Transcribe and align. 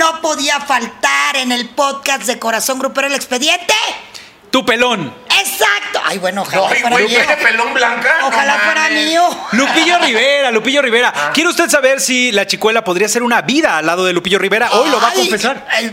no 0.00 0.22
podía 0.22 0.58
faltar 0.60 1.36
en 1.36 1.52
el 1.52 1.68
podcast 1.68 2.22
de 2.22 2.38
Corazón 2.38 2.78
Grupero 2.78 3.06
El 3.06 3.12
Expediente. 3.14 3.74
Tu 4.50 4.64
pelón. 4.64 5.14
Exacto. 5.38 6.00
Ay, 6.02 6.16
bueno, 6.16 6.40
ojalá 6.40 6.68
Ay, 6.70 6.80
fuera 6.80 6.96
güey, 6.96 7.06
mío. 7.06 7.18
¿tiene 7.18 7.36
pelón 7.36 7.74
blanca? 7.74 8.16
No 8.20 8.28
Ojalá 8.28 8.54
fuera 8.60 8.88
mío. 8.88 9.28
Lupillo 9.52 9.98
Rivera, 10.02 10.50
Lupillo 10.52 10.80
Rivera. 10.80 11.12
Ah. 11.14 11.30
¿Quiere 11.34 11.50
usted 11.50 11.68
saber 11.68 12.00
si 12.00 12.32
la 12.32 12.46
chicuela 12.46 12.82
podría 12.82 13.10
ser 13.10 13.22
una 13.22 13.42
vida 13.42 13.76
al 13.76 13.84
lado 13.84 14.06
de 14.06 14.14
Lupillo 14.14 14.38
Rivera? 14.38 14.70
Hoy 14.72 14.88
lo 14.88 14.98
va 15.02 15.08
a 15.10 15.12
confesar. 15.12 15.66
ay, 15.70 15.92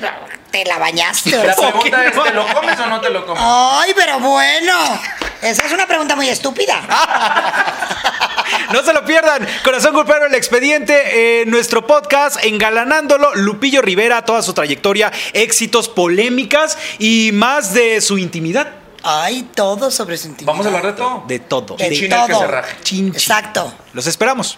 te 0.51 0.63
la 0.63 0.77
bañaste. 0.77 1.31
La 1.31 1.53
pregunta 1.53 2.05
es, 2.05 2.15
no? 2.15 2.23
¿te 2.23 2.31
lo 2.31 2.47
comes 2.53 2.79
o 2.79 2.85
no 2.87 3.01
te 3.01 3.09
lo 3.09 3.25
comes? 3.25 3.43
Ay, 3.45 3.91
pero 3.93 4.19
bueno. 4.21 5.01
Esa 5.41 5.65
es 5.65 5.71
una 5.71 5.87
pregunta 5.87 6.15
muy 6.15 6.29
estúpida. 6.29 6.81
No 8.71 8.83
se 8.83 8.93
lo 8.93 9.05
pierdan. 9.05 9.47
Corazón 9.63 9.93
Culpero, 9.93 10.25
el 10.25 10.35
expediente, 10.35 11.41
eh, 11.41 11.45
nuestro 11.45 11.87
podcast, 11.87 12.43
engalanándolo. 12.43 13.33
Lupillo 13.35 13.81
Rivera, 13.81 14.25
toda 14.25 14.41
su 14.41 14.53
trayectoria, 14.53 15.11
éxitos, 15.33 15.87
polémicas 15.87 16.77
y 16.99 17.31
más 17.33 17.73
de 17.73 18.01
su 18.01 18.17
intimidad. 18.17 18.73
Ay, 19.03 19.49
todo 19.55 19.89
sobre 19.89 20.17
su 20.17 20.27
intimidad. 20.27 20.51
Vamos 20.51 20.65
a 20.65 20.69
hablar 20.69 20.85
de 20.87 20.93
todo. 20.93 21.23
De 21.27 21.39
todo. 21.39 21.77
De 21.77 21.87
el 21.87 22.09
que 22.09 22.09
se 22.09 22.47
raje. 22.47 22.75
Chin, 22.83 23.05
chin. 23.05 23.13
Exacto. 23.13 23.73
Los 23.93 24.05
esperamos. 24.07 24.57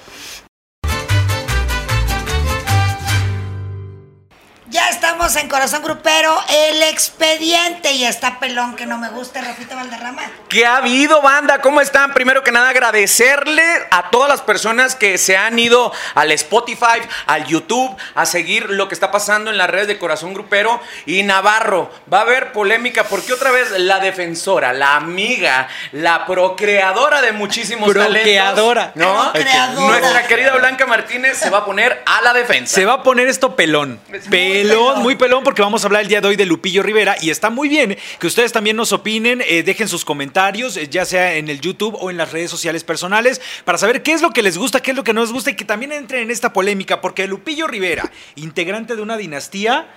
Ya 4.72 4.88
estamos 4.90 5.36
en 5.36 5.50
Corazón 5.50 5.82
Grupero, 5.82 6.38
el 6.48 6.84
expediente. 6.84 7.92
Y 7.94 8.06
está 8.06 8.40
pelón 8.40 8.76
que 8.76 8.86
no 8.86 9.00
me 9.00 9.10
gusta, 9.10 9.42
Rafita 9.42 9.76
Valderrama. 9.76 10.22
¿Qué 10.48 10.64
ha 10.64 10.78
habido, 10.78 11.24
banda? 11.24 11.60
¿Cómo 11.60 11.82
están? 11.82 12.14
Primero 12.14 12.44
que 12.44 12.52
nada, 12.52 12.70
agradecerle 12.70 13.64
a 13.90 14.12
todas 14.12 14.30
las 14.30 14.42
personas 14.42 14.94
que 14.94 15.18
se 15.18 15.36
han 15.36 15.58
ido 15.58 15.92
al 16.14 16.32
Spotify, 16.34 17.02
al 17.26 17.46
YouTube, 17.46 17.98
a 18.14 18.28
seguir 18.28 18.70
lo 18.70 18.88
que 18.88 18.94
está 18.94 19.10
pasando 19.10 19.50
en 19.50 19.58
las 19.58 19.72
redes 19.72 19.88
de 19.88 19.98
Corazón 19.98 20.36
Grupero. 20.36 20.80
Y 21.08 21.24
Navarro, 21.24 21.92
va 22.12 22.20
a 22.20 22.22
haber 22.22 22.52
polémica 22.52 23.06
porque 23.06 23.34
otra 23.34 23.50
vez 23.50 23.72
la 23.72 24.00
defensora, 24.00 24.74
la 24.74 24.96
amiga, 24.98 25.68
la 25.94 26.28
procreadora 26.28 27.24
de 27.24 27.32
muchísimos 27.32 27.90
Procreadora. 27.90 28.92
talentos, 28.94 29.16
¿no? 29.16 29.32
Procreadora. 29.34 30.00
Nuestra 30.00 30.28
querida 30.28 30.56
Blanca 30.58 30.86
Martínez 30.86 31.40
se 31.40 31.50
va 31.50 31.60
a 31.60 31.66
poner 31.66 32.04
a 32.06 32.22
la 32.22 32.34
defensa. 32.34 32.76
Se 32.76 32.86
va 32.86 32.94
a 32.94 33.04
poner 33.04 33.28
esto 33.28 33.56
pelón. 33.56 34.00
Muy 34.10 34.20
Pelón, 34.68 35.02
muy 35.02 35.16
pelón, 35.16 35.44
porque 35.44 35.62
vamos 35.62 35.84
a 35.84 35.88
hablar 35.88 36.02
el 36.02 36.08
día 36.08 36.22
de 36.22 36.28
hoy 36.28 36.36
de 36.36 36.46
Lupillo 36.46 36.84
Rivera. 36.84 37.16
Y 37.22 37.30
está 37.30 37.50
muy 37.50 37.70
bien 37.70 37.98
que 38.20 38.28
ustedes 38.28 38.52
también 38.52 38.76
nos 38.76 38.92
opinen, 38.92 39.42
eh, 39.48 39.64
dejen 39.64 39.88
sus 39.88 40.04
comentarios, 40.06 40.78
eh, 40.78 40.88
ya 40.90 41.06
sea 41.06 41.34
en 41.36 41.50
el 41.50 41.62
YouTube 41.62 41.96
o 42.00 42.10
en 42.10 42.18
las 42.18 42.32
redes 42.32 42.50
sociales 42.52 42.84
personales, 42.84 43.42
para 43.66 43.78
saber 43.78 44.04
qué 44.04 44.14
es 44.14 44.22
lo 44.22 44.32
que 44.32 44.42
les 44.42 44.58
gusta, 44.58 44.82
qué 44.82 44.92
es 44.92 44.98
lo 44.98 45.04
que 45.04 45.14
no 45.14 45.22
les 45.22 45.32
gusta 45.32 45.52
y 45.52 45.56
que 45.56 45.66
también 45.66 45.92
entren 45.92 46.22
en 46.24 46.32
esta 46.32 46.54
polémica, 46.54 47.02
porque 47.02 47.28
Lupillo 47.28 47.68
Rivera, 47.68 48.12
integrante 48.36 48.96
de 48.96 49.02
una 49.02 49.18
dinastía 49.18 49.88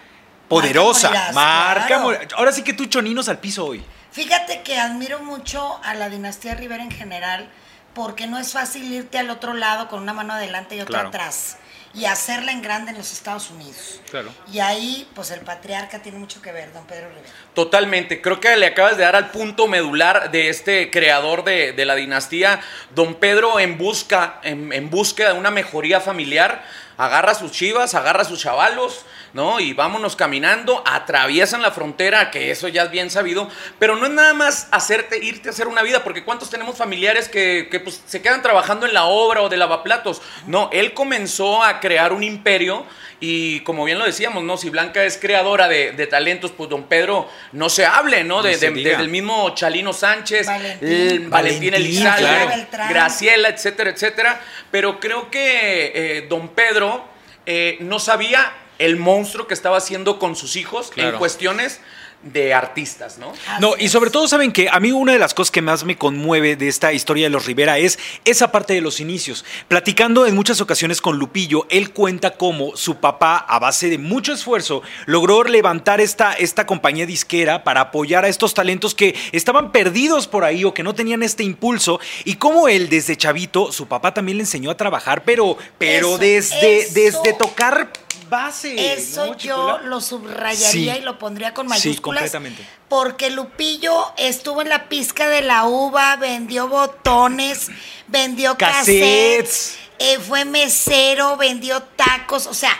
poderosa, 0.48 1.10
marca. 1.32 1.86
claro. 1.86 2.02
mor- 2.02 2.18
Ahora 2.36 2.52
sí 2.52 2.62
que 2.62 2.72
tú 2.72 2.86
choninos 2.86 3.28
al 3.28 3.38
piso 3.38 3.64
hoy. 3.66 3.82
Fíjate 4.10 4.62
que 4.62 4.76
admiro 4.78 5.20
mucho 5.20 5.80
a 5.82 5.94
la 5.94 6.10
dinastía 6.10 6.54
Rivera 6.54 6.82
en 6.82 6.90
general, 6.90 7.48
porque 7.94 8.26
no 8.26 8.38
es 8.38 8.52
fácil 8.52 8.92
irte 8.92 9.18
al 9.18 9.30
otro 9.30 9.54
lado 9.54 9.88
con 9.88 10.02
una 10.02 10.12
mano 10.12 10.34
adelante 10.34 10.76
y 10.76 10.80
otra 10.80 10.92
Claro. 11.00 11.08
atrás. 11.08 11.56
Y 11.94 12.06
hacerla 12.06 12.52
en 12.52 12.62
grande 12.62 12.92
en 12.92 12.96
los 12.96 13.12
Estados 13.12 13.50
Unidos. 13.50 14.00
Claro. 14.10 14.32
Y 14.50 14.60
ahí, 14.60 15.06
pues 15.14 15.30
el 15.30 15.40
patriarca 15.40 16.00
tiene 16.00 16.18
mucho 16.18 16.40
que 16.40 16.50
ver, 16.50 16.72
don 16.72 16.86
Pedro 16.86 17.08
Rivera. 17.08 17.28
Totalmente, 17.54 18.22
creo 18.22 18.40
que 18.40 18.56
le 18.56 18.66
acabas 18.66 18.96
de 18.96 19.02
dar 19.02 19.14
al 19.14 19.30
punto 19.30 19.68
medular 19.68 20.30
de 20.30 20.48
este 20.48 20.90
creador 20.90 21.44
de, 21.44 21.72
de 21.72 21.84
la 21.84 21.94
dinastía, 21.94 22.60
don 22.94 23.16
Pedro 23.16 23.60
en 23.60 23.76
busca, 23.76 24.40
en, 24.42 24.72
en 24.72 24.88
búsqueda 24.88 25.34
de 25.34 25.38
una 25.38 25.50
mejoría 25.50 26.00
familiar, 26.00 26.64
agarra 26.96 27.34
sus 27.34 27.52
chivas, 27.52 27.94
agarra 27.94 28.24
sus 28.24 28.40
chavalos, 28.40 29.04
¿no? 29.32 29.60
Y 29.60 29.72
vámonos 29.72 30.14
caminando, 30.16 30.82
atraviesan 30.86 31.62
la 31.62 31.70
frontera, 31.70 32.30
que 32.30 32.50
eso 32.50 32.68
ya 32.68 32.82
es 32.84 32.90
bien 32.90 33.10
sabido, 33.10 33.48
pero 33.78 33.96
no 33.96 34.06
es 34.06 34.12
nada 34.12 34.34
más 34.34 34.68
hacerte, 34.70 35.18
irte 35.24 35.48
a 35.48 35.52
hacer 35.52 35.68
una 35.68 35.82
vida, 35.82 36.04
porque 36.04 36.22
¿cuántos 36.24 36.50
tenemos 36.50 36.76
familiares 36.76 37.28
que, 37.28 37.68
que, 37.70 37.80
pues, 37.80 38.02
se 38.06 38.20
quedan 38.20 38.42
trabajando 38.42 38.86
en 38.86 38.92
la 38.94 39.04
obra 39.04 39.42
o 39.42 39.48
de 39.48 39.56
lavaplatos? 39.56 40.20
No, 40.46 40.68
él 40.72 40.92
comenzó 40.94 41.62
a 41.62 41.80
crear 41.80 42.12
un 42.12 42.22
imperio 42.22 42.84
y 43.20 43.60
como 43.60 43.84
bien 43.84 43.98
lo 44.00 44.04
decíamos, 44.04 44.42
¿no? 44.42 44.56
Si 44.56 44.68
Blanca 44.68 45.04
es 45.04 45.16
creadora 45.16 45.68
de, 45.68 45.92
de 45.92 46.06
talentos, 46.08 46.50
pues 46.50 46.68
don 46.68 46.84
Pedro 46.84 47.28
no 47.52 47.68
se 47.70 47.86
hable, 47.86 48.24
¿no? 48.24 48.42
De, 48.42 48.56
del 48.58 49.08
mismo 49.08 49.54
Chalino 49.54 49.92
Sánchez, 49.92 50.46
Valentín. 50.48 50.88
el- 50.90 51.28
Valentín 51.28 51.74
Elizalde, 51.74 52.66
claro. 52.68 52.90
Graciela, 52.92 53.48
etcétera, 53.48 53.90
etcétera. 53.90 54.40
Pero 54.72 54.98
creo 54.98 55.30
que 55.30 55.92
eh, 55.94 56.26
don 56.28 56.48
Pedro 56.48 57.04
eh, 57.46 57.76
no 57.80 58.00
sabía 58.00 58.52
el 58.84 58.96
monstruo 58.96 59.46
que 59.46 59.54
estaba 59.54 59.76
haciendo 59.76 60.18
con 60.18 60.36
sus 60.36 60.56
hijos 60.56 60.90
en 60.96 61.12
cuestiones 61.12 61.80
de 62.22 62.54
artistas, 62.54 63.18
¿no? 63.18 63.32
No, 63.60 63.74
y 63.78 63.88
sobre 63.88 64.10
todo 64.10 64.28
saben 64.28 64.52
que 64.52 64.68
a 64.70 64.78
mí 64.78 64.92
una 64.92 65.12
de 65.12 65.18
las 65.18 65.34
cosas 65.34 65.50
que 65.50 65.60
más 65.60 65.84
me 65.84 65.96
conmueve 65.96 66.54
de 66.54 66.68
esta 66.68 66.92
historia 66.92 67.24
de 67.26 67.30
los 67.30 67.46
Rivera 67.46 67.78
es 67.78 67.98
esa 68.24 68.52
parte 68.52 68.74
de 68.74 68.80
los 68.80 69.00
inicios. 69.00 69.44
Platicando 69.66 70.26
en 70.26 70.34
muchas 70.34 70.60
ocasiones 70.60 71.00
con 71.00 71.18
Lupillo, 71.18 71.66
él 71.68 71.90
cuenta 71.90 72.32
cómo 72.36 72.76
su 72.76 72.96
papá, 72.96 73.38
a 73.38 73.58
base 73.58 73.88
de 73.88 73.98
mucho 73.98 74.32
esfuerzo, 74.32 74.82
logró 75.06 75.42
levantar 75.42 76.00
esta, 76.00 76.34
esta 76.34 76.64
compañía 76.64 77.06
disquera 77.06 77.64
para 77.64 77.80
apoyar 77.80 78.24
a 78.24 78.28
estos 78.28 78.54
talentos 78.54 78.94
que 78.94 79.16
estaban 79.32 79.72
perdidos 79.72 80.28
por 80.28 80.44
ahí 80.44 80.64
o 80.64 80.74
que 80.74 80.84
no 80.84 80.94
tenían 80.94 81.24
este 81.24 81.42
impulso. 81.42 81.98
Y 82.24 82.36
cómo 82.36 82.68
él, 82.68 82.88
desde 82.88 83.16
chavito, 83.16 83.72
su 83.72 83.88
papá 83.88 84.14
también 84.14 84.38
le 84.38 84.44
enseñó 84.44 84.70
a 84.70 84.76
trabajar, 84.76 85.24
pero, 85.24 85.58
pero 85.76 86.10
Eso, 86.10 86.18
desde, 86.18 86.78
eso. 86.78 86.92
desde 86.94 87.32
tocar 87.32 87.90
base. 88.32 88.94
Eso 88.94 89.26
¿no, 89.26 89.36
yo 89.36 89.78
lo 89.84 90.00
subrayaría 90.00 90.94
Sí. 90.94 90.98
y 91.00 91.04
lo 91.04 91.18
pondría 91.18 91.54
con 91.54 91.66
Sí, 91.66 91.70
mayúsculas. 91.70 92.22
completamente. 92.22 92.66
Porque 92.88 93.30
Lupillo 93.30 94.12
estuvo 94.16 94.62
en 94.62 94.68
la 94.68 94.88
pizca 94.88 95.28
de 95.28 95.42
la 95.42 95.64
uva, 95.66 96.16
vendió 96.16 96.66
botones, 96.68 97.68
vendió 98.08 98.56
Cassettes. 98.58 99.76
cassettes, 99.76 99.78
eh, 99.98 100.18
fue 100.18 100.44
mesero, 100.44 101.36
vendió 101.36 101.82
tacos, 101.82 102.46
o 102.46 102.54
sea, 102.54 102.72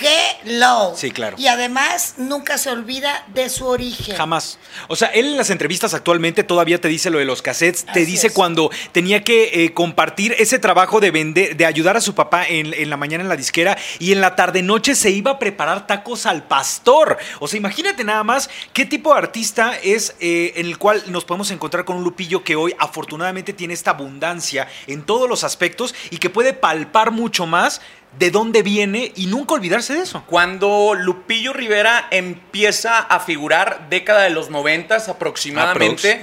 hello. 0.00 0.94
Sí, 0.96 1.10
claro. 1.10 1.36
Y 1.38 1.46
además 1.46 2.14
nunca 2.16 2.58
se 2.58 2.70
olvida 2.70 3.24
de 3.34 3.48
su 3.48 3.66
origen. 3.66 4.16
Jamás. 4.16 4.58
O 4.88 4.96
sea, 4.96 5.08
él 5.08 5.26
en 5.26 5.36
las 5.36 5.50
entrevistas 5.50 5.94
actualmente 5.94 6.44
todavía 6.44 6.80
te 6.80 6.88
dice 6.88 7.10
lo 7.10 7.18
de 7.18 7.24
los 7.24 7.42
cassettes, 7.42 7.86
te 7.86 8.04
dice 8.04 8.28
es. 8.28 8.32
cuando 8.32 8.70
tenía 8.92 9.24
que 9.24 9.64
eh, 9.64 9.74
compartir 9.74 10.34
ese 10.38 10.58
trabajo 10.58 11.00
de 11.00 11.10
vender, 11.10 11.56
de 11.56 11.66
ayudar 11.66 11.96
a 11.96 12.00
su 12.00 12.14
papá 12.14 12.46
en, 12.46 12.72
en 12.74 12.90
la 12.90 12.96
mañana 12.96 13.22
en 13.22 13.28
la 13.28 13.36
disquera 13.36 13.76
y 13.98 14.12
en 14.12 14.20
la 14.20 14.36
tarde 14.36 14.62
noche 14.62 14.94
se 14.94 15.10
iba 15.10 15.32
a 15.32 15.38
preparar 15.38 15.86
tacos 15.86 16.26
al 16.26 16.44
pastor. 16.44 17.18
O 17.38 17.48
sea, 17.48 17.58
imagínate 17.58 18.04
nada 18.04 18.24
más 18.24 18.50
qué 18.72 18.86
tipo 18.86 19.12
de 19.12 19.18
artista 19.18 19.76
es 19.82 20.14
eh, 20.20 20.52
en 20.56 20.66
el 20.66 20.78
cual 20.78 21.02
nos 21.08 21.24
podemos 21.24 21.50
encontrar 21.50 21.84
con 21.84 21.96
un 21.96 22.04
Lupillo 22.04 22.42
que 22.44 22.56
hoy 22.56 22.74
afortunadamente 22.78 23.52
tiene 23.52 23.74
esta 23.74 23.92
abundancia 23.92 24.68
en 24.86 25.02
todos 25.02 25.28
los 25.28 25.44
aspectos 25.44 25.94
y 26.10 26.18
que 26.18 26.30
puede 26.30 26.52
palpar 26.52 27.10
mucho 27.10 27.46
más 27.46 27.80
de 28.18 28.30
dónde 28.30 28.62
viene 28.62 29.12
y 29.14 29.26
nunca 29.26 29.54
olvidarse 29.54 29.94
de 29.94 30.02
eso. 30.02 30.24
Cuando 30.26 30.94
Lupillo 30.94 31.52
Rivera 31.52 32.08
empieza 32.10 32.98
a 32.98 33.20
figurar 33.20 33.88
década 33.88 34.22
de 34.22 34.30
los 34.30 34.50
noventas 34.50 35.08
aproximadamente, 35.08 36.20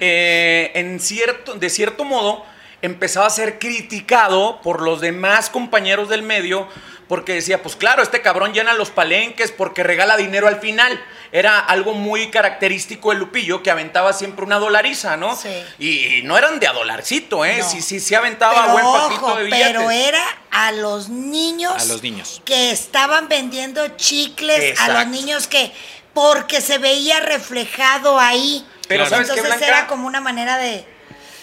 eh, 0.00 0.70
en 0.74 1.00
cierto, 1.00 1.54
de 1.54 1.70
cierto 1.70 2.04
modo 2.04 2.44
empezaba 2.82 3.26
a 3.26 3.30
ser 3.30 3.58
criticado 3.58 4.60
por 4.62 4.82
los 4.82 5.00
demás 5.00 5.50
compañeros 5.50 6.08
del 6.08 6.22
medio 6.22 6.68
porque 7.10 7.34
decía, 7.34 7.60
pues 7.60 7.74
claro, 7.74 8.04
este 8.04 8.22
cabrón 8.22 8.52
llena 8.54 8.72
los 8.74 8.90
palenques 8.90 9.50
porque 9.50 9.82
regala 9.82 10.16
dinero 10.16 10.46
al 10.46 10.60
final. 10.60 11.04
Era 11.32 11.58
algo 11.58 11.92
muy 11.92 12.30
característico 12.30 13.10
de 13.10 13.16
Lupillo 13.16 13.64
que 13.64 13.70
aventaba 13.72 14.12
siempre 14.12 14.44
una 14.44 14.60
dolariza, 14.60 15.16
¿no? 15.16 15.34
Sí. 15.34 15.48
Y 15.80 16.22
no 16.22 16.38
eran 16.38 16.60
de 16.60 16.68
a 16.68 16.72
dolarcito, 16.72 17.44
¿eh? 17.44 17.58
No. 17.58 17.68
Sí, 17.68 17.82
sí, 17.82 17.98
sí 17.98 18.14
aventaba 18.14 18.54
Pero 18.62 18.72
buen 18.74 18.84
ojo, 18.84 19.08
paquito 19.08 19.36
de 19.38 19.44
billetes. 19.46 19.66
pero 19.72 19.90
era 19.90 20.22
a 20.52 20.70
los 20.70 21.08
niños, 21.08 21.74
A 21.82 21.84
los 21.86 22.00
niños. 22.00 22.40
que 22.44 22.70
estaban 22.70 23.28
vendiendo 23.28 23.88
chicles, 23.96 24.80
a 24.80 24.88
los 24.90 25.06
niños 25.08 25.48
que 25.48 25.72
porque 26.14 26.60
se 26.60 26.78
veía 26.78 27.18
reflejado 27.18 28.20
ahí. 28.20 28.64
Pero 28.86 29.04
¿sabes 29.08 29.26
qué, 29.30 29.34
Entonces 29.40 29.58
Blanca? 29.58 29.78
era 29.78 29.86
como 29.88 30.06
una 30.06 30.20
manera 30.20 30.58
de 30.58 30.84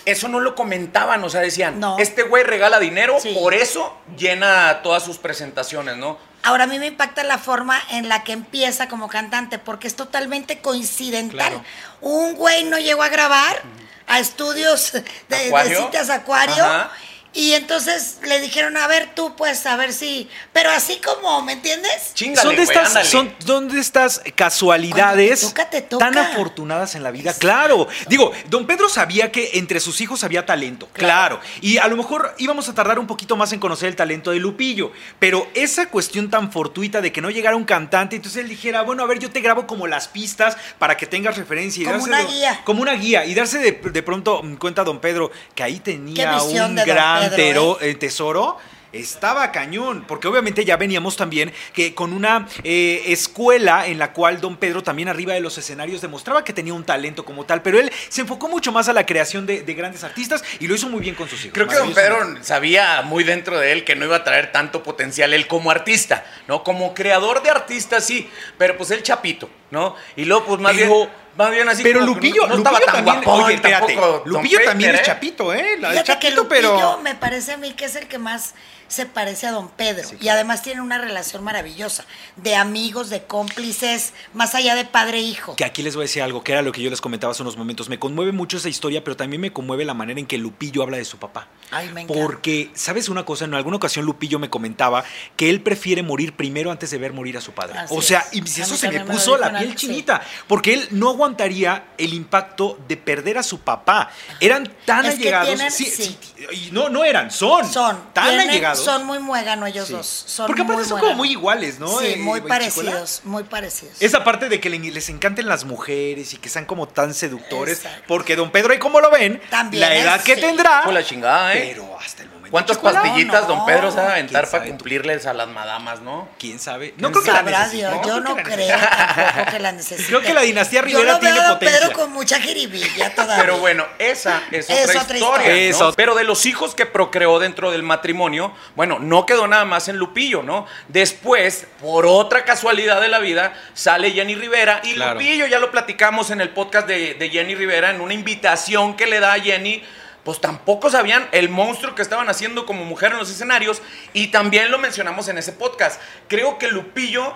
Eso 0.07 0.29
no 0.29 0.39
lo 0.39 0.55
comentaban, 0.55 1.21
o 1.23 1.29
sea, 1.29 1.41
decían, 1.41 1.81
No. 1.81 1.97
este 1.99 2.23
güey 2.23 2.43
regala 2.43 2.79
dinero, 2.79 3.17
Sí. 3.21 3.35
por 3.37 3.53
eso 3.53 3.93
llena 4.17 4.81
todas 4.81 5.03
sus 5.03 5.17
presentaciones, 5.17 5.97
¿no? 5.97 6.17
Ahora 6.43 6.63
a 6.63 6.67
mí 6.67 6.79
me 6.79 6.87
impacta 6.87 7.25
la 7.25 7.37
forma 7.37 7.77
en 7.91 8.07
la 8.07 8.23
que 8.23 8.31
empieza 8.31 8.87
como 8.87 9.09
cantante, 9.09 9.59
porque 9.59 9.87
es 9.87 9.97
totalmente 9.97 10.59
coincidental. 10.61 11.35
Claro. 11.49 11.63
Un 11.99 12.35
güey 12.35 12.63
no 12.63 12.77
llegó 12.79 13.03
a 13.03 13.09
grabar 13.09 13.61
a 14.07 14.19
estudios 14.19 14.93
de, 14.93 15.75
citas 15.75 16.09
acuario 16.09 16.63
Ajá. 16.63 16.91
Y 17.37 17.53
entonces 17.53 18.17
le 18.25 18.41
dijeron, 18.41 18.77
a 18.77 18.87
ver 18.87 19.09
tú, 19.13 19.35
pues, 19.35 19.63
a 19.67 19.75
ver 19.77 19.93
si. 19.93 20.27
Pero 20.53 20.71
así 20.71 20.99
como, 21.05 21.43
¿me 21.43 21.51
entiendes? 21.51 22.15
Chingale, 22.15 22.41
son 22.41 22.55
de 22.55 22.63
estas, 22.63 22.87
ándale. 22.87 23.05
son, 23.07 23.35
son 23.45 23.67
de 23.69 23.79
estas 23.79 24.21
casualidades 24.33 25.41
Cuando 25.41 25.53
te 25.53 25.61
toca, 25.61 25.69
te 25.69 25.81
toca. 25.83 26.05
tan 26.05 26.17
afortunadas 26.17 26.95
en 26.95 27.03
la 27.03 27.11
vida. 27.11 27.35
Claro. 27.35 27.87
Digo, 28.09 28.31
don 28.49 28.65
Pedro 28.65 28.89
sabía 28.89 29.31
que 29.31 29.51
entre 29.53 29.79
sus 29.79 30.01
hijos 30.01 30.23
había 30.23 30.47
talento. 30.47 30.89
Claro. 30.93 31.39
Y 31.61 31.77
a 31.77 31.87
lo 31.87 31.95
mejor 31.95 32.33
íbamos 32.39 32.69
a 32.69 32.73
tardar 32.73 32.97
un 32.97 33.05
poquito 33.05 33.35
más 33.35 33.53
en 33.53 33.59
conocer 33.59 33.89
el 33.89 33.95
talento 33.95 34.31
de 34.31 34.39
Lupillo. 34.39 34.91
Pero 35.19 35.47
esa 35.53 35.89
cuestión 35.89 36.31
tan 36.31 36.51
fortuita 36.51 37.01
de 37.01 37.11
que 37.11 37.21
no 37.21 37.29
llegara 37.29 37.55
un 37.55 37.65
cantante, 37.65 38.15
entonces 38.15 38.41
él 38.41 38.49
dijera, 38.49 38.81
bueno, 38.81 39.03
a 39.03 39.05
ver, 39.05 39.19
yo 39.19 39.29
te 39.29 39.41
grabo 39.41 39.67
como 39.67 39.85
las 39.85 40.07
pistas 40.07 40.57
para 40.79 40.97
que 40.97 41.05
tengas 41.05 41.37
referencia. 41.37 41.83
Y 41.83 41.85
Como 41.85 42.03
una 42.03 42.23
guía. 42.23 42.61
Como 42.63 42.81
una 42.81 42.93
guía. 42.93 43.25
Y 43.25 43.35
darse 43.35 43.59
de, 43.59 43.73
de 43.73 44.01
pronto 44.01 44.41
cuenta 44.57 44.83
don 44.83 44.99
Pedro 44.99 45.29
que 45.53 45.61
ahí 45.61 45.79
tenía 45.79 46.35
un 46.41 46.75
gran 46.75 47.26
Pedro, 47.35 47.77
tero- 47.77 47.81
eh, 47.81 47.95
tesoro. 47.95 48.57
Estaba 48.93 49.51
cañón, 49.51 50.05
porque 50.07 50.29
obviamente 50.29 50.63
ya 50.63 50.77
veníamos 50.77 51.17
también 51.17 51.51
que 51.73 51.93
con 51.93 52.13
una 52.13 52.47
eh, 52.63 53.03
escuela 53.07 53.85
en 53.85 53.99
la 53.99 54.13
cual 54.13 54.39
don 54.39 54.55
Pedro 54.55 54.81
también 54.81 55.09
arriba 55.09 55.33
de 55.33 55.41
los 55.41 55.57
escenarios 55.57 55.99
demostraba 56.01 56.45
que 56.45 56.53
tenía 56.53 56.73
un 56.73 56.85
talento 56.85 57.25
como 57.25 57.45
tal, 57.45 57.61
pero 57.61 57.79
él 57.79 57.91
se 58.07 58.21
enfocó 58.21 58.47
mucho 58.47 58.71
más 58.71 58.87
a 58.87 58.93
la 58.93 59.05
creación 59.05 59.45
de, 59.45 59.61
de 59.61 59.73
grandes 59.73 60.05
artistas 60.05 60.41
y 60.61 60.67
lo 60.67 60.73
hizo 60.73 60.87
muy 60.89 61.01
bien 61.01 61.15
con 61.15 61.27
sus 61.27 61.41
hijos. 61.43 61.53
Creo 61.53 61.67
que 61.67 61.75
don. 61.75 61.93
Pedro 61.93 62.37
sabía 62.43 63.01
muy 63.01 63.25
dentro 63.25 63.59
de 63.59 63.73
él 63.73 63.83
que 63.83 63.95
no 63.97 64.05
iba 64.05 64.15
a 64.15 64.23
traer 64.23 64.53
tanto 64.53 64.81
potencial 64.83 65.33
él 65.33 65.47
como 65.47 65.69
artista, 65.69 66.25
¿no? 66.47 66.63
Como 66.63 66.93
creador 66.95 67.43
de 67.43 67.49
artistas 67.49 68.05
sí, 68.05 68.27
pero 68.57 68.77
pues 68.77 68.89
el 68.91 69.03
chapito, 69.03 69.49
¿no? 69.71 69.95
Y 70.15 70.25
luego 70.25 70.45
pues 70.45 70.59
más 70.61 70.73
Pero- 70.75 70.95
bien 70.95 71.09
más 71.37 71.51
bien 71.51 71.69
así 71.69 71.83
Pero 71.83 71.99
como 71.99 72.15
Lupillo, 72.15 72.47
no, 72.47 72.47
no 72.47 72.55
Lupillo 72.55 72.77
estaba 72.77 72.79
tan 72.79 72.95
también, 73.05 73.23
guapón, 73.23 73.43
oye, 73.45 73.55
espérate, 73.55 73.93
tampoco 73.93 74.21
Lupillo 74.25 74.59
también 74.65 74.95
es 74.95 75.01
¿eh? 75.01 75.03
chapito, 75.05 75.53
¿eh? 75.53 75.77
La- 75.79 75.91
Fíjate 75.91 76.13
que 76.13 76.13
chapito, 76.29 76.43
Lupillo 76.43 76.75
pero... 76.77 76.97
me 77.03 77.13
parece 77.13 77.51
a 77.53 77.57
mí 77.57 77.73
que 77.73 77.85
es 77.85 77.95
el 77.95 78.07
que 78.07 78.17
más 78.17 78.55
se 78.87 79.05
parece 79.05 79.47
a 79.47 79.51
don 79.51 79.69
Pedro. 79.69 80.07
y 80.19 80.29
además 80.29 80.61
tiene 80.61 80.81
una 80.81 80.97
relación 80.97 81.43
maravillosa. 81.43 82.05
De 82.35 82.55
amigos, 82.55 83.09
de 83.09 83.23
cómplices, 83.23 84.13
más 84.33 84.55
allá 84.55 84.75
de 84.75 84.85
padre 84.85 85.17
e 85.19 85.21
hijo. 85.21 85.55
Que 85.55 85.65
aquí 85.65 85.81
les 85.83 85.95
voy 85.95 86.03
a 86.03 86.05
decir 86.05 86.21
algo, 86.21 86.43
que 86.43 86.51
era 86.53 86.61
lo 86.61 86.71
que 86.71 86.81
yo 86.81 86.89
les 86.89 87.01
comentaba 87.01 87.31
hace 87.31 87.41
unos 87.41 87.57
momentos. 87.57 87.89
Me 87.89 87.99
conmueve 87.99 88.31
mucho 88.31 88.57
esa 88.57 88.69
historia, 88.69 89.03
pero 89.03 89.15
también 89.17 89.41
me 89.41 89.51
conmueve 89.51 89.85
la 89.85 89.93
manera 89.93 90.19
en 90.19 90.25
que 90.25 90.37
Lupillo 90.37 90.83
habla 90.83 90.97
de 90.97 91.05
su 91.05 91.17
papá. 91.17 91.47
Ay, 91.71 91.89
me 91.89 92.01
encanta. 92.01 92.21
Porque, 92.21 92.71
¿sabes 92.73 93.09
una 93.09 93.25
cosa? 93.25 93.45
En 93.45 93.53
alguna 93.53 93.77
ocasión 93.77 94.05
Lupillo 94.05 94.39
me 94.39 94.49
comentaba 94.49 95.03
que 95.35 95.49
él 95.49 95.61
prefiere 95.61 96.03
morir 96.03 96.35
primero 96.35 96.71
antes 96.71 96.89
de 96.91 96.97
ver 96.97 97.13
morir 97.13 97.37
a 97.37 97.41
su 97.41 97.51
padre. 97.51 97.77
Así 97.79 97.93
o 97.95 98.01
sea, 98.01 98.25
es. 98.31 98.57
y 98.57 98.61
eso 98.61 98.75
se 98.77 98.89
me 98.89 99.01
puso 99.05 99.37
la 99.37 99.57
piel 99.57 99.71
sí. 99.71 99.75
chinita. 99.87 100.21
Porque 100.47 100.73
él 100.73 100.87
no 100.91 101.09
aguantaría 101.09 101.87
el 101.97 102.13
impacto 102.13 102.77
de 102.87 102.97
perder 102.97 103.37
a 103.37 103.43
su 103.43 103.59
papá. 103.59 104.11
Eran 104.39 104.71
tan 104.85 105.05
Es 105.05 105.15
allegados. 105.15 105.47
tienen- 105.47 105.71
sí, 105.71 105.85
sí. 105.85 106.17
sí, 106.21 106.45
y 106.67 106.71
no, 106.71 106.89
no 106.89 107.03
eran, 107.03 107.31
son. 107.31 107.71
Son, 107.71 108.13
tan 108.13 108.25
tienen- 108.29 108.49
allegados. 108.49 108.76
Son 108.83 109.05
muy 109.05 109.19
muéganos 109.19 109.69
ellos 109.69 109.87
Sí. 109.87 109.93
dos. 109.93 110.07
Son 110.27 110.47
Porque 110.47 110.61
aparte 110.61 110.81
muy 110.81 110.89
son 110.89 110.99
como 110.99 111.13
muy 111.15 111.31
iguales, 111.31 111.79
¿no? 111.79 111.87
Sí, 111.99 112.05
Eh, 112.07 112.17
muy 112.17 112.39
Chicuela. 112.39 112.47
parecidos, 112.47 113.21
muy 113.23 113.43
parecidos. 113.43 113.95
Esa 114.01 114.23
parte 114.23 114.49
de 114.49 114.59
que 114.59 114.69
le- 114.69 114.79
les 114.79 115.09
encanten 115.09 115.47
las 115.47 115.65
mujeres 115.65 116.33
y 116.33 116.37
que 116.37 116.49
sean 116.49 116.65
como 116.65 116.87
tan 116.87 117.13
seductores. 117.13 117.77
Exacto. 117.79 118.03
Porque 118.07 118.35
don 118.35 118.51
Pedro, 118.51 118.73
y 118.73 118.79
como 118.79 118.99
lo 118.99 119.09
ven, 119.11 119.41
También 119.49 119.81
la 119.81 119.95
es, 119.95 120.03
edad 120.03 120.21
que 120.21 120.35
sí. 120.35 120.41
tendrá. 120.41 120.89
La 120.91 121.03
chingada, 121.03 121.53
¿eh? 121.55 121.71
Pero 121.73 121.97
hasta 121.99 122.21
el 122.23 122.29
momento. 122.29 122.36
¿Cuántas 122.51 122.77
pastillitas 122.77 123.41
no, 123.43 123.55
don 123.55 123.65
Pedro 123.65 123.91
se 123.91 123.97
va 123.97 124.07
a 124.07 124.11
aventar 124.13 124.49
para 124.49 124.65
cumplirles 124.65 125.25
a 125.25 125.33
las 125.33 125.47
madamas, 125.47 126.01
no? 126.01 126.27
¿Quién 126.39 126.59
sabe? 126.59 126.93
¿Quién 126.97 127.11
creo 127.11 127.23
que 127.23 127.31
la 127.31 127.37
Sabrá 127.37 127.59
necesite, 127.59 127.77
Dios, 127.77 128.07
yo 128.07 128.19
no 128.19 128.35
que 128.35 128.43
la 128.43 128.55
creo 128.55 128.67
tampoco 128.79 129.51
que 129.51 129.59
la 129.59 129.71
necesite. 129.71 130.03
Creo 130.07 130.21
que 130.21 130.33
la 130.33 130.41
dinastía 130.41 130.81
Yo 130.81 130.85
Rivera 130.99 131.17
veo 131.17 131.19
tiene 131.19 131.47
potencia. 131.49 131.79
Pedro 131.79 131.93
con 131.93 132.11
mucha 132.13 132.39
jiribilla 132.39 133.13
todavía. 133.15 133.43
Pero 133.43 133.57
bueno, 133.59 133.85
esa 133.99 134.41
es 134.51 134.65
otra, 134.69 134.81
Es 134.83 134.89
otra 134.95 135.17
historia. 135.17 135.67
historia. 135.67 135.87
¿no? 135.87 135.93
Pero 135.93 136.15
de 136.15 136.23
los 136.23 136.45
hijos 136.45 136.75
que 136.75 136.85
procreó 136.85 137.39
dentro 137.39 137.71
del 137.71 137.83
matrimonio, 137.83 138.53
bueno, 138.75 138.99
no 138.99 139.25
quedó 139.25 139.47
nada 139.47 139.65
más 139.65 139.87
en 139.87 139.97
Lupillo, 139.97 140.43
¿no? 140.43 140.65
Después, 140.87 141.67
por 141.81 142.05
otra 142.05 142.45
casualidad 142.45 143.01
de 143.01 143.07
la 143.07 143.19
vida, 143.19 143.53
sale 143.73 144.11
Jenny 144.11 144.35
Rivera 144.35 144.81
y 144.83 144.93
Claro. 144.95 145.13
Lupillo, 145.19 145.45
ya 145.47 145.59
lo 145.59 145.71
platicamos 145.71 146.31
en 146.31 146.41
el 146.41 146.49
podcast 146.49 146.87
de, 146.87 147.13
de 147.15 147.29
Jenny 147.29 147.55
Rivera, 147.55 147.89
en 147.91 148.01
una 148.01 148.13
invitación 148.13 148.95
que 148.95 149.05
le 149.07 149.19
da 149.19 149.33
a 149.33 149.39
Jenny. 149.39 149.83
Pues 150.27 150.41
tampoco 150.41 150.89
sabían 150.89 151.25
el 151.31 151.47
monstruo 151.47 151.95
que 151.95 152.01
estaban 152.01 152.27
haciendo 152.27 152.65
como 152.65 152.83
mujer 152.83 153.13
en 153.13 153.17
los 153.17 153.31
escenarios. 153.31 153.81
Y 154.11 154.27
también 154.27 154.71
lo 154.71 154.77
mencionamos 154.77 155.29
en 155.29 155.37
ese 155.37 155.53
podcast. 155.53 156.01
Creo 156.27 156.57
que 156.57 156.67
Lupillo 156.67 157.33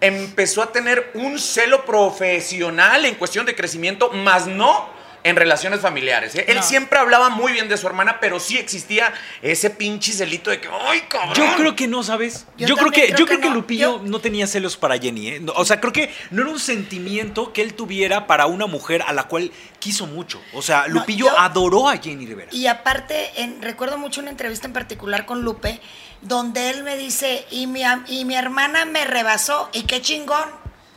empezó 0.00 0.60
a 0.60 0.72
tener 0.72 1.12
un 1.14 1.38
celo 1.38 1.84
profesional 1.84 3.04
en 3.04 3.14
cuestión 3.14 3.46
de 3.46 3.54
crecimiento, 3.54 4.10
más 4.10 4.48
no 4.48 4.88
en 5.22 5.36
relaciones 5.36 5.80
familiares. 5.80 6.34
¿eh? 6.34 6.44
Él 6.48 6.56
No. 6.56 6.62
siempre 6.62 6.98
hablaba 6.98 7.28
muy 7.28 7.52
bien 7.52 7.68
de 7.68 7.76
su 7.76 7.86
hermana, 7.86 8.18
pero 8.20 8.40
sí 8.40 8.56
existía 8.58 9.12
ese 9.42 9.70
pinche 9.70 10.12
celito 10.12 10.50
de 10.50 10.60
que, 10.60 10.68
¡ay, 10.68 11.02
cabrón! 11.08 11.34
Yo 11.34 11.56
creo 11.56 11.76
que 11.76 11.86
no, 11.88 12.02
¿sabes? 12.02 12.46
Yo, 12.56 12.66
Yo 12.68 12.76
creo 12.76 12.90
que, 12.90 13.06
creo 13.06 13.18
yo 13.18 13.24
que 13.26 13.32
creo 13.32 13.40
que 13.40 13.48
no. 13.50 13.54
Lupillo 13.54 13.98
Yo- 13.98 14.08
no 14.08 14.20
tenía 14.20 14.46
celos 14.46 14.76
para 14.76 14.98
Jenny, 14.98 15.28
¿eh? 15.28 15.40
No, 15.40 15.52
o 15.52 15.64
sea, 15.64 15.80
creo 15.80 15.92
que 15.92 16.14
no 16.30 16.42
era 16.42 16.50
un 16.50 16.58
sentimiento 16.58 17.52
que 17.52 17.62
él 17.62 17.74
tuviera 17.74 18.26
para 18.26 18.46
una 18.46 18.66
mujer 18.66 19.02
a 19.06 19.12
la 19.12 19.24
cual 19.24 19.52
quiso 19.78 20.06
mucho. 20.06 20.40
O 20.54 20.62
sea, 20.62 20.84
No, 20.88 21.00
Lupillo 21.00 21.26
yo- 21.26 21.38
adoró 21.38 21.88
a 21.88 21.96
Jenny 21.98 22.26
Rivera. 22.26 22.48
Y 22.52 22.66
aparte, 22.66 23.30
en- 23.36 23.60
recuerdo 23.62 23.98
mucho 23.98 24.20
una 24.20 24.30
entrevista 24.30 24.66
en 24.66 24.72
particular 24.72 25.26
con 25.26 25.42
Lupe, 25.42 25.80
donde 26.22 26.70
él 26.70 26.82
me 26.82 26.96
dice, 26.96 27.46
y 27.50 27.66
mi, 27.66 27.82
y 28.08 28.24
mi 28.24 28.34
hermana 28.36 28.84
me 28.84 29.04
rebasó, 29.04 29.68
y 29.72 29.82
qué 29.84 30.00
chingón. 30.00 30.48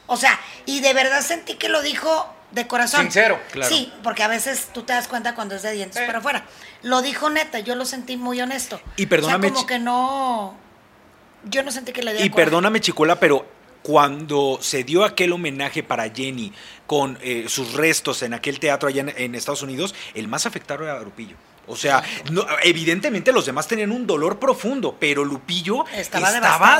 O 0.05 0.17
sea, 0.17 0.39
y 0.65 0.81
de 0.81 0.93
verdad 0.93 1.21
sentí 1.21 1.55
que 1.55 1.69
lo 1.69 1.81
dijo 1.81 2.29
de 2.53 2.67
corazón. 2.67 3.01
Sincero, 3.01 3.39
claro. 3.51 3.73
Sí, 3.73 3.91
porque 4.03 4.23
a 4.23 4.27
veces 4.27 4.69
tú 4.73 4.83
te 4.83 4.93
das 4.93 5.07
cuenta 5.07 5.35
cuando 5.35 5.55
es 5.55 5.63
de 5.63 5.71
dientes 5.71 6.01
Eh. 6.01 6.05
para 6.05 6.19
afuera. 6.19 6.45
Lo 6.83 7.01
dijo 7.01 7.29
neta, 7.29 7.59
yo 7.59 7.75
lo 7.75 7.85
sentí 7.85 8.15
muy 8.15 8.39
honesto. 8.41 8.79
Y 8.95 9.07
perdóname, 9.07 9.47
O 9.47 9.49
sea, 9.49 9.53
como 9.55 9.67
que 9.67 9.79
no... 9.79 10.55
Yo 11.45 11.63
no 11.63 11.71
sentí 11.71 11.91
que 11.91 12.03
le 12.03 12.11
diera 12.13 12.25
Y 12.25 12.29
perdóname, 12.29 12.79
Chicola, 12.79 13.19
pero 13.19 13.45
cuando 13.81 14.59
se 14.61 14.83
dio 14.85 15.03
aquel 15.03 15.33
homenaje 15.33 15.83
para 15.83 16.09
Jenny 16.09 16.53
con 16.87 17.17
eh, 17.21 17.45
sus 17.49 17.73
restos 17.73 18.23
en 18.23 18.33
aquel 18.33 18.59
teatro 18.59 18.87
allá 18.87 19.01
en, 19.01 19.09
en 19.17 19.35
Estados 19.35 19.61
Unidos, 19.61 19.93
el 20.13 20.27
más 20.29 20.45
afectado 20.45 20.83
era 20.83 20.99
Lupillo. 21.01 21.35
O 21.65 21.75
sea, 21.77 22.03
no- 22.31 22.45
evidentemente 22.61 23.31
los 23.31 23.45
demás 23.45 23.67
tenían 23.67 23.91
un 23.91 24.05
dolor 24.05 24.37
profundo, 24.37 24.97
pero 24.99 25.23
Lupillo 25.23 25.85
Estaba 25.93 26.27
estaba, 26.27 26.31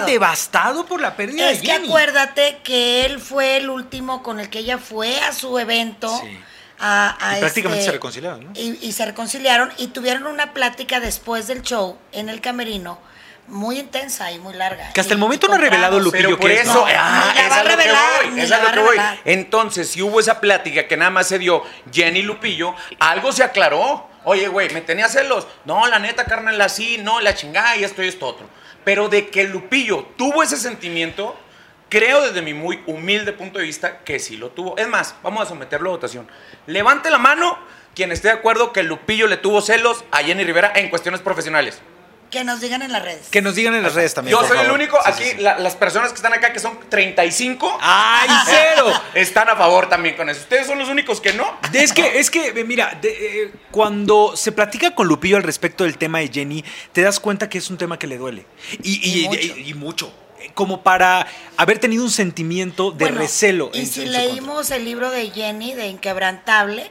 devastado. 0.01 0.05
devastado. 0.07 0.85
por 0.85 0.99
la 0.99 1.15
pérdida 1.15 1.49
Es 1.51 1.61
de 1.61 1.67
que 1.67 1.71
Jenny. 1.73 1.87
acuérdate 1.87 2.57
que 2.63 3.05
él 3.05 3.19
fue 3.21 3.57
el 3.57 3.69
último 3.69 4.21
con 4.23 4.39
el 4.41 4.49
que 4.49 4.59
ella 4.59 4.77
fue 4.77 5.19
a 5.21 5.31
su 5.31 5.57
evento. 5.59 6.09
Sí. 6.21 6.39
a- 6.85 7.15
a 7.29 7.37
Y 7.37 7.39
prácticamente 7.39 7.79
este- 7.79 7.91
se 7.91 7.93
reconciliaron, 7.93 8.43
¿no? 8.45 8.51
Y, 8.55 8.77
y 8.81 8.91
se 8.91 9.05
reconciliaron 9.05 9.71
y 9.77 9.87
tuvieron 9.87 10.27
una 10.27 10.51
plática 10.53 10.99
después 10.99 11.47
del 11.47 11.61
show 11.61 11.97
en 12.11 12.27
el 12.27 12.41
camerino 12.41 12.99
muy 13.47 13.79
intensa 13.79 14.31
y 14.33 14.39
muy 14.39 14.53
larga. 14.53 14.91
Que 14.91 14.99
hasta 14.99 15.13
el 15.13 15.19
momento 15.19 15.47
no 15.47 15.53
ha 15.53 15.57
revelado. 15.59 15.97
Lupillo 15.99 16.25
Pero 16.29 16.39
por 16.39 16.49
que 16.49 16.55
es, 16.55 16.61
eso, 16.67 16.73
¿no? 16.73 16.85
ah, 16.87 17.31
la 17.35 17.41
es 17.41 17.51
va 17.51 17.55
a 17.59 17.63
que 17.63 17.69
revelar, 17.69 18.29
voy, 18.31 18.39
es 18.41 18.49
la 18.49 18.55
a 18.57 18.59
va 18.59 18.63
lo 18.65 18.69
a 18.69 18.73
que 18.73 18.79
voy. 18.79 18.97
revelar. 18.97 19.19
Entonces, 19.23 19.89
si 19.91 20.01
hubo 20.01 20.19
esa 20.19 20.41
plática 20.41 20.85
que 20.87 20.97
nada 20.97 21.11
más 21.11 21.27
se 21.27 21.39
dio 21.39 21.63
Jenny 21.91 22.21
Lupillo, 22.21 22.75
algo 22.99 23.31
se 23.31 23.43
aclaró. 23.43 24.09
Oye, 24.25 24.47
güey, 24.47 24.73
¿me 24.73 24.81
tenía 24.81 25.09
celos? 25.09 25.47
No, 25.65 25.87
la 25.87 25.99
neta, 25.99 26.25
carnal, 26.25 26.59
así, 26.61 26.97
no, 26.97 27.19
la 27.19 27.35
chingada 27.35 27.75
y 27.75 27.83
esto 27.83 28.03
y 28.03 28.07
esto 28.07 28.25
otro. 28.25 28.47
Pero 28.83 29.09
de 29.09 29.27
que 29.27 29.43
Lupillo 29.45 30.07
tuvo 30.17 30.43
ese 30.43 30.57
sentimiento, 30.57 31.37
creo 31.89 32.21
desde 32.21 32.41
mi 32.41 32.53
muy 32.53 32.81
humilde 32.87 33.33
punto 33.33 33.59
de 33.59 33.65
vista 33.65 33.99
que 33.99 34.19
sí 34.19 34.37
lo 34.37 34.49
tuvo. 34.49 34.77
Es 34.77 34.87
más, 34.87 35.15
vamos 35.23 35.43
a 35.43 35.49
someterlo 35.49 35.89
a 35.89 35.93
votación. 35.93 36.27
Levante 36.67 37.11
la 37.11 37.17
mano 37.17 37.57
quien 37.95 38.11
esté 38.11 38.29
de 38.29 38.33
acuerdo 38.33 38.73
que 38.73 38.83
Lupillo 38.83 39.27
le 39.27 39.37
tuvo 39.37 39.61
celos 39.61 40.03
a 40.11 40.17
Jenny 40.19 40.43
Rivera 40.43 40.71
en 40.75 40.89
cuestiones 40.89 41.21
profesionales. 41.21 41.81
Que 42.33 42.43
nos 42.43 42.59
digan 42.61 42.81
en 42.81 42.91
las 42.91 43.01
redes. 43.03 43.27
Que 43.29 43.41
nos 43.41 43.55
digan 43.55 43.75
en 43.75 43.83
las 43.83 43.93
redes 43.93 44.13
también. 44.13 44.31
Yo 44.35 44.39
por 44.39 44.47
soy 44.49 44.65
el 44.65 44.71
único, 44.71 44.97
Sí, 45.05 45.11
aquí 45.11 45.23
sí, 45.23 45.29
sí. 45.37 45.41
la- 45.41 45.59
las 45.59 45.75
personas 45.75 46.09
que 46.09 46.15
están 46.15 46.33
acá, 46.33 46.51
que 46.51 46.59
son 46.59 46.77
35, 46.89 47.77
¡Ay, 47.79 48.27
cero! 48.45 48.91
están 49.13 49.47
a 49.49 49.55
favor 49.55 49.87
también 49.87 50.15
con 50.15 50.29
eso. 50.29 50.41
Ustedes 50.41 50.65
son 50.67 50.79
los 50.79 50.89
únicos 50.89 51.21
que 51.21 51.33
no. 51.33 51.45
Es 51.71 51.93
que, 51.93 52.19
es 52.19 52.29
que, 52.31 52.47
eh, 52.47 52.63
mira, 52.63 52.97
de- 53.01 53.43
eh, 53.43 53.51
cuando 53.71 54.35
se 54.35 54.51
platica 54.51 54.95
con 54.95 55.07
Lupillo 55.07 55.37
al 55.37 55.43
respecto 55.43 55.83
del 55.83 55.97
tema 55.97 56.19
de 56.19 56.29
Jenny, 56.29 56.65
te 56.91 57.01
das 57.03 57.19
cuenta 57.19 57.47
que 57.49 57.59
es 57.59 57.69
un 57.69 57.77
tema 57.77 57.97
que 57.99 58.07
le 58.07 58.17
duele. 58.17 58.45
Y, 58.81 58.99
y- 59.07 59.25
Y 59.25 59.27
mucho. 59.27 59.39
y- 59.59 59.69
y 59.69 59.73
mucho. 59.75 60.13
Eh, 60.39 60.51
Como 60.55 60.81
para 60.83 61.27
haber 61.57 61.77
tenido 61.79 62.03
un 62.03 62.11
sentimiento 62.11 62.91
de 62.91 63.05
Bueno, 63.05 63.19
recelo. 63.19 63.69
Y 63.73 63.79
en- 63.81 63.87
si 63.87 64.01
en 64.01 64.11
leímos 64.11 64.71
el 64.71 64.83
libro 64.85 65.09
de 65.11 65.29
Jenny, 65.29 65.73
de 65.75 65.87
Inquebrantable, 65.87 66.89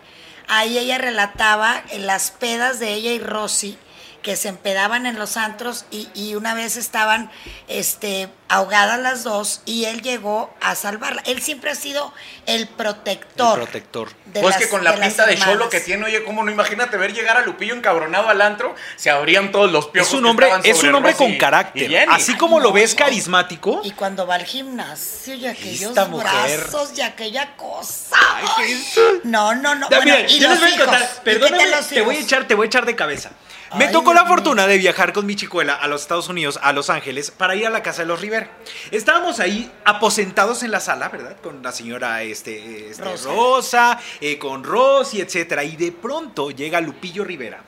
ahí 0.49 0.79
ella 0.79 0.99
relataba 0.99 1.83
en 1.91 2.07
las 2.07 2.31
pedas 2.31 2.79
de 2.79 2.95
ella 2.95 3.11
y 3.13 3.19
Rosy, 3.19 3.77
que 4.23 4.37
se 4.37 4.49
empedaban 4.49 5.05
en 5.07 5.19
los 5.19 5.37
antros 5.37 5.85
y, 5.91 6.09
y 6.15 6.35
una 6.37 6.55
vez 6.55 6.77
estaban 6.77 7.31
este, 7.69 8.29
ahogadas 8.49 9.01
las 9.01 9.25
dos 9.25 9.63
y 9.65 9.87
él 9.87 10.01
llegó 10.03 10.55
a 10.61 10.75
salvarla. 10.75 11.23
Él 11.27 11.43
siempre 11.43 11.71
ha 11.71 11.75
sido 11.75 12.13
el 12.47 12.69
protector. 12.69 13.59
El 13.59 13.65
protector. 13.65 14.11
de 14.27 14.41
pues 14.41 14.55
las- 14.55 14.63
que 14.63 14.69
con 14.69 14.85
la 14.85 14.93
de 14.93 15.01
pinta 15.07 15.27
de 15.27 15.37
cholo 15.37 15.69
que 15.69 15.81
tiene, 15.81 16.05
oye, 16.07 16.23
cómo 16.25 16.45
no 16.45 16.51
imagínate 16.51 16.97
ver 16.97 17.13
llegar 17.13 17.37
a 17.37 17.43
Lupillo 17.43 17.75
encabronado 17.75 18.29
al 18.29 18.41
antro, 18.41 18.75
se 18.97 19.11
abrían 19.11 19.51
todos 19.53 19.71
los 19.73 19.89
piojos. 19.89 20.11
Es 20.13 20.15
un 20.19 20.27
hombre, 20.27 20.49
es 20.65 20.83
un 20.83 20.95
hombre 20.95 21.15
con 21.15 21.33
y 21.33 21.39
carácter. 21.39 22.07
Así 22.09 22.37
como 22.37 22.61
lo 22.61 22.73
ves 22.73 22.95
carismático. 22.95 23.81
Y 23.85 23.91
cuando 23.93 24.27
va 24.27 24.37
al 24.37 24.45
gimnasio 24.45 25.35
y 25.35 25.47
aquellos 25.47 25.91
Esta 25.91 26.07
mujer. 26.07 26.61
brazos 26.61 26.93
y 26.97 27.01
aquella 27.01 27.57
cosa. 27.57 28.17
Ay. 28.57 28.85
No, 29.25 29.55
no, 29.55 29.75
no. 29.75 29.89
Ya, 29.91 29.97
Bueno, 29.99 30.15
mira, 30.17 30.31
y 30.31 30.39
yo 30.39 30.49
les 30.49 30.51
los 30.51 30.61
voy 30.61 30.69
a 30.69 30.75
hijos. 30.75 30.87
contar, 30.87 31.03
¿Y 31.03 31.15
qué 31.15 31.21
perdóname, 31.25 31.65
te 31.89 32.03
voy 32.03 32.17
a 32.17 32.21
echar, 32.21 32.47
te 32.47 32.55
voy 32.55 32.65
a 32.65 32.69
echar 32.69 32.87
de 32.87 32.97
cabeza. 32.97 33.31
Me 33.77 33.87
Ay, 33.87 33.93
tocó 33.93 34.13
la 34.13 34.27
fortuna 34.27 34.67
de 34.67 34.77
viajar 34.79 35.13
con 35.13 35.25
mi 35.25 35.35
chicuela 35.35 35.75
a 35.75 35.87
los 35.89 36.03
Estados 36.03 36.29
Unidos, 36.29 36.59
a 36.63 36.73
Los 36.73 36.91
Ángeles, 36.91 37.31
para 37.31 37.55
ir 37.57 37.67
a 37.67 37.71
la 37.71 37.83
casa 37.83 38.03
de 38.03 38.07
los 38.09 38.21
Rivera. 38.21 38.51
Estábamos 38.91 39.41
ahí 39.41 39.71
aposentados 39.85 40.63
en 40.63 40.71
la 40.71 40.81
sala, 40.81 41.09
¿verdad? 41.09 41.37
Con 41.43 41.63
la 41.63 41.73
señora 41.73 42.23
este, 42.23 42.91
este, 42.91 43.03
Rosa. 43.03 43.29
Rosa, 43.31 44.01
eh, 44.21 44.39
con 44.39 44.63
Rosy, 44.63 45.21
etcétera. 45.21 45.65
Y 45.65 45.77
de 45.77 45.91
pronto 45.93 46.51
llega 46.51 46.81
Lupillo 46.81 47.25
Rivera. 47.25 47.61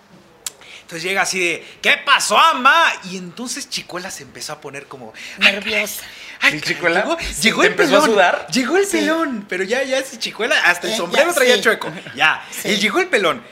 Entonces 0.82 1.02
llega 1.02 1.22
así 1.22 1.40
de, 1.40 1.66
¿qué 1.80 1.96
pasó, 2.04 2.36
mamá? 2.36 2.84
Y 3.04 3.16
entonces 3.16 3.70
Chicuela 3.70 4.10
se 4.10 4.22
empezó 4.22 4.52
a 4.52 4.60
poner 4.60 4.84
como... 4.86 5.14
"Ay, 5.40 5.52
Nerviosa. 5.54 6.02
Ay, 6.42 6.52
¿Sí, 6.52 6.60
Chicuela? 6.60 7.00
Llegó, 7.00 7.16
Sí, 7.20 7.42
llegó 7.42 7.60
¿te 7.62 7.66
el 7.68 7.72
empezó 7.72 7.96
a 7.96 8.00
pelón. 8.02 8.14
sudar? 8.14 8.46
Llegó 8.52 8.76
el 8.76 8.84
Sí. 8.86 8.98
pelón. 8.98 9.46
Pero 9.48 9.64
ya, 9.64 9.82
ya 9.82 9.96
es 9.98 10.18
chicuela. 10.18 10.54
Hasta 10.66 10.86
el 10.88 10.92
Eh, 10.92 10.96
sombrero 10.98 11.30
ya, 11.30 11.34
traía 11.34 11.54
sí. 11.54 11.60
chueco. 11.62 11.90
Ya. 12.14 12.46
Sí. 12.50 12.68
Y 12.68 12.76
llegó 12.76 12.98
el 13.00 13.06
pelón. 13.06 13.42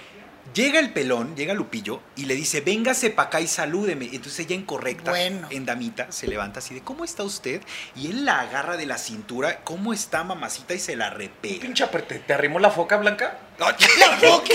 Llega 0.55 0.81
el 0.81 0.91
pelón, 0.93 1.35
llega 1.37 1.55
Lupillo 1.55 2.01
y 2.17 2.27
le 2.27 2.35
dice, 2.35 2.61
véngase 2.61 3.11
para 3.11 3.29
acá 3.29 3.41
y 3.41 3.47
salúdeme. 3.47 4.07
Entonces 4.13 4.41
ella 4.41 4.55
incorrecta, 4.55 5.11
Bueno. 5.13 5.47
en 5.51 5.65
damita, 5.65 6.11
se 6.13 6.27
levanta 6.27 6.59
así 6.59 6.75
de, 6.75 6.83
¿cómo 6.83 7.05
está 7.05 7.23
usted? 7.23 7.63
Y 7.97 8.09
él 8.09 8.25
la 8.25 8.41
agarra 8.41 8.77
de 8.77 8.87
la 8.87 8.99
cintura, 8.99 9.61
¿cómo 9.65 9.93
está 9.93 10.25
mamacita? 10.25 10.75
Y 10.75 10.79
se 10.79 10.97
la 10.97 11.11
repega. 11.11 11.61
Pinche, 11.63 11.87
pero 11.87 12.05
¿te, 12.05 12.19
te 12.19 12.35
arrimó 12.35 12.59
la 12.59 12.71
foca, 12.71 12.97
Blanca? 12.97 13.39
La 13.99 14.17
foca. 14.17 14.55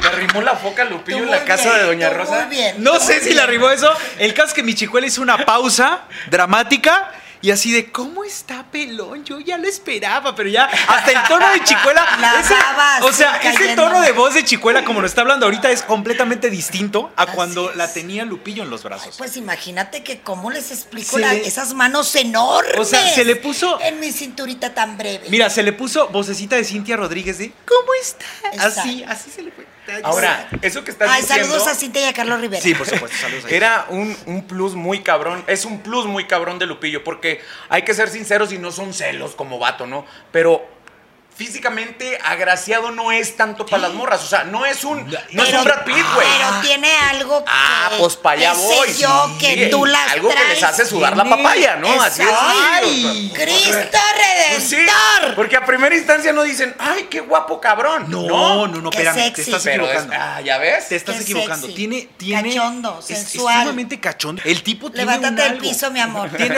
¿Te 0.00 0.06
arrimó 0.08 0.40
la 0.40 0.56
foca, 0.56 0.84
Lupillo, 0.84 1.18
en 1.18 1.30
la 1.30 1.44
casa 1.44 1.64
bien, 1.74 1.76
de 1.80 1.86
Doña 1.86 2.10
Rosa? 2.10 2.46
Muy 2.46 2.56
bien. 2.56 2.82
No 2.82 2.98
sé 2.98 3.18
si 3.20 3.26
le 3.26 3.32
bien. 3.32 3.40
arribó 3.40 3.70
eso. 3.70 3.90
El 4.18 4.32
caso 4.32 4.48
es 4.48 4.54
que 4.54 4.62
mi 4.62 4.74
chicuela 4.74 5.06
hizo 5.06 5.20
una 5.20 5.44
pausa 5.44 6.04
dramática 6.30 7.12
y 7.42 7.50
así 7.50 7.72
de, 7.72 7.90
¿cómo 7.92 8.24
está 8.24 8.64
pelón? 8.70 9.24
Yo 9.24 9.38
ya 9.40 9.58
lo 9.58 9.68
esperaba, 9.68 10.34
pero 10.34 10.48
ya 10.48 10.64
hasta 10.64 11.10
el 11.12 11.28
tono 11.28 11.48
de 11.50 11.62
chicuela. 11.64 12.04
La 12.20 12.40
ese- 12.40 12.54
baba 12.54 12.98
o 13.02 13.12
sea, 13.12 13.36
ese 13.36 13.74
tono 13.76 14.00
de 14.00 14.12
voz 14.12 14.34
de 14.34 14.44
chicuela, 14.44 14.84
como 14.84 15.00
lo 15.00 15.06
está 15.06 15.20
hablando 15.22 15.46
ahorita, 15.46 15.70
es 15.70 15.82
completamente 15.82 16.50
distinto 16.50 17.12
a 17.16 17.26
cuando 17.26 17.72
la 17.74 17.92
tenía 17.92 18.24
Lupillo 18.24 18.62
en 18.62 18.70
los 18.70 18.82
brazos. 18.82 19.16
Pues 19.18 19.36
imagínate 19.36 20.02
que 20.02 20.20
cómo 20.20 20.50
les 20.50 20.70
explico 20.70 21.16
Se 21.16 21.20
la- 21.20 21.32
le- 21.34 21.46
esas 21.46 21.74
manos 21.74 22.14
enormes. 22.16 22.78
O 22.78 22.84
sea, 22.84 23.06
se 23.14 23.24
le 23.24 23.36
puso- 23.36 23.78
en 23.82 24.00
mi 24.00 24.12
cinturita 24.12 24.74
tan 24.74 24.96
breve. 24.96 25.26
Mira, 25.28 25.50
se 25.50 25.62
le 25.62 25.72
puso 25.72 26.08
vocecita 26.08 26.56
de 26.56 26.64
Cintia 26.64 26.96
Rodríguez 26.96 27.38
de, 27.38 27.52
¿cómo 27.66 27.92
está? 28.00 28.24
Exacto. 28.52 28.80
Así, 28.80 29.04
así 29.04 29.30
se 29.30 29.42
le 29.42 29.50
fue. 29.52 29.66
Ahora, 30.02 30.48
eso 30.62 30.82
que 30.82 30.90
estás 30.90 31.08
Ay, 31.08 31.22
diciendo... 31.22 31.46
saludos 31.46 31.68
a 31.68 31.74
Cintia 31.76 32.02
y 32.02 32.04
a 32.06 32.12
Carlos 32.12 32.40
Rivera. 32.40 32.60
Sí, 32.60 32.74
por 32.74 32.88
supuesto, 32.88 33.16
saludos 33.18 33.44
a 33.44 33.48
ellos. 33.48 33.52
Era 33.56 33.86
un, 33.90 34.16
un 34.26 34.44
plus 34.44 34.74
muy 34.74 35.04
cabrón, 35.04 35.44
es 35.46 35.64
un 35.64 35.80
plus 35.80 36.06
muy 36.06 36.26
cabrón 36.26 36.58
de 36.58 36.66
Lupillo, 36.66 37.04
porque 37.04 37.25
hay 37.68 37.82
que 37.82 37.94
ser 37.94 38.08
sinceros 38.08 38.52
y 38.52 38.58
no 38.58 38.72
son 38.72 38.92
celos 38.92 39.34
como 39.34 39.58
vato, 39.58 39.86
¿no? 39.86 40.04
Pero 40.32 40.75
físicamente 41.36 42.18
agraciado 42.24 42.90
no 42.90 43.12
es 43.12 43.36
tanto 43.36 43.66
para 43.66 43.82
las 43.82 43.92
morras, 43.92 44.24
o 44.24 44.26
sea, 44.26 44.44
no 44.44 44.64
es 44.64 44.84
un, 44.84 45.06
no 45.32 45.42
es 45.44 45.52
un 45.52 45.64
Brad 45.64 45.84
Pitt, 45.84 45.96
güey. 46.14 46.26
Pero 46.38 46.60
tiene 46.62 46.90
algo 47.10 47.44
que. 47.44 47.50
Ah, 47.54 47.90
pues 47.98 48.16
para 48.16 48.38
allá 48.40 48.52
voy. 48.54 48.94
yo 48.94 49.36
que 49.38 49.64
Sí, 49.66 49.70
tú 49.70 49.84
las 49.84 50.12
Algo 50.12 50.28
que 50.30 50.44
les 50.48 50.62
hace 50.62 50.86
sudar 50.86 51.16
la 51.16 51.24
papaya, 51.24 51.76
¿no? 51.76 52.00
Así 52.00 52.22
es. 52.22 52.28
Ay. 52.32 53.30
¡Cristo 53.34 53.70
Pues 54.50 54.62
sí, 54.64 54.76
Redentor! 54.76 55.34
porque 55.34 55.56
a 55.56 55.64
primera 55.66 55.94
instancia 55.94 56.32
no 56.32 56.42
dicen, 56.42 56.74
ay, 56.78 57.06
qué 57.10 57.20
guapo 57.20 57.60
cabrón. 57.60 58.06
No, 58.08 58.66
no, 58.66 58.80
no, 58.80 58.90
Qué 58.90 59.02
espérame, 59.02 59.32
te 59.32 59.42
estás 59.42 59.62
Pero 59.62 59.84
es- 59.84 59.90
equivocando. 59.90 60.14
ah, 60.18 60.40
ya 60.40 60.58
ves. 60.58 60.88
Te 60.88 60.96
estás 60.96 61.16
Qué 61.16 61.22
equivocando. 61.22 61.66
sexy. 61.66 61.74
Tiene, 61.76 62.08
tiene. 62.16 62.48
Cachondo, 62.54 62.98
es- 63.00 63.06
sensual. 63.06 63.54
Es 63.56 63.60
sumamente 63.62 64.00
cachondo. 64.00 64.42
El 64.44 64.62
tipo 64.62 64.90
tiene 64.90 65.04
Levántate 65.12 65.42
un 65.42 65.48
del 65.52 65.58
piso, 65.58 65.90
mi 65.90 66.00
amor. 66.00 66.30
Tiene, 66.36 66.56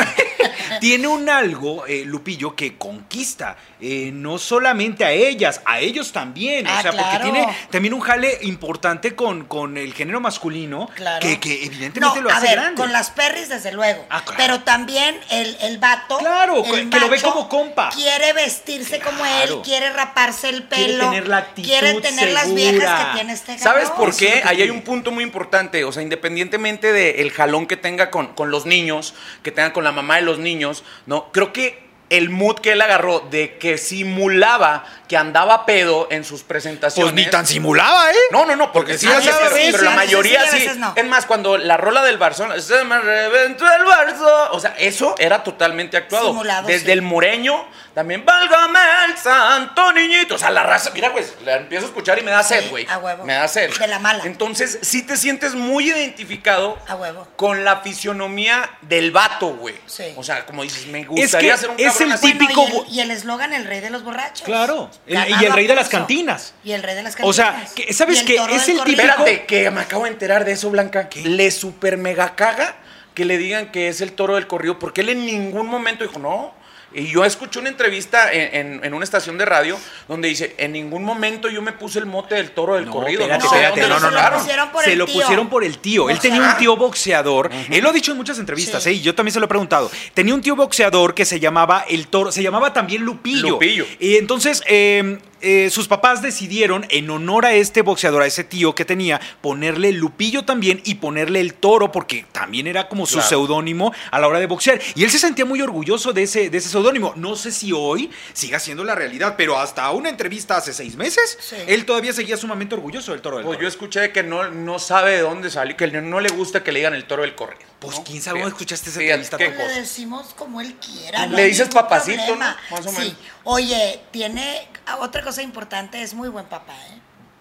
tiene 0.81 1.09
un 1.09 1.29
algo, 1.29 1.87
eh, 1.87 2.03
Lupillo, 2.05 2.55
que 2.55 2.77
conquista. 2.79 3.57
eh, 3.81 4.11
no 4.13 4.39
solamente 4.39 4.68
a 4.69 5.13
ellas, 5.13 5.61
a 5.65 5.81
ellos 5.81 6.13
también. 6.13 6.67
Ah, 6.67 6.77
o 6.79 6.83
sea, 6.83 6.91
claro. 6.93 7.09
porque 7.11 7.31
tiene 7.31 7.57
también 7.71 7.95
un 7.95 8.01
jale 8.01 8.39
importante 8.43 9.15
con, 9.15 9.45
con 9.47 9.77
el 9.77 9.95
género 9.95 10.21
masculino. 10.21 10.89
Claro. 10.95 11.21
Que, 11.21 11.41
que 11.41 11.65
evidentemente 11.65 12.01
No, 12.01 12.23
lo 12.23 12.31
a 12.31 12.37
hace 12.37 12.47
ver, 12.49 12.57
grande. 12.57 12.81
con 12.81 12.93
las 12.93 13.11
perris, 13.11 13.49
desde 13.49 13.73
luego. 13.73 14.05
Ah, 14.11 14.23
claro. 14.25 14.37
Pero 14.39 14.61
también 14.61 15.19
el, 15.31 15.57
el 15.63 15.79
vato. 15.79 16.19
Claro, 16.19 16.65
el 16.65 16.91
que 16.91 17.01
lo 17.01 17.09
ve 17.09 17.21
como 17.21 17.49
compa. 17.49 17.91
Quiere 17.91 18.33
vestirse 18.33 19.01
como 19.01 19.25
él, 19.25 19.61
quiere 19.65 19.91
raparse 19.91 20.49
el 20.49 20.67
Quiere 20.69 20.93
pelo. 20.93 21.05
tener 21.11 21.29
la 21.29 21.39
actitud 21.39 21.69
quiere 21.69 22.01
tener 22.01 22.33
las 22.33 22.55
viejas 22.55 23.05
que 23.07 23.13
tiene 23.15 23.33
este 23.33 23.59
¿Sabes 23.59 23.89
cabrón. 23.91 24.07
por 24.07 24.17
qué? 24.17 24.43
Ahí 24.45 24.63
hay 24.63 24.71
un 24.71 24.83
punto 24.83 25.11
muy 25.11 25.25
importante. 25.25 25.85
O 25.85 25.93
sea, 25.93 26.03
independientemente 26.03 26.93
del 26.93 27.31
jalón 27.31 27.67
que 27.67 27.77
tenga 27.77 28.11
con, 28.11 28.29
con 28.35 28.51
los 28.51 28.67
niños, 28.67 29.15
que 29.43 29.51
tenga 29.53 29.73
con 29.73 29.85
la 29.85 29.93
mamá 29.93 30.17
de 30.17 30.23
los 30.23 30.39
niños, 30.39 30.85
¿no? 31.07 31.31
Creo 31.33 31.53
que 31.53 31.88
el 32.11 32.31
mood 32.31 32.57
que 32.57 32.73
él 32.73 32.81
agarró 32.81 33.21
de 33.21 33.57
que 33.59 33.79
simulaba 33.79 34.85
que 35.09 35.17
andaba 35.17 35.65
pedo 35.65 36.07
en 36.11 36.23
sus 36.23 36.43
presentaciones. 36.43 37.13
Pues 37.13 37.25
ni 37.25 37.31
tan 37.31 37.47
simulaba, 37.47 38.11
¿eh? 38.11 38.15
No, 38.31 38.45
no, 38.45 38.55
no, 38.57 38.71
porque 38.73 38.93
Porque 38.93 38.99
sí, 38.99 39.07
sí, 39.07 39.13
a 39.13 39.17
veces, 39.17 39.53
veces, 39.55 39.73
pero 39.73 39.85
la 39.85 39.91
mayoría 39.97 40.47
sí, 40.51 40.61
sí. 40.61 40.71
no. 40.79 40.93
Es 40.95 41.05
más, 41.07 41.25
cuando 41.27 41.57
la 41.57 41.77
rola 41.79 42.03
del 42.05 42.19
Barzón, 42.19 42.61
se 42.61 42.85
me 42.85 42.99
reventó 43.01 43.65
el 43.73 43.85
Barzo. 43.85 44.53
O 44.53 44.61
sea, 44.61 44.75
eso 44.79 45.15
era 45.19 45.43
totalmente 45.43 45.97
actuado. 45.97 46.29
Simulado, 46.29 46.69
Desde 46.69 46.85
sí. 46.87 46.91
el 46.93 47.01
Moreño, 47.03 47.67
también, 47.95 48.25
válgame 48.25 48.79
el 49.09 49.17
santo 49.17 49.93
niñito. 49.93 50.35
O 50.35 50.39
sea, 50.39 50.51
la 50.51 50.63
raza, 50.63 50.91
mira, 50.93 51.11
pues, 51.13 51.35
la 51.45 51.57
empiezo 51.57 51.87
a 51.87 51.89
escuchar 51.89 52.19
y 52.19 52.23
me 52.23 52.31
da 52.31 52.43
Sí, 52.43 52.55
sed, 52.55 52.71
güey. 52.71 52.87
a 52.89 52.99
huevo. 52.99 53.25
Me 53.25 53.33
da 53.35 53.49
sed. 53.49 53.71
De 53.79 53.87
la 53.89 53.99
mala. 53.99 54.25
Entonces, 54.25 54.79
sí 54.83 55.03
te 55.03 55.17
sientes 55.17 55.55
muy 55.55 55.89
identificado 55.91 56.79
A 56.87 56.95
huevo. 56.97 57.27
con 57.37 57.65
la 57.65 57.79
fisionomía 57.81 58.69
del 58.83 59.11
vato, 59.11 59.49
güey. 59.57 59.75
Sí. 59.87 60.13
O 60.17 60.23
sea, 60.23 60.45
como 60.47 60.63
dices, 60.63 60.87
me 60.87 61.05
gustaría 61.05 61.53
que 61.53 61.59
ser 61.59 61.71
un 61.71 61.81
es 61.81 61.87
cabrón 61.87 62.09
el 62.09 62.13
así. 62.15 62.33
típico- 62.33 62.61
Bueno, 62.67 62.85
y 62.87 62.91
el- 62.91 62.95
y 62.97 63.01
el 63.01 63.11
eslogan, 63.11 63.53
el 63.53 63.65
rey 63.65 63.81
de 63.81 63.91
los 63.91 64.05
borrachos. 64.05 64.43
Claro. 64.43 64.91
El- 65.07 65.17
y 65.41 65.45
el 65.45 65.53
rey 65.53 65.67
de 65.67 65.75
las 65.75 65.89
cantinas. 65.89 66.55
Y 66.65 66.73
el 66.73 66.83
rey 66.83 66.95
de 66.95 67.03
las 67.03 67.17
O 67.23 67.33
sea, 67.33 67.53
cantinas. 67.53 67.73
que- 67.73 67.93
¿sabes 67.95 68.17
Y 68.17 68.21
el 68.21 68.27
qué? 68.27 68.37
toro 68.37 68.55
Es 68.55 68.67
del 68.67 68.71
el 68.73 68.79
corrido. 68.79 68.97
típico- 69.03 69.13
Espérate, 69.25 69.47
que 69.47 69.71
me 69.71 69.81
acabo 69.81 70.05
de 70.05 70.11
enterar 70.11 70.45
de 70.45 70.53
eso, 70.53 70.71
Blanca. 70.71 71.09
Le 71.25 71.51
super 71.51 71.97
mega 71.97 72.35
caga 72.37 72.77
que 73.15 73.25
le 73.25 73.39
digan 73.39 73.73
que 73.73 73.89
es 73.89 74.01
el 74.01 74.13
toro 74.13 74.35
del 74.35 74.47
corrido, 74.47 74.79
porque 74.79 75.01
él 75.01 75.09
en 75.09 75.25
ningún 75.27 75.67
momento 75.67 76.05
dijo, 76.05 76.19
no. 76.19 76.53
Y 76.95 77.07
yo 77.09 77.25
escuché 77.25 77.59
una 77.59 77.69
entrevista 77.69 78.33
en, 78.33 78.55
en- 78.77 78.85
en 78.85 78.95
una 78.95 79.05
estación 79.05 79.37
de 79.37 79.45
radio 79.45 79.79
donde 80.09 80.29
dice, 80.29 80.55
en 80.57 80.73
ningún 80.73 81.05
momento 81.05 81.49
yo 81.51 81.61
me 81.61 81.73
puse 81.73 81.99
el 81.99 82.07
mote 82.07 82.35
del 82.37 82.53
toro 82.53 82.77
del 82.77 82.87
No, 82.87 82.93
corrido. 82.93 83.23
espérate, 83.31 83.81
no 83.83 83.89
no, 83.89 84.01
lo 84.01 84.11
no, 84.11 84.11
no. 84.11 84.19
Se 84.19 84.31
lo 84.31 84.39
pusieron 84.39 84.71
por 84.71 84.85
se 84.85 84.93
el 84.93 84.99
lo 84.99 85.05
tío. 85.07 85.15
pusieron 85.21 85.49
por 85.51 85.65
el 85.65 85.79
tío. 85.79 86.09
Él 86.09 86.17
O 86.17 86.21
tenía 86.21 86.41
un 86.41 86.57
tío 86.57 86.77
boxeador. 86.77 87.51
Él 87.71 87.83
lo 87.83 87.91
ha 87.91 87.93
dicho 87.93 88.13
en 88.13 88.17
muchas 88.17 88.39
entrevistas, 88.39 88.83
Sí. 88.83 88.91
¿eh? 88.91 88.93
y 88.95 89.01
yo 89.03 89.15
también 89.15 89.33
se 89.35 89.39
lo 89.41 89.45
he 89.45 89.49
preguntado. 89.49 89.91
Tenía 90.15 90.35
un 90.35 90.41
tío 90.41 90.57
boxeador 90.57 91.15
que 91.15 91.25
se 91.27 91.39
llamaba 91.41 91.85
el 91.89 92.07
toro, 92.09 92.33
se 92.33 92.43
llamaba 92.43 92.73
también 92.73 93.03
Lupillo. 93.03 93.51
Lupillo. 93.51 93.85
Y 93.99 94.17
entonces 94.17 94.63
eh, 94.67 95.19
eh, 95.41 95.71
sus 95.71 95.89
papás 95.89 96.23
decidieron, 96.23 96.87
en 96.91 97.09
honor 97.11 97.47
a 97.47 97.53
este 97.55 97.83
boxeador, 97.83 98.23
a 98.23 98.27
ese 98.27 98.45
tío 98.45 98.75
que 98.75 98.85
tenía, 98.85 99.21
ponerle 99.41 99.93
Lupillo 99.93 100.45
también 100.45 100.81
y 100.85 100.97
ponerle 100.97 101.41
el 101.41 101.55
toro, 101.55 101.93
porque 101.93 102.27
también 102.33 102.67
era 102.67 102.89
como 102.89 103.07
su 103.07 103.15
Claro. 103.15 103.29
seudónimo 103.29 103.93
a 104.11 104.19
la 104.19 104.29
hora 104.29 104.39
de 104.41 104.47
boxear. 104.47 104.81
Y 104.95 105.05
él 105.05 105.11
se 105.11 105.19
sentía 105.19 105.45
muy 105.45 105.61
orgulloso 105.63 106.13
de 106.13 106.23
ese, 106.25 106.51
de 106.51 106.59
ese 106.59 106.69
seudónimo. 106.69 107.13
No 107.17 107.37
sé 107.37 107.53
si 107.53 107.73
hoy 107.73 108.11
siga 108.33 108.59
siendo 108.59 108.85
la 108.85 108.95
realidad, 108.95 109.35
pero 109.37 109.59
hasta 109.59 109.91
una 109.91 110.09
entrevista 110.09 110.57
hace 110.57 110.73
seis 110.73 110.97
meses, 110.97 111.39
Sí. 111.41 111.57
él 111.67 111.85
todavía 111.85 112.13
seguía 112.13 112.37
sumamente 112.37 112.75
orgulloso 112.75 113.13
del 113.13 113.21
toro 113.21 113.37
del 113.37 113.45
Pues 113.47 113.55
yo 113.57 113.59
corrido. 113.59 113.69
escuché 113.69 114.13
que 114.13 114.23
no, 114.23 114.51
no 114.51 114.79
sabe 114.79 115.13
de 115.13 115.21
dónde 115.21 115.51
salió, 115.51 115.77
que 115.77 115.87
no 115.89 116.21
le 116.21 116.29
gusta 116.31 116.63
que 116.65 116.73
le 116.73 116.81
digan 116.81 116.95
el 116.95 117.05
toro 117.05 117.23
del 117.23 117.35
corrido. 117.35 117.63
Pues, 117.79 117.97
¿no? 117.97 118.03
quién 118.05 118.21
sabe 118.21 118.41
dónde 118.41 118.55
escuchaste 118.55 118.91
esa 118.91 119.01
entrevista 119.01 119.37
qué 119.37 119.51
tan 119.51 119.59
Le 119.69 119.75
decimos 119.75 120.35
como 120.37 120.61
él 120.61 120.75
quiera. 120.85 121.27
Le 121.27 121.45
dices 121.45 121.69
papacito, 121.69 122.17
problema. 122.27 122.57
¿no? 122.71 122.77
Más 122.77 122.87
o 122.87 122.91
Sí. 122.91 122.99
menos. 122.99 123.15
Oye, 123.45 124.01
tiene 124.11 124.67
otra 124.97 125.23
cosa 125.23 125.43
importante, 125.43 126.03
es 126.03 126.15
muy 126.15 126.29
buen 126.29 126.47
papá, 126.47 126.75
¿eh? 126.91 126.98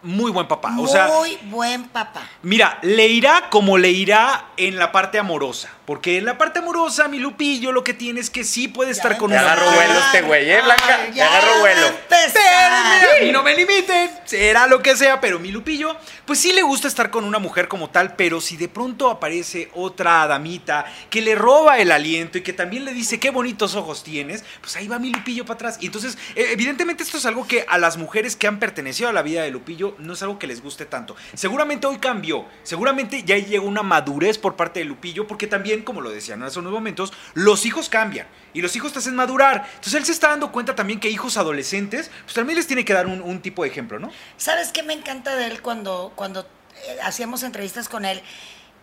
Muy 0.07 0.31
buen 0.31 0.47
papá. 0.47 0.69
muy 0.69 0.85
O 0.85 0.87
sea, 0.87 1.09
buen 1.43 1.83
papá. 1.89 2.21
mira, 2.41 2.79
le 2.81 3.07
irá 3.07 3.49
como 3.49 3.77
le 3.77 3.89
irá 3.91 4.45
en 4.55 4.77
la 4.77 4.91
parte 4.91 5.19
amorosa. 5.19 5.69
Porque 5.85 6.17
en 6.17 6.25
la 6.25 6.37
parte 6.37 6.59
amorosa, 6.59 7.07
mi 7.07 7.17
Lupillo 7.17 7.71
lo 7.71 7.81
que 7.83 7.93
tiene 7.93 8.19
es 8.19 8.29
que 8.29 8.43
sí 8.43 8.67
puede 8.67 8.91
estar 8.91 9.13
Ya 9.13 9.17
con 9.17 9.31
una 9.31 9.39
agarró 9.39 9.65
mujer. 9.71 9.87
vuelo 9.87 9.99
este 10.01 10.21
güey, 10.21 10.49
¿eh, 10.51 10.61
Blanca? 10.61 10.99
Ay, 11.01 11.11
Ya 11.13 11.27
agarró 11.27 11.47
va 11.51 11.55
a 11.55 11.59
vuelo. 11.59 11.87
Pero, 12.09 13.21
mira, 13.23 13.31
no 13.31 13.43
me 13.43 13.55
limiten, 13.55 14.11
será 14.25 14.67
lo 14.67 14.81
que 14.81 14.97
sea, 14.97 15.21
pero 15.21 15.39
mi 15.39 15.49
Lupillo, 15.49 15.95
pues 16.25 16.39
sí 16.39 16.51
le 16.51 16.61
gusta 16.61 16.89
estar 16.89 17.09
con 17.09 17.23
una 17.23 17.39
mujer 17.39 17.69
como 17.69 17.89
tal, 17.89 18.15
pero 18.15 18.41
si 18.41 18.57
de 18.57 18.67
pronto 18.67 19.09
aparece 19.09 19.69
otra 19.75 20.27
damita 20.27 20.85
que 21.09 21.21
le 21.21 21.35
roba 21.35 21.77
el 21.79 21.91
aliento 21.91 22.37
y 22.37 22.41
que 22.41 22.51
también 22.53 22.83
le 22.83 22.93
dice 22.93 23.17
qué 23.19 23.29
bonitos 23.29 23.75
ojos 23.75 24.03
tienes, 24.03 24.43
pues 24.59 24.75
ahí 24.75 24.89
va 24.89 24.99
mi 24.99 25.09
Lupillo 25.11 25.45
para 25.45 25.55
atrás. 25.55 25.77
Y 25.79 25.85
entonces, 25.85 26.17
eh, 26.35 26.49
evidentemente 26.51 27.03
esto 27.03 27.17
es 27.17 27.25
algo 27.25 27.47
que 27.47 27.65
a 27.69 27.77
las 27.77 27.95
mujeres 27.95 28.35
que 28.35 28.47
han 28.47 28.59
pertenecido 28.59 29.07
a 29.09 29.13
la 29.13 29.21
vida 29.21 29.41
de 29.43 29.51
Lupillo 29.51 29.95
no 29.99 30.13
es 30.13 30.21
algo 30.21 30.39
que 30.39 30.47
les 30.47 30.61
guste 30.61 30.85
tanto. 30.85 31.15
Seguramente 31.33 31.87
hoy 31.87 31.97
cambió, 31.97 32.45
seguramente 32.63 33.23
ya 33.23 33.37
llegó 33.37 33.67
una 33.67 33.83
madurez 33.83 34.37
por 34.37 34.55
parte 34.55 34.79
de 34.79 34.85
Lupillo, 34.85 35.27
porque 35.27 35.47
también, 35.47 35.83
como 35.83 36.01
lo 36.01 36.09
decían 36.09 36.43
hace 36.43 36.59
unos 36.59 36.71
momentos, 36.71 37.13
los 37.33 37.65
hijos 37.65 37.89
cambian 37.89 38.27
y 38.53 38.61
los 38.61 38.75
hijos 38.75 38.93
te 38.93 38.99
hacen 38.99 39.15
madurar. 39.15 39.65
Entonces 39.67 39.93
él 39.95 40.05
se 40.05 40.11
está 40.11 40.29
dando 40.29 40.51
cuenta 40.51 40.75
también 40.75 40.99
que 40.99 41.09
hijos 41.09 41.37
adolescentes, 41.37 42.11
pues 42.23 42.33
también 42.33 42.57
les 42.57 42.67
tiene 42.67 42.85
que 42.85 42.93
dar 42.93 43.07
un, 43.07 43.21
un 43.21 43.41
tipo 43.41 43.63
de 43.63 43.69
ejemplo, 43.69 43.99
¿no? 43.99 44.11
¿Sabes 44.37 44.71
qué 44.71 44.83
me 44.83 44.93
encanta 44.93 45.35
de 45.35 45.47
él 45.47 45.61
cuando, 45.61 46.11
cuando 46.15 46.41
eh, 46.41 46.97
hacíamos 47.03 47.43
entrevistas 47.43 47.89
con 47.89 48.05
él? 48.05 48.21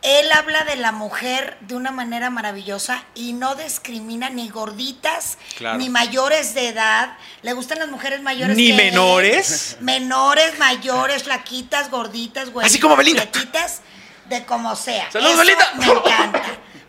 Él 0.05 0.31
habla 0.33 0.65
de 0.65 0.77
la 0.77 0.93
mujer 0.93 1.57
de 1.63 1.75
una 1.75 1.91
manera 1.91 2.29
maravillosa 2.29 3.03
y 3.15 3.33
no 3.33 3.55
discrimina 3.55 4.29
ni 4.29 4.51
gorditas, 4.51 5.39
Claro. 5.57 5.79
ni 5.79 5.89
mayores 5.89 6.55
de 6.55 6.69
edad. 6.69 7.17
Le 7.41 7.55
gustan 7.55 7.79
las 7.79 7.89
mujeres 7.89 8.21
mayores. 8.21 8.55
Ni 8.55 8.67
que 8.67 8.71
él. 8.73 8.77
menores. 8.77 9.79
Menores, 9.81 10.59
mayores, 10.59 11.23
flaquitas, 11.23 11.91
gorditas, 11.91 12.51
güey. 12.51 12.67
Así 12.67 12.79
como 12.79 12.97
Belinda. 12.97 13.23
Flaquitas. 13.23 13.81
de 14.29 14.45
como 14.47 14.75
sea. 14.77 15.11
¡Saludos, 15.11 15.47
Eso! 15.49 15.59
Me 15.77 15.87
encanta. 15.87 16.43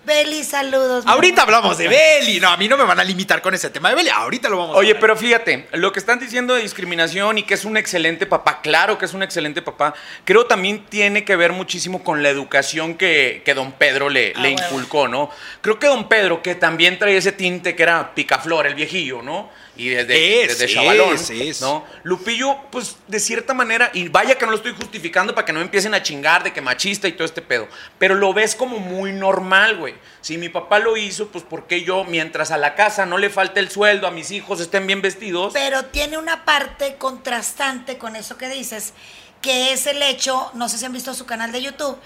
Beli, 0.05 0.43
saludos. 0.43 1.03
Ahorita 1.07 1.41
hablamos 1.41 1.77
de 1.77 1.87
Beli. 1.87 2.39
No, 2.39 2.49
a 2.49 2.57
mí 2.57 2.67
no 2.67 2.77
me 2.77 2.83
van 2.83 2.99
a 2.99 3.03
limitar 3.03 3.41
con 3.41 3.53
ese 3.53 3.69
tema 3.69 3.89
de 3.89 3.95
Beli. 3.95 4.09
Ahorita 4.09 4.49
lo 4.49 4.57
vamos 4.57 4.75
a 4.75 4.79
Oye, 4.79 4.93
pero 4.95 5.15
fíjate, 5.15 5.67
lo 5.73 5.91
que 5.91 5.99
están 5.99 6.19
diciendo 6.19 6.53
de 6.53 6.61
discriminación 6.61 7.37
y 7.39 7.43
que 7.43 7.55
es 7.55 7.65
un 7.65 7.77
excelente 7.77 8.25
papá, 8.25 8.61
claro 8.61 8.97
que 8.97 9.05
es 9.05 9.13
un 9.13 9.23
excelente 9.23 9.61
papá, 9.61 9.93
creo 10.23 10.45
también 10.45 10.85
tiene 10.85 11.23
que 11.23 11.35
ver 11.35 11.51
muchísimo 11.51 12.03
con 12.03 12.21
la 12.21 12.29
educación 12.29 12.95
que, 12.95 13.41
que 13.43 13.53
don 13.53 13.71
Pedro 13.71 14.09
le, 14.09 14.33
Ah, 14.35 14.41
le 14.41 14.51
inculcó, 14.51 15.07
¿no? 15.07 15.29
Creo 15.61 15.79
que 15.79 15.87
don 15.87 16.07
Pedro, 16.07 16.41
que 16.41 16.55
también 16.55 16.99
traía 16.99 17.17
ese 17.17 17.31
tinte 17.31 17.75
que 17.75 17.83
era 17.83 18.13
picaflor, 18.13 18.67
el 18.67 18.75
viejillo, 18.75 19.21
¿no? 19.21 19.49
Y 19.77 19.89
desde, 19.89 20.43
Es, 20.43 20.47
desde 20.49 20.65
es, 20.65 20.73
chavalón, 20.73 21.15
es. 21.15 21.61
¿no? 21.61 21.85
Lupillo, 22.03 22.57
pues 22.71 22.97
de 23.07 23.19
cierta 23.19 23.53
manera, 23.53 23.91
y 23.93 24.07
vaya 24.07 24.37
que 24.37 24.45
no 24.45 24.51
lo 24.51 24.57
estoy 24.57 24.73
justificando 24.73 25.35
para 25.35 25.45
que 25.45 25.53
no 25.53 25.59
me 25.59 25.65
empiecen 25.65 25.93
a 25.93 26.01
chingar 26.01 26.43
de 26.43 26.53
que 26.53 26.61
machista 26.61 27.07
y 27.07 27.11
todo 27.11 27.25
este 27.25 27.41
pedo, 27.41 27.67
pero 27.97 28.15
lo 28.15 28.33
ves 28.33 28.55
como 28.55 28.79
muy 28.79 29.11
normal, 29.11 29.77
güey. 29.77 29.95
Si 30.21 30.37
mi 30.37 30.49
papá 30.49 30.79
lo 30.79 30.97
hizo, 30.97 31.27
pues 31.27 31.43
porque 31.47 31.83
yo, 31.83 32.03
mientras 32.05 32.51
a 32.51 32.57
la 32.57 32.75
casa 32.75 33.05
no 33.05 33.17
le 33.17 33.29
falte 33.29 33.59
el 33.59 33.69
sueldo, 33.69 34.07
a 34.07 34.11
mis 34.11 34.31
hijos 34.31 34.59
estén 34.59 34.87
bien 34.87 35.01
vestidos. 35.01 35.53
Pero 35.53 35.85
tiene 35.85 36.17
una 36.17 36.45
parte 36.45 36.95
contrastante 36.95 37.97
con 37.97 38.15
eso 38.15 38.37
que 38.37 38.49
dices, 38.49 38.93
que 39.41 39.73
es 39.73 39.85
el 39.87 40.01
hecho, 40.01 40.51
no 40.53 40.69
sé 40.69 40.77
si 40.77 40.85
han 40.85 40.93
visto 40.93 41.13
su 41.13 41.25
canal 41.25 41.51
de 41.51 41.61
YouTube, 41.61 41.97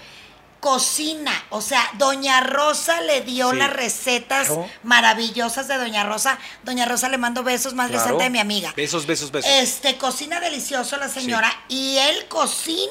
cocina. 0.60 1.32
O 1.50 1.60
sea, 1.62 1.82
Doña 1.94 2.40
Rosa 2.42 3.00
le 3.00 3.22
dio 3.22 3.50
Sí. 3.50 3.56
las 3.56 3.70
recetas 3.72 4.46
Claro. 4.48 4.68
maravillosas 4.82 5.68
de 5.68 5.76
Doña 5.78 6.04
Rosa. 6.04 6.38
Doña 6.62 6.84
Rosa 6.84 7.08
le 7.08 7.18
mando 7.18 7.42
besos, 7.42 7.74
más 7.74 7.90
Claro. 7.90 8.04
santa 8.04 8.24
de 8.24 8.30
mi 8.30 8.38
amiga. 8.38 8.72
Besos, 8.76 9.06
besos, 9.06 9.30
besos. 9.30 9.50
Este, 9.50 9.96
cocina 9.96 10.38
delicioso 10.40 10.96
la 10.98 11.08
señora 11.08 11.50
y 11.68 11.96
él 11.98 12.26
cocina. 12.28 12.86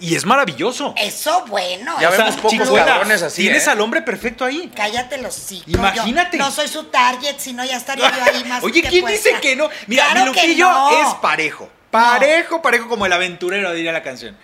Y 0.00 0.16
es 0.16 0.24
maravilloso. 0.26 0.92
Eso 0.96 1.44
bueno. 1.46 1.94
Ya 2.00 2.08
eso 2.08 2.18
vemos 2.18 2.36
pocos 2.38 2.68
cabrones 2.68 3.22
así, 3.22 3.42
Tienes 3.42 3.66
¿eh? 3.66 3.70
al 3.70 3.80
hombre 3.80 4.02
perfecto 4.02 4.44
ahí. 4.44 4.70
Cállate 4.74 5.18
los 5.18 5.36
hocico. 5.36 5.70
Imagínate. 5.70 6.36
Yo 6.36 6.44
no 6.44 6.50
soy 6.50 6.66
su 6.66 6.84
target, 6.84 7.36
si 7.38 7.52
no 7.52 7.64
ya 7.64 7.76
estaría 7.76 8.10
yo 8.10 8.24
ahí 8.24 8.42
más 8.44 8.62
Oye, 8.64 8.82
que 8.82 8.88
¿quién 8.88 9.02
puesta. 9.02 9.28
dice 9.28 9.40
que 9.40 9.54
no? 9.54 9.68
Mira, 9.86 10.06
Claro 10.10 10.32
mi 10.32 10.40
que 10.40 10.46
Lupillo 10.48 10.68
no. 10.68 11.08
es 11.08 11.14
parejo. 11.22 11.70
Parejo, 11.92 12.60
parejo 12.60 12.88
como 12.88 13.06
el 13.06 13.12
aventurero, 13.12 13.72
diría 13.72 13.92
la 13.92 14.02
canción. 14.02 14.36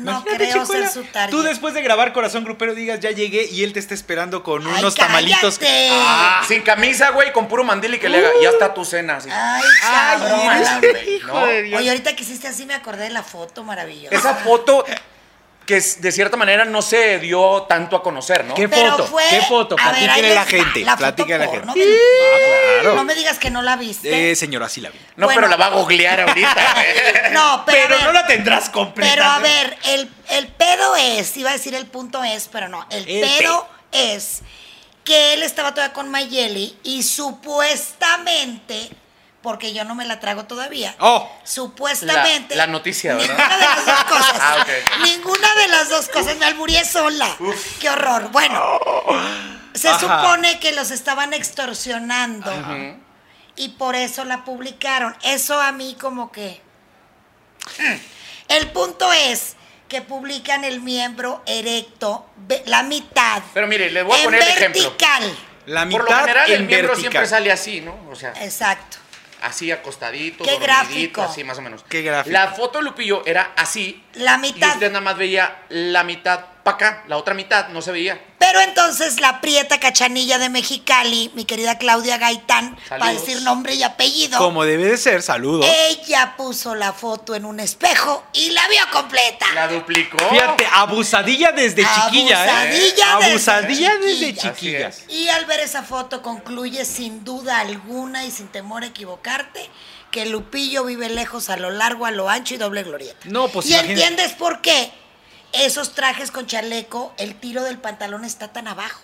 No 0.00 0.10
Imagínate, 0.12 0.36
creo 0.50 0.62
chicuela, 0.62 0.88
ser 0.90 1.04
su 1.04 1.10
target. 1.10 1.30
Tú 1.30 1.42
después 1.42 1.74
de 1.74 1.82
grabar 1.82 2.12
Corazón 2.12 2.44
Grupero 2.44 2.74
digas, 2.74 3.00
ya 3.00 3.10
llegué 3.10 3.44
y 3.50 3.62
él 3.64 3.72
te 3.72 3.80
está 3.80 3.94
esperando 3.94 4.42
con 4.42 4.66
Ay, 4.66 4.80
unos 4.80 4.94
tamalitos. 4.94 5.58
cállate. 5.58 5.88
Ah, 5.92 6.42
Sin 6.46 6.62
camisa, 6.62 7.10
güey, 7.10 7.32
con 7.32 7.48
puro 7.48 7.64
mandil 7.64 7.94
y 7.94 7.98
que 7.98 8.08
le 8.08 8.18
haga. 8.18 8.30
Ya 8.42 8.50
está 8.50 8.72
tu 8.74 8.84
cena. 8.84 9.16
así. 9.16 9.28
Ay, 9.32 9.62
Ay, 9.82 10.18
cabrón. 10.20 10.84
eres 10.84 11.08
hijo 11.08 11.28
¿no? 11.40 11.46
de 11.46 11.62
Dios. 11.62 11.80
Oye, 11.80 11.90
ahorita 11.90 12.16
que 12.16 12.22
hiciste 12.22 12.48
así 12.48 12.66
me 12.66 12.74
acordé 12.74 13.04
de 13.04 13.10
la 13.10 13.22
foto 13.22 13.62
maravillosa. 13.64 14.14
Esa 14.14 14.34
foto 14.36 14.84
que 15.70 15.80
de 15.80 16.12
cierta 16.12 16.36
manera 16.36 16.64
no 16.66 16.82
se 16.82 17.18
dio 17.18 17.62
tanto 17.62 17.96
a 17.96 18.02
conocer, 18.02 18.44
¿no? 18.44 18.54
¿Qué 18.54 18.68
Pero 18.68 18.90
foto? 18.90 19.06
fue- 19.06 19.24
¿Qué 19.30 19.40
foto? 19.42 19.76
a 19.78 19.92
ver, 19.92 20.10
ahí 20.10 20.20
Platíquele 20.20 20.32
a 20.32 20.34
la 20.34 20.44
gente. 20.44 20.80
La 20.80 20.92
foto 20.92 20.98
Platíquele 20.98 21.34
a 21.34 21.38
la 21.38 21.52
gente. 21.52 21.68
Ah, 21.70 21.74
claro. 22.82 22.94
No 22.96 23.04
me 23.04 23.14
digas 23.14 23.38
que 23.38 23.50
no 23.50 23.62
la 23.62 23.76
viste. 23.76 24.30
Eh, 24.32 24.36
señora, 24.36 24.68
sí 24.68 24.80
la 24.80 24.90
vi. 24.90 24.98
No, 25.16 25.26
bueno. 25.26 25.40
pero 25.40 25.48
la 25.48 25.56
va 25.56 25.66
a 25.66 25.70
googlear 25.70 26.20
ahorita. 26.20 26.74
no, 27.32 27.62
pero, 27.64 27.78
Pero 27.88 27.96
ver, 27.96 28.04
no 28.06 28.12
la 28.12 28.26
tendrás 28.26 28.68
completa. 28.68 29.10
Pero 29.14 29.24
a 29.24 29.38
ver, 29.38 29.78
el, 29.84 30.10
el 30.30 30.48
pedo 30.48 30.96
es, 30.96 31.36
iba 31.36 31.50
a 31.50 31.52
decir 31.54 31.74
el 31.74 31.86
punto 31.86 32.22
es, 32.22 32.48
pero 32.48 32.68
no, 32.68 32.86
el, 32.90 33.08
El 33.08 33.20
pedo 33.28 33.66
es 33.92 34.40
que 35.04 35.32
él 35.34 35.42
estaba 35.42 35.72
todavía 35.74 35.94
con 35.94 36.08
Mayeli 36.10 36.76
y 36.82 37.02
supuestamente, 37.02 38.90
porque 39.42 39.72
yo 39.72 39.84
no 39.84 39.94
me 39.94 40.04
la 40.04 40.20
trago 40.20 40.44
todavía, 40.44 40.94
Oh. 41.00 41.30
supuestamente... 41.44 42.54
La- 42.56 42.66
la 42.66 42.72
noticia, 42.72 43.14
¿verdad? 43.14 43.36
Ninguna 43.38 43.56
de 43.56 43.64
las 43.66 43.86
dos 43.86 44.04
cosas. 44.04 44.36
Ah. 44.40 44.66
Ninguna 45.04 45.54
de 45.54 45.68
las 45.68 45.88
dos 45.88 46.08
cosas, 46.08 46.36
me 46.36 46.44
alburía 46.44 46.84
sola. 46.84 47.28
Qué 47.80 47.88
horror. 47.88 48.30
Bueno, 48.32 48.78
se 49.74 49.88
Ajá. 49.88 49.98
supone 49.98 50.60
que 50.60 50.72
los 50.72 50.90
estaban 50.90 51.32
extorsionando 51.32 52.52
y 53.56 53.70
por 53.70 53.94
eso 53.96 54.24
la 54.24 54.44
publicaron. 54.44 55.16
Eso 55.22 55.58
a 55.60 55.72
mí 55.72 55.96
como 55.98 56.30
que... 56.30 56.60
El 58.48 58.70
punto 58.72 59.10
es 59.12 59.56
que 59.88 60.02
publican 60.02 60.64
el 60.64 60.80
miembro 60.80 61.42
erecto, 61.46 62.26
la 62.66 62.82
mitad. 62.82 63.42
Pero 63.54 63.66
mire, 63.66 63.90
le 63.90 64.02
voy 64.02 64.20
a 64.20 64.24
poner 64.24 64.42
el 64.42 64.48
ejemplo. 64.48 64.82
vertical. 64.82 65.36
La 65.66 65.84
mitad 65.84 66.00
Por 66.00 66.10
lo 66.10 66.16
general, 66.18 66.50
el 66.50 66.64
miembro 66.64 66.88
vertical. 66.88 67.00
siempre 67.12 67.26
sale 67.28 67.52
así, 67.52 67.80
¿no? 67.80 67.96
O 68.10 68.14
sea, 68.16 68.32
Exacto. 68.42 68.98
Así 69.42 69.70
acostadito, 69.72 70.44
Qué 70.44 70.50
dormidito, 70.52 70.66
gráfico. 70.66 71.22
así 71.22 71.44
más 71.44 71.58
o 71.58 71.62
menos. 71.62 71.84
Qué 71.88 72.02
gráfico. 72.02 72.32
La 72.32 72.48
foto 72.48 72.78
de 72.78 72.84
Lupillo 72.84 73.22
era 73.26 73.52
así. 73.56 74.02
La 74.14 74.36
Y 74.36 74.40
mitad. 74.40 74.74
usted 74.74 74.88
nada 74.88 75.00
más 75.00 75.16
veía 75.16 75.62
la 75.68 76.04
mitad 76.04 76.40
para 76.76 76.90
acá, 76.90 77.04
la 77.08 77.16
otra 77.16 77.34
mitad 77.34 77.68
no 77.68 77.82
se 77.82 77.92
veía. 77.92 78.20
Pero 78.38 78.60
entonces 78.60 79.20
la 79.20 79.40
prieta 79.40 79.78
cachanilla 79.78 80.38
de 80.38 80.48
Mexicali, 80.48 81.30
mi 81.34 81.44
querida 81.44 81.76
Claudia 81.78 82.16
Gaitán, 82.18 82.76
para 82.88 83.12
decir 83.12 83.42
nombre 83.42 83.74
y 83.74 83.82
apellido, 83.82 84.38
Como 84.38 84.64
debe 84.64 84.84
de 84.86 84.96
ser, 84.96 85.22
saludos. 85.22 85.66
ella 85.88 86.34
puso 86.36 86.74
la 86.74 86.92
foto 86.92 87.34
en 87.34 87.44
un 87.44 87.60
espejo 87.60 88.24
y 88.32 88.50
la 88.50 88.66
vio 88.68 88.82
completa. 88.92 89.46
La 89.54 89.68
duplicó. 89.68 90.16
Fíjate, 90.30 90.66
abusadilla 90.72 91.52
desde 91.52 91.84
chiquilla, 91.86 92.46
¿eh? 92.46 92.50
Abusadilla 92.50 93.16
desde 93.18 93.30
Abusadilla 93.30 93.96
desde 93.98 94.26
chiquilla. 94.34 94.54
chiquilla. 94.54 94.88
Así 94.88 95.02
es. 95.08 95.14
Y 95.14 95.28
al 95.28 95.44
ver 95.44 95.60
esa 95.60 95.82
foto 95.82 96.22
concluye 96.22 96.84
sin 96.84 97.24
duda 97.24 97.58
alguna 97.60 98.24
y 98.24 98.30
sin 98.30 98.48
temor 98.48 98.82
a 98.82 98.86
equivocarte 98.86 99.68
que 100.10 100.26
Lupillo 100.26 100.84
vive 100.84 101.08
lejos 101.08 101.50
a 101.50 101.56
lo 101.56 101.70
largo, 101.70 102.04
a 102.06 102.10
lo 102.10 102.28
ancho 102.28 102.54
y 102.54 102.56
doble 102.56 102.82
glorieta. 102.82 103.18
No, 103.26 103.48
pues 103.48 103.66
¿Y 103.66 103.74
imagínate. 103.74 103.92
entiendes 104.02 104.32
por 104.36 104.60
qué? 104.60 104.92
Esos 105.52 105.94
trajes 105.94 106.30
con 106.30 106.46
chaleco, 106.46 107.12
el 107.18 107.34
tiro 107.34 107.64
del 107.64 107.78
pantalón 107.78 108.24
está 108.24 108.48
tan 108.48 108.68
abajo. 108.68 109.00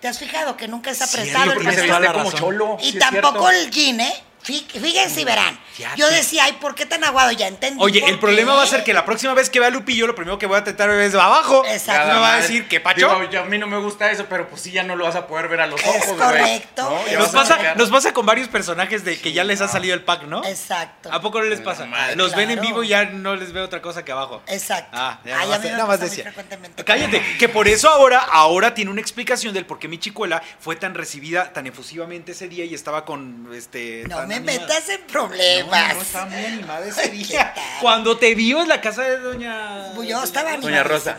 ¿Te 0.00 0.08
has 0.08 0.18
fijado 0.18 0.56
que 0.56 0.68
nunca 0.68 0.90
Sí, 1.06 1.20
apretado 1.20 1.52
el 1.52 1.64
pantalón? 1.64 2.12
como 2.24 2.32
cholo. 2.32 2.76
Y 2.80 2.90
sí 2.92 2.98
es 2.98 2.98
tampoco 2.98 3.48
el 3.50 3.70
jean, 3.70 4.00
¿eh? 4.00 4.24
Fí- 4.44 4.66
Fíjense 4.68 5.22
y 5.22 5.24
verán. 5.24 5.58
Fíjate. 5.72 5.96
Yo 5.98 6.08
decía, 6.10 6.44
ay, 6.44 6.52
¿por 6.60 6.74
qué 6.74 6.84
tan 6.86 7.02
aguado? 7.02 7.32
Ya 7.32 7.48
entendí. 7.48 7.82
Oye, 7.82 8.04
el 8.06 8.18
problema 8.18 8.52
qué. 8.52 8.58
va 8.58 8.62
a 8.64 8.66
ser 8.66 8.84
que 8.84 8.92
la 8.92 9.04
próxima 9.04 9.32
vez 9.34 9.48
que 9.50 9.58
vea 9.58 9.68
a 9.68 9.70
Lupillo, 9.70 10.06
lo 10.06 10.14
primero 10.14 10.38
que 10.38 10.46
voy 10.46 10.58
a 10.58 10.64
tratar 10.64 10.90
es 10.90 11.12
de 11.12 11.20
abajo. 11.20 11.64
Exacto. 11.66 12.12
Me 12.12 12.20
va 12.20 12.34
a 12.34 12.36
decir, 12.40 12.68
¿qué 12.68 12.78
pacho? 12.80 13.08
Digo, 13.08 13.30
yo- 13.30 13.40
a 13.40 13.44
mí 13.46 13.58
no 13.58 13.66
me 13.66 13.78
gusta 13.78 14.10
eso, 14.10 14.26
pero 14.28 14.48
pues 14.48 14.60
sí 14.62 14.70
ya 14.70 14.82
no 14.82 14.96
lo 14.96 15.04
vas 15.04 15.16
a 15.16 15.26
poder 15.26 15.48
ver 15.48 15.60
a 15.62 15.66
los 15.66 15.80
ojos, 15.82 16.06
güey. 16.06 16.18
correcto, 16.18 16.82
¿no? 16.90 17.00
es 17.06 17.12
Ya 17.12 17.18
Nos 17.18 17.28
pasa, 17.30 17.74
nos 17.74 17.90
pasa 17.90 18.12
con 18.12 18.26
varios 18.26 18.48
personajes 18.48 19.04
de 19.04 19.18
que 19.18 19.32
ya 19.32 19.44
les 19.44 19.60
ha 19.62 19.68
salido 19.68 19.94
el 19.94 20.02
pack, 20.02 20.24
¿no? 20.24 20.44
Exacto. 20.44 21.10
¿A 21.12 21.20
poco 21.20 21.40
no 21.40 21.46
les 21.46 21.60
pasa? 21.60 21.86
madre, 21.86 22.14
Los 22.16 22.34
ven 22.36 22.50
en 22.50 22.60
vivo 22.60 22.82
y 22.84 22.88
ya 22.88 23.04
no 23.06 23.36
les 23.36 23.52
veo 23.52 23.64
otra 23.64 23.80
cosa 23.80 24.04
que 24.04 24.12
abajo. 24.12 24.42
Exacto. 24.46 24.90
Ah, 24.92 25.20
ya 25.24 25.38
Ay, 25.38 25.44
nada 25.44 25.56
a 25.56 25.58
mí 25.58 25.64
me 25.66 25.72
nada 25.72 25.86
más 25.86 26.00
decía. 26.00 26.24
frecuentemente. 26.24 26.84
Cállate, 26.84 27.22
que 27.38 27.48
por 27.48 27.66
eso 27.66 27.88
ahora, 27.88 28.18
ahora 28.20 28.74
tiene 28.74 28.90
una 28.90 29.00
explicación 29.00 29.54
del 29.54 29.64
por 29.66 29.78
qué 29.78 29.88
mi 29.88 29.98
chicuela 29.98 30.42
fue 30.60 30.76
tan 30.76 30.94
recibida 30.94 31.52
tan 31.52 31.66
efusivamente 31.66 32.32
ese 32.32 32.48
día 32.48 32.64
y 32.64 32.74
estaba 32.74 33.04
con 33.04 33.48
este. 33.54 34.04
No 34.08 34.16
tan 34.16 34.33
me 34.40 34.52
animada. 34.52 34.68
metas 34.74 34.88
en 34.88 35.00
No, 35.00 35.06
problemas. 35.06 35.94
no, 35.96 36.02
estaba 36.02 36.26
muy 36.26 36.44
animada 36.44 36.86
ese 36.86 37.02
¿Qué 37.02 37.08
día. 37.10 37.54
Cuando 37.80 38.16
te 38.18 38.34
vio 38.34 38.62
en 38.62 38.68
la 38.68 38.80
casa 38.80 39.02
de 39.02 39.18
doña. 39.18 39.92
Yo 40.02 40.22
estaba 40.22 40.56
Doña 40.56 40.82
Rosa. 40.82 41.18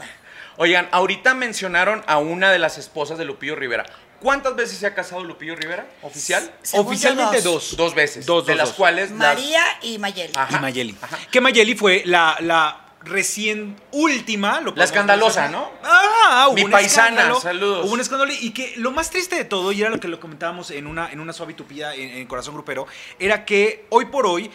Oigan, 0.57 0.87
ahorita 0.91 1.33
mencionaron 1.33 2.03
a 2.07 2.17
una 2.17 2.51
de 2.51 2.59
las 2.59 2.77
esposas 2.77 3.17
de 3.17 3.25
Lupillo 3.25 3.55
Rivera. 3.55 3.85
¿Cuántas 4.21 4.55
veces 4.55 4.77
se 4.77 4.87
ha 4.87 4.95
casado 4.95 5.23
Lupillo 5.23 5.55
Rivera? 5.55 5.85
¿Oficial? 6.01 6.49
Según 6.63 6.85
yo, 6.85 6.89
Oficialmente 6.91 7.41
dos. 7.41 7.43
dos. 7.71 7.77
Dos 7.77 7.93
veces. 7.95 8.25
Dos, 8.25 8.45
de 8.45 8.53
dos, 8.53 8.57
las 8.57 8.67
dos. 8.69 8.77
cuales. 8.77 9.09
las- 9.11 9.19
María 9.19 9.63
y 9.81 9.97
Mayeli. 9.99 10.31
Ajá. 10.35 10.57
Y 10.57 10.61
Mayeli. 10.61 10.97
Ajá. 11.01 11.17
Que 11.29 11.41
Mayeli 11.41 11.75
fue 11.75 12.03
la, 12.05 12.37
la 12.39 12.84
recién 13.05 13.75
última. 13.91 14.59
lo 14.61 14.73
La 14.75 14.83
escandalosa. 14.83 15.47
¿no? 15.47 15.71
Ah, 15.83 16.47
hubo 16.49 16.55
Mi 16.55 16.63
un 16.63 16.71
paisana, 16.71 17.33
saludos. 17.35 17.85
Hubo 17.85 17.93
un 17.93 17.99
escándalo 17.99 18.33
y 18.39 18.51
que 18.51 18.73
lo 18.77 18.91
más 18.91 19.09
triste 19.09 19.35
de 19.35 19.45
todo, 19.45 19.71
y 19.71 19.81
era 19.81 19.89
lo 19.89 19.99
que 19.99 20.07
lo 20.07 20.19
comentábamos 20.19 20.71
en 20.71 20.87
una, 20.87 21.11
en 21.11 21.19
una 21.19 21.33
suave 21.33 21.53
y 21.53 21.55
tupida 21.55 21.95
en, 21.95 22.09
en 22.09 22.27
Corazón 22.27 22.53
Grupero, 22.53 22.87
era 23.19 23.45
que 23.45 23.85
hoy 23.89 24.05
por 24.05 24.25
hoy 24.25 24.49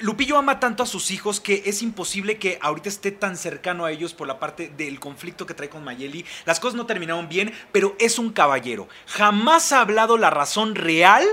Lupillo 0.00 0.36
ama 0.38 0.60
tanto 0.60 0.82
a 0.82 0.86
sus 0.86 1.10
hijos 1.10 1.40
que 1.40 1.62
es 1.66 1.82
imposible 1.82 2.38
que 2.38 2.58
ahorita 2.62 2.88
esté 2.88 3.10
tan 3.10 3.36
cercano 3.36 3.84
a 3.84 3.92
ellos 3.92 4.14
por 4.14 4.26
la 4.28 4.38
parte 4.38 4.70
del 4.76 5.00
conflicto 5.00 5.46
que 5.46 5.54
trae 5.54 5.68
con 5.68 5.84
Mayeli. 5.84 6.24
Las 6.44 6.60
cosas 6.60 6.76
no 6.76 6.86
terminaron 6.86 7.28
bien, 7.28 7.52
pero 7.72 7.96
es 7.98 8.18
un 8.18 8.32
caballero. 8.32 8.88
Jamás 9.06 9.72
ha 9.72 9.80
hablado 9.80 10.16
la 10.18 10.30
razón 10.30 10.74
real 10.74 11.26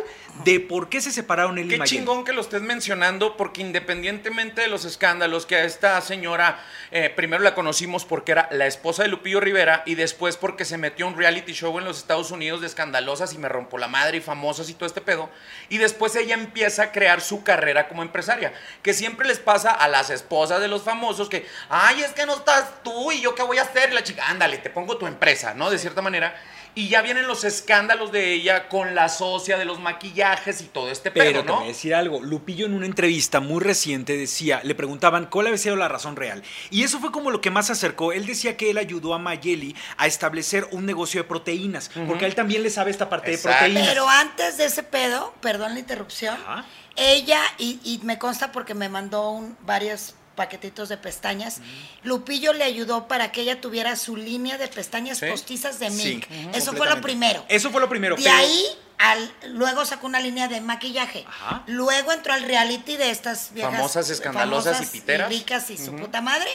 de 0.44 0.60
por 0.60 0.90
qué 0.90 1.00
se 1.00 1.12
separaron 1.12 1.58
él 1.58 1.68
y 1.68 1.70
Qué 1.70 1.78
Mayeli. 1.78 1.98
chingón 1.98 2.26
que 2.26 2.34
lo 2.34 2.42
estés 2.42 2.62
mencionando, 2.62 3.38
porque 3.38 3.62
independientemente 3.62 4.62
de 4.62 4.68
los 4.68 4.84
escándalos 4.84 5.46
que 5.46 5.56
a 5.56 5.64
esta 5.64 6.00
señora, 6.02 6.60
eh, 6.92 7.10
primero 7.16 7.42
la 7.44 7.56
conocimos 7.56 8.04
porque 8.04 8.34
era 8.34 8.50
la 8.52 8.68
esposa 8.68 9.04
de 9.04 9.10
Lupillo 9.10 9.40
Rivera 9.40 9.84
y 9.86 9.96
después 9.96 10.36
porque 10.36 10.66
se 10.66 10.78
metió 10.78 11.06
a 11.06 11.10
un 11.10 11.18
reality 11.18 11.54
show 11.54 11.78
en 11.80 11.86
los 11.86 11.98
Estados 11.98 12.32
Unidos 12.32 12.62
de 12.62 12.68
escandalosas 12.68 13.34
y 13.34 13.38
me 13.38 13.48
rompo 13.48 13.78
la 13.78 13.88
madre 13.88 14.18
y 14.18 14.22
famosas 14.22 14.70
y 14.70 14.74
todo 14.74 14.88
este 14.88 15.00
pedo. 15.02 15.30
Y 15.70 15.78
después 15.78 16.16
ella 16.18 16.34
empieza 16.34 16.84
a 16.84 16.92
crear 16.92 17.22
su 17.22 17.44
carrera 17.44 17.88
como 17.88 18.02
empresaria, 18.02 18.54
que 18.82 18.94
siempre 18.94 19.28
les 19.28 19.40
pasa 19.40 19.72
a 19.72 19.88
las 19.88 20.10
esposas 20.10 20.60
de 20.62 20.68
los 20.68 20.84
famosos 20.84 21.30
que, 21.30 21.48
ay, 21.70 22.02
es 22.02 22.12
que 22.12 22.26
no 22.26 22.36
estás 22.36 22.84
tú 22.84 23.12
y 23.12 23.22
yo 23.22 23.36
qué 23.36 23.44
voy 23.44 23.58
a 23.58 23.64
hacer, 23.64 23.92
Y 23.92 23.94
la 23.94 24.04
chica, 24.04 24.28
ándale, 24.28 24.58
te 24.58 24.70
pongo 24.70 24.98
tu 24.98 25.08
empresa, 25.08 25.54
¿no? 25.54 25.70
De 25.70 25.78
cierta 25.78 26.02
manera. 26.02 26.36
Y 26.78 26.90
ya 26.90 27.02
vienen 27.02 27.26
los 27.26 27.46
escándalos 27.46 28.12
de 28.12 28.34
ella 28.34 28.68
con 28.68 28.96
la 28.96 29.08
socia 29.08 29.58
de 29.58 29.64
los 29.64 29.80
maquillajes 29.80 30.60
y 30.60 30.66
todo 30.66 30.90
este 30.92 31.10
Pero 31.10 31.32
pedo, 31.32 31.42
te 31.42 31.48
¿no? 31.48 31.56
voy 31.56 31.64
a 31.64 31.68
decir 31.70 31.96
algo. 31.96 32.22
Lupillo 32.22 32.66
en 32.66 32.74
una 32.74 32.86
entrevista 32.86 33.40
muy 33.40 33.62
reciente 33.64 34.18
decía, 34.18 34.60
le 34.62 34.76
preguntaban 34.76 35.28
cuál 35.28 35.48
había 35.48 35.58
sido 35.58 35.78
la 35.78 35.88
razón 35.88 36.18
real. 36.18 36.44
Y 36.72 36.84
eso 36.84 37.00
fue 37.00 37.14
como 37.14 37.32
lo 37.32 37.40
que 37.40 37.50
más 37.50 37.68
se 37.68 37.72
acercó. 37.72 38.12
Él 38.12 38.26
decía 38.26 38.58
que 38.58 38.72
él 38.72 38.78
ayudó 38.78 39.14
a 39.14 39.20
Mayeli 39.20 39.74
a 39.96 40.06
establecer 40.06 40.68
un 40.72 40.86
negocio 40.86 41.22
de 41.22 41.28
proteínas. 41.30 41.90
Porque 42.08 42.26
a 42.26 42.28
él 42.28 42.36
también 42.36 42.62
le 42.62 42.70
sabe 42.70 42.92
esta 42.92 43.08
parte 43.10 43.34
Exacto. 43.34 43.52
de 43.52 43.70
proteínas. 43.72 43.88
Pero 43.88 44.10
antes 44.10 44.58
de 44.58 44.66
ese 44.66 44.84
pedo, 44.84 45.34
perdón 45.40 45.76
la 45.76 45.80
interrupción, 45.80 46.36
Ajá. 46.46 46.66
Ella, 46.96 47.42
y, 47.58 47.80
y 47.84 48.00
me 48.04 48.18
consta 48.18 48.52
porque 48.52 48.74
me 48.74 48.90
mandó 48.90 49.30
un, 49.32 49.58
varios 49.62 50.16
paquetitos 50.36 50.90
de 50.90 50.98
pestañas, 50.98 51.62
Lupillo 52.04 52.52
le 52.52 52.66
ayudó 52.66 53.08
para 53.08 53.32
que 53.32 53.42
ella 53.42 53.62
tuviera 53.62 53.96
su 53.96 54.18
línea 54.18 54.58
de 54.58 54.68
pestañas 54.68 55.20
Sí. 55.20 55.28
postizas 55.30 55.80
de 55.80 55.90
Sí, 55.92 56.22
ujú, 56.30 56.50
Eso 56.58 56.74
fue 56.74 56.90
lo 56.90 57.00
primero. 57.00 57.46
Eso 57.48 57.72
fue 57.72 57.80
lo 57.80 57.88
primero. 57.88 58.18
De 58.18 58.24
pero- 58.24 58.36
ahí, 58.36 58.66
al, 58.98 59.34
luego 59.50 59.86
sacó 59.86 60.08
una 60.08 60.20
línea 60.20 60.48
de 60.50 60.60
maquillaje. 60.60 61.24
Ajá. 61.28 61.64
Luego 61.68 62.12
entró 62.12 62.34
al 62.34 62.44
reality 62.44 62.98
de 62.98 63.12
estas 63.12 63.54
viejas 63.54 63.74
Famosas, 63.76 64.10
escandalosas 64.10 64.82
y 64.82 64.86
piteras. 64.88 65.30
ricas 65.30 65.70
y 65.70 65.78
su 65.78 65.96
puta 65.96 66.20
madre. 66.22 66.50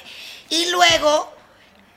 Y 0.51 0.71
luego 0.71 1.35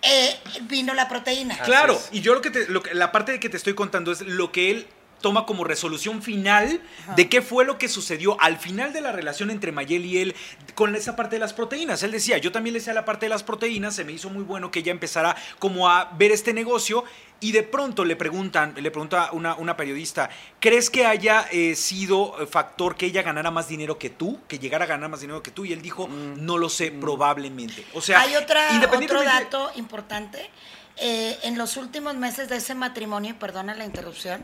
eh, 0.01 0.37
vino 0.63 0.93
la 0.93 1.07
proteína. 1.09 1.57
Claro, 1.59 2.01
y 2.11 2.19
yo 2.21 2.33
lo 2.33 2.41
que, 2.41 2.49
te- 2.51 2.67
lo 2.67 2.81
que- 2.83 2.93
la 2.93 3.11
parte 3.13 3.31
de 3.33 3.39
que 3.41 3.47
te 3.49 3.55
estoy 3.57 3.73
contando 3.73 4.11
es 4.11 4.21
lo 4.21 4.51
que 4.51 4.69
él 4.71 4.87
toma 5.23 5.45
como 5.45 5.63
resolución 5.63 6.21
final 6.21 6.81
de 7.15 7.29
qué 7.29 7.41
fue 7.41 7.63
lo 7.63 7.77
que 7.77 7.87
sucedió 7.87 8.39
al 8.41 8.57
final 8.57 8.91
de 8.91 8.99
la 8.99 9.13
relación 9.13 9.49
entre 9.49 9.71
Mayel 9.71 10.05
y 10.05 10.17
él 10.19 10.35
con 10.75 10.93
esa 10.95 11.15
parte 11.15 11.37
de 11.37 11.39
las 11.39 11.53
proteínas. 11.53 12.03
Él 12.03 12.11
decía, 12.11 12.37
yo 12.37 12.51
también 12.51 12.73
le 12.73 12.79
decía 12.79 12.93
la 12.93 13.05
parte 13.05 13.25
de 13.25 13.29
las 13.29 13.41
proteínas, 13.41 13.95
se 13.95 14.03
me 14.03 14.11
hizo 14.11 14.29
muy 14.29 14.43
bueno 14.43 14.69
que 14.69 14.79
ella 14.79 14.91
empezara 14.91 15.37
como 15.59 15.89
a 15.89 16.11
ver 16.17 16.31
este 16.31 16.53
negocio 16.53 17.05
y 17.39 17.53
de 17.53 17.63
pronto 17.63 18.03
le 18.03 18.17
preguntan, 18.17 18.73
le 18.75 18.91
pregunta 18.91 19.29
una, 19.31 19.55
una 19.55 19.77
periodista, 19.77 20.29
¿crees 20.59 20.89
que 20.89 21.05
haya 21.05 21.47
eh, 21.51 21.75
sido 21.75 22.35
factor 22.47 22.97
que 22.97 23.05
ella 23.05 23.21
ganara 23.21 23.49
más 23.49 23.69
dinero 23.69 23.97
que 23.97 24.09
tú, 24.09 24.41
que 24.49 24.59
llegara 24.59 24.83
a 24.83 24.87
ganar 24.89 25.09
más 25.09 25.21
dinero 25.21 25.41
que 25.41 25.51
tú? 25.51 25.63
Y 25.63 25.71
él 25.71 25.81
dijo, 25.81 26.09
no 26.09 26.57
lo 26.57 26.67
sé, 26.67 26.91
probablemente. 26.91 27.85
O 27.93 28.01
sea, 28.01 28.19
Hay 28.19 28.35
otra, 28.35 28.67
otro 28.93 29.23
dato 29.23 29.71
importante. 29.75 30.49
Eh, 30.97 31.39
en 31.43 31.57
los 31.57 31.77
últimos 31.77 32.15
meses 32.15 32.49
de 32.49 32.57
ese 32.57 32.75
matrimonio, 32.75 33.31
y 33.31 33.33
perdona 33.33 33.73
la 33.73 33.85
interrupción, 33.85 34.43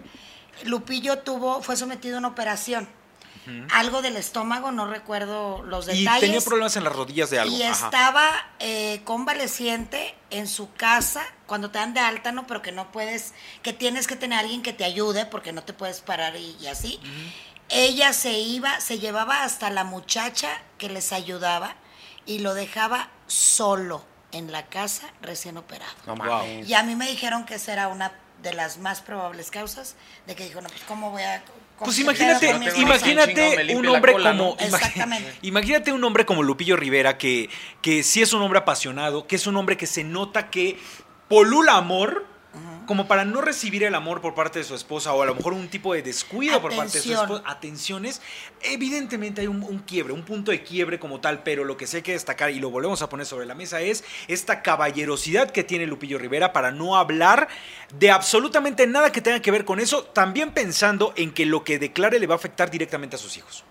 Lupillo 0.64 1.20
tuvo, 1.20 1.62
fue 1.62 1.76
sometido 1.78 2.16
a 2.16 2.20
una 2.20 2.28
operación. 2.30 2.88
Algo 3.74 4.04
del 4.04 4.16
estómago, 4.16 4.72
no 4.72 4.86
recuerdo 4.86 5.64
los 5.64 5.88
Y 5.88 6.02
detalles. 6.02 6.22
tenía 6.22 6.42
problemas 6.42 6.76
en 6.76 6.84
las 6.84 6.94
rodillas 6.94 7.32
de 7.32 7.40
algo. 7.40 7.56
Y 7.56 7.64
Ajá. 7.64 7.86
estaba 7.88 8.30
eh, 8.60 9.02
convaleciente 9.06 10.14
en 10.30 10.48
su 10.48 10.72
casa 10.74 11.26
cuando 11.48 11.72
te 11.72 11.80
dan 11.80 11.96
de 11.96 12.00
alta, 12.00 12.32
¿no? 12.32 12.46
Pero 12.46 12.62
que 12.62 12.72
no 12.72 12.92
puedes, 12.92 13.34
que 13.64 13.74
tienes 13.74 14.06
que 14.06 14.16
tener 14.16 14.38
a 14.38 14.42
alguien 14.42 14.62
que 14.62 14.72
te 14.72 14.84
ayude 14.84 15.26
porque 15.26 15.52
no 15.52 15.64
te 15.64 15.74
puedes 15.74 16.02
parar 16.02 16.36
y, 16.36 16.58
y 16.62 16.68
así. 16.68 17.00
Ella 17.70 18.14
se 18.14 18.34
iba, 18.34 18.80
se 18.82 19.00
llevaba 19.00 19.44
hasta 19.44 19.72
la 19.72 19.84
muchacha 19.84 20.50
que 20.78 20.88
les 20.90 21.12
ayudaba 21.12 21.76
y 22.28 22.40
lo 22.40 22.54
dejaba 22.54 23.10
solo 23.26 24.04
en 24.32 24.52
la 24.52 24.68
casa 24.68 25.10
recién 25.24 25.58
operado. 25.58 25.92
Wow. 26.06 26.64
Y 26.68 26.74
a 26.76 26.84
mí 26.84 26.96
me 26.96 27.08
dijeron 27.10 27.46
que 27.46 27.56
esa 27.56 27.74
era 27.74 27.88
una 27.88 28.12
de 28.42 28.54
las 28.54 28.78
más 28.78 29.02
probables 29.02 29.52
causas 29.52 29.96
de 30.28 30.36
que 30.36 30.46
dijo, 30.46 30.62
no, 30.62 30.70
pues 30.70 30.82
¿cómo 30.88 31.12
voy 31.12 31.24
a... 31.24 31.44
Pues 31.80 31.98
imagínate, 32.00 32.48
pedo 32.48 32.52
con 32.52 32.60
mi 32.60 32.68
tengo 32.68 32.82
una 32.82 32.96
esposa?" 32.96 33.06
chinga, 33.06 33.26
me 33.26 33.38
imagínate 33.38 33.76
un 33.76 33.88
hombre 33.88 34.12
cola, 34.12 34.32
como 34.32 34.58
imagínate 35.42 35.94
un 35.94 36.04
hombre 36.04 36.26
como 36.26 36.44
Lupillo 36.44 36.76
Rivera 36.76 37.18
que 37.18 37.50
que 37.82 38.04
sí 38.04 38.22
es 38.22 38.34
un 38.34 38.42
hombre 38.42 38.60
apasionado, 38.60 39.28
que 39.28 39.38
es 39.38 39.48
un 39.48 39.56
hombre 39.56 39.78
que 39.78 39.88
se 39.88 40.04
nota 40.04 40.50
que 40.50 40.78
polula 41.30 41.78
amor 41.78 42.26
como 42.90 43.08
para 43.08 43.24
no 43.24 43.42
recibir 43.42 43.84
el 43.84 43.94
amor 43.94 44.20
por 44.20 44.34
parte 44.34 44.58
de 44.58 44.66
su 44.66 44.74
esposa 44.74 45.14
o 45.14 45.22
a 45.22 45.26
lo 45.28 45.36
mejor 45.36 45.54
un 45.54 45.68
tipo 45.68 45.94
de 45.94 46.02
descuido 46.02 46.60
por 46.60 46.76
parte 46.76 46.98
de 46.98 47.04
su 47.04 47.14
esposa, 47.14 47.44
atenciones, 47.46 48.20
evidentemente 48.64 49.42
hay 49.42 49.48
un, 49.48 49.62
un 49.62 49.78
quiebre, 49.78 50.12
un 50.12 50.24
punto 50.24 50.50
de 50.50 50.64
quiebre 50.64 50.98
como 50.98 51.22
tal, 51.22 51.44
pero 51.44 51.64
lo 51.66 51.78
que 51.78 51.86
sí 51.86 51.98
hay 51.98 52.02
que 52.02 52.14
destacar 52.14 52.50
y 52.50 52.60
lo 52.60 52.72
volvemos 52.72 53.04
a 53.04 53.08
poner 53.08 53.28
sobre 53.28 53.46
la 53.46 53.54
mesa 53.54 53.80
es 53.80 54.04
esta 54.28 54.64
caballerosidad 54.64 55.52
que 55.52 55.64
tiene 55.64 55.86
Lupillo 55.86 56.18
Rivera 56.18 56.52
para 56.52 56.72
no 56.72 56.98
hablar 56.98 57.48
de 57.94 58.10
absolutamente 58.10 58.88
nada 58.88 59.12
que 59.12 59.22
tenga 59.22 59.40
que 59.40 59.52
ver 59.52 59.66
con 59.66 59.80
eso, 59.80 60.06
también 60.06 60.52
pensando 60.52 61.14
en 61.16 61.32
que 61.32 61.46
lo 61.46 61.64
que 61.64 61.78
declare 61.78 62.18
le 62.18 62.26
va 62.26 62.34
a 62.34 62.38
afectar 62.38 62.72
directamente 62.72 63.18
a 63.18 63.20
sus 63.20 63.38
hijos. 63.38 63.66